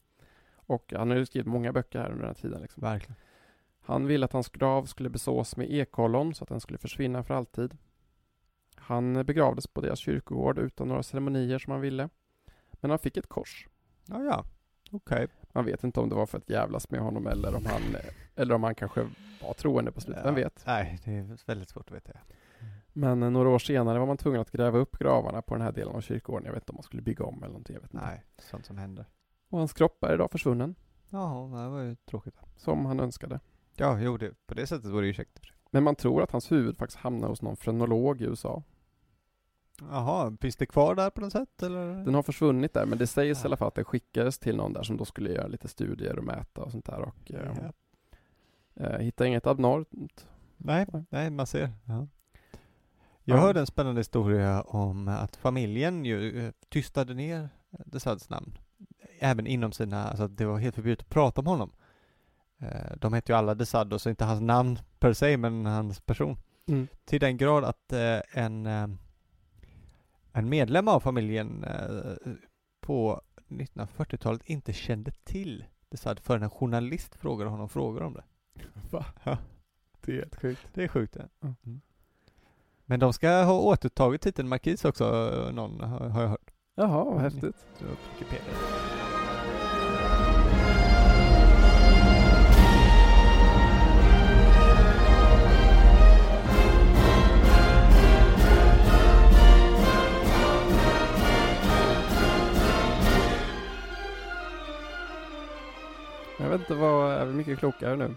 [0.51, 2.81] Och han har ju skrivit många böcker här under den här tiden liksom.
[2.81, 3.15] Verkligen.
[3.81, 7.33] Han ville att hans grav skulle besås med ekollon så att den skulle försvinna för
[7.33, 7.77] alltid.
[8.75, 12.09] Han begravdes på deras kyrkogård utan några ceremonier som han ville.
[12.71, 13.67] Men han fick ett kors.
[14.05, 14.45] Ja, ja.
[14.91, 15.27] Okej.
[15.53, 17.81] Man vet inte om det var för att jävlas med honom eller om han,
[18.35, 19.07] eller om han kanske
[19.41, 20.25] var troende på slutet.
[20.25, 20.43] Vem Ja.
[20.43, 20.63] vet?
[20.67, 22.11] Nej, det är väldigt svårt att veta.
[22.93, 25.71] Men eh, några år senare var man tvungen att gräva upp gravarna på den här
[25.71, 26.45] delen av kyrkogården.
[26.45, 27.73] Jag vet inte om man skulle bygga om eller någonting.
[27.73, 28.05] Jag vet inte.
[28.05, 29.05] Nej, sånt som händer.
[29.49, 30.75] Och hans kropp är idag försvunnen.
[31.09, 32.35] Jaha, det var ju tråkigt.
[32.57, 33.39] Som han önskade.
[33.75, 35.39] Ja, jo, det, på det sättet var det ju käckt.
[35.71, 38.63] Men man tror att hans huvud faktiskt hamnade hos någon frenolog i USA.
[39.81, 41.87] Jaha, finns det kvar där på något sätt eller?
[42.05, 43.43] Den har försvunnit där, men det sägs Ja.
[43.43, 46.17] i alla fall att det skickades till någon där som då skulle göra lite studier
[46.17, 47.51] och mäta och sånt där och eh,
[48.75, 48.83] Ja.
[48.85, 50.27] eh, hitta inget abnormt.
[50.57, 51.29] Nej, Nej.
[51.29, 51.71] man ser.
[51.85, 52.07] Ja.
[53.23, 53.41] Jag Ja.
[53.41, 58.57] hörde en spännande historia om att familjen ju eh, tystade ner Desads namn.
[59.19, 61.71] Även inom sina, alltså det var helt förbjudet att prata om honom.
[62.59, 65.99] Eh, De hette ju alla Desad och så inte hans namn per se, men hans
[65.99, 66.37] person.
[67.05, 68.65] Till den grad att eh, en,
[70.39, 72.31] en medlem av familjen eh,
[72.81, 78.23] på 1940-talet inte kände till Desad förrän en journalist frågade honom frågor om det.
[78.91, 79.05] Va?
[79.23, 79.37] Ja.
[80.01, 80.67] Det är helt sjukt.
[80.73, 81.29] Det är sjukt det.
[81.41, 81.81] Mm.
[82.85, 85.05] Men de ska ha återtagit titeln markis också,
[85.47, 86.51] eh, någon har, har jag hört.
[86.75, 87.23] Jaha, vad Mm.
[87.23, 87.65] häftigt.
[107.59, 108.15] Klokare nu?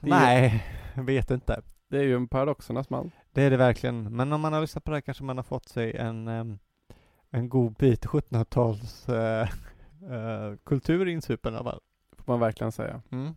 [0.00, 0.64] Det Nej,
[0.94, 1.62] jag vet inte.
[1.88, 3.10] Det är ju en paradoxernas man.
[3.32, 4.16] Det är det verkligen.
[4.16, 6.58] Men om man har lyssnat på det här kanske man har fått sig en, em,
[7.30, 9.48] en god bit 1700-tals eh,
[10.10, 11.80] eh, kultur insupen fall.
[12.16, 13.02] Får man verkligen säga.
[13.10, 13.34] Mm.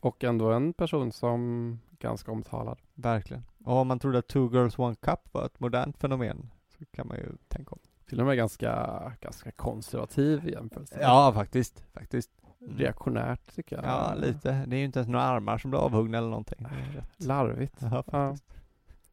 [0.00, 2.78] Och ändå en person som ganska omtalad.
[2.94, 3.44] Verkligen.
[3.64, 7.08] Och om man trodde att Two Girls One Cup var ett modernt fenomen så kan
[7.08, 7.78] man ju tänka om.
[8.08, 10.98] Till och med ganska, ganska konservativ jämförelse.
[11.00, 11.84] Ja, faktiskt.
[11.92, 12.30] Faktiskt.
[12.60, 12.78] Mm.
[12.78, 13.84] Reaktionärt tycker jag.
[13.84, 14.64] Ja, lite.
[14.66, 16.66] Det är ju inte ens några armar som blir avhuggna eller någonting.
[17.18, 17.24] Det.
[17.26, 17.76] Larvigt.
[17.80, 18.36] Ja, Ja.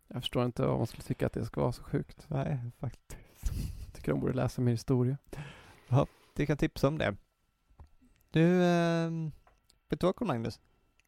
[0.07, 2.25] Jag förstår inte om man skulle tycka att det ska vara så sjukt.
[2.27, 3.17] Nej, faktiskt.
[3.93, 5.17] Tycker de borde läsa mer historia.
[6.35, 7.15] Du kan tipsa om det.
[8.31, 9.11] Du, eh,
[9.89, 10.59] vet du vad Magnus?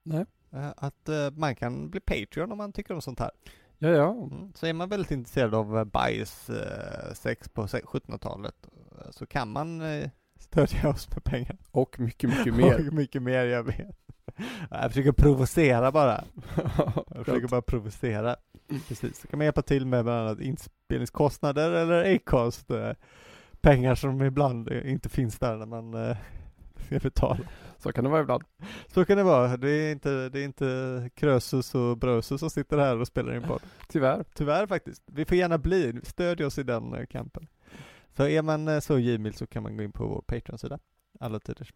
[0.04, 0.26] Nej.
[0.52, 3.32] Eh, att eh, man kan bli Patreon om man tycker om sånt här.
[3.78, 4.12] Ja, ja.
[4.12, 4.54] Mm.
[4.54, 8.68] Så är man väldigt intresserad av eh, bajs, eh, sex på se- 1700-talet
[9.00, 9.82] eh, så kan man
[10.40, 11.58] stödja oss med pengar.
[11.72, 12.88] Och mycket, mycket mer.
[12.88, 13.96] Och mycket mer, jag vet.
[14.70, 16.24] Jag försöker provocera bara.
[17.16, 18.36] Jag försöker bara provocera.
[18.88, 19.20] Precis.
[19.22, 22.72] Så kan man hjälpa till med bland annat inspelningskostnader eller Acast.
[22.72, 22.92] eh,
[23.62, 26.18] Pengar som ibland eh, inte finns där när man eh,
[26.86, 27.40] ska betala.
[27.78, 28.44] Så kan det vara ibland.
[28.88, 29.58] Så kan det vara.
[29.58, 33.42] Det är inte, det är inte Krösus och Brösus som sitter här och spelar in
[33.42, 33.62] podd.
[33.88, 34.26] Tyvärr.
[34.34, 35.04] Tyvärr faktiskt.
[35.06, 37.48] Vi får gärna bli, stödj oss i den kampen.
[38.18, 40.80] Så är man eh, så givmild så kan man gå in på vår Patreon-sida.
[41.20, 41.74] Alla tiders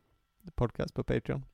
[0.56, 1.46] podcast på Patreon.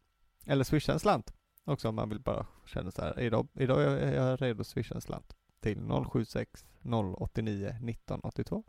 [0.45, 1.33] Eller swisha en slant
[1.65, 3.19] också om man vill bara känna så här.
[3.19, 5.79] Idag, idag är jag redo att swisha en slant till
[6.11, 6.65] 076
[7.17, 8.63] 089 1982.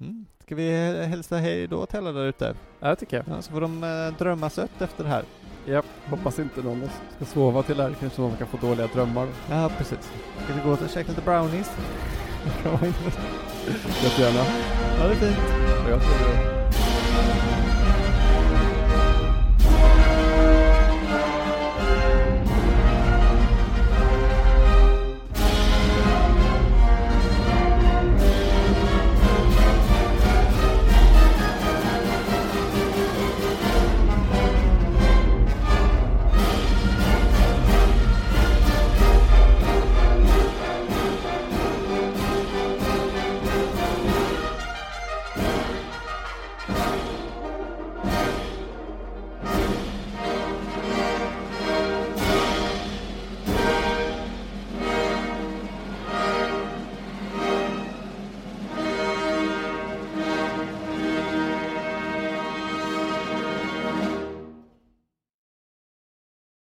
[0.00, 0.26] Mm.
[0.38, 2.56] Ska vi eh, hälsa hej då till alla där ute?
[2.80, 3.28] Ja, det tycker jag.
[3.28, 5.24] Ja, så får de eh, drömma sött efter det här.
[5.66, 5.86] Japp.
[6.06, 7.94] Hoppas inte någon ska sova till det här.
[8.00, 9.28] Kanske någon kan få dåliga drömmar.
[9.50, 10.12] Ja, precis.
[10.44, 11.70] Ska vi gå och käka lite brownies?
[14.04, 14.44] Jättegärna.
[14.98, 15.36] Ha det fint.
[15.88, 16.53] Jag tror det.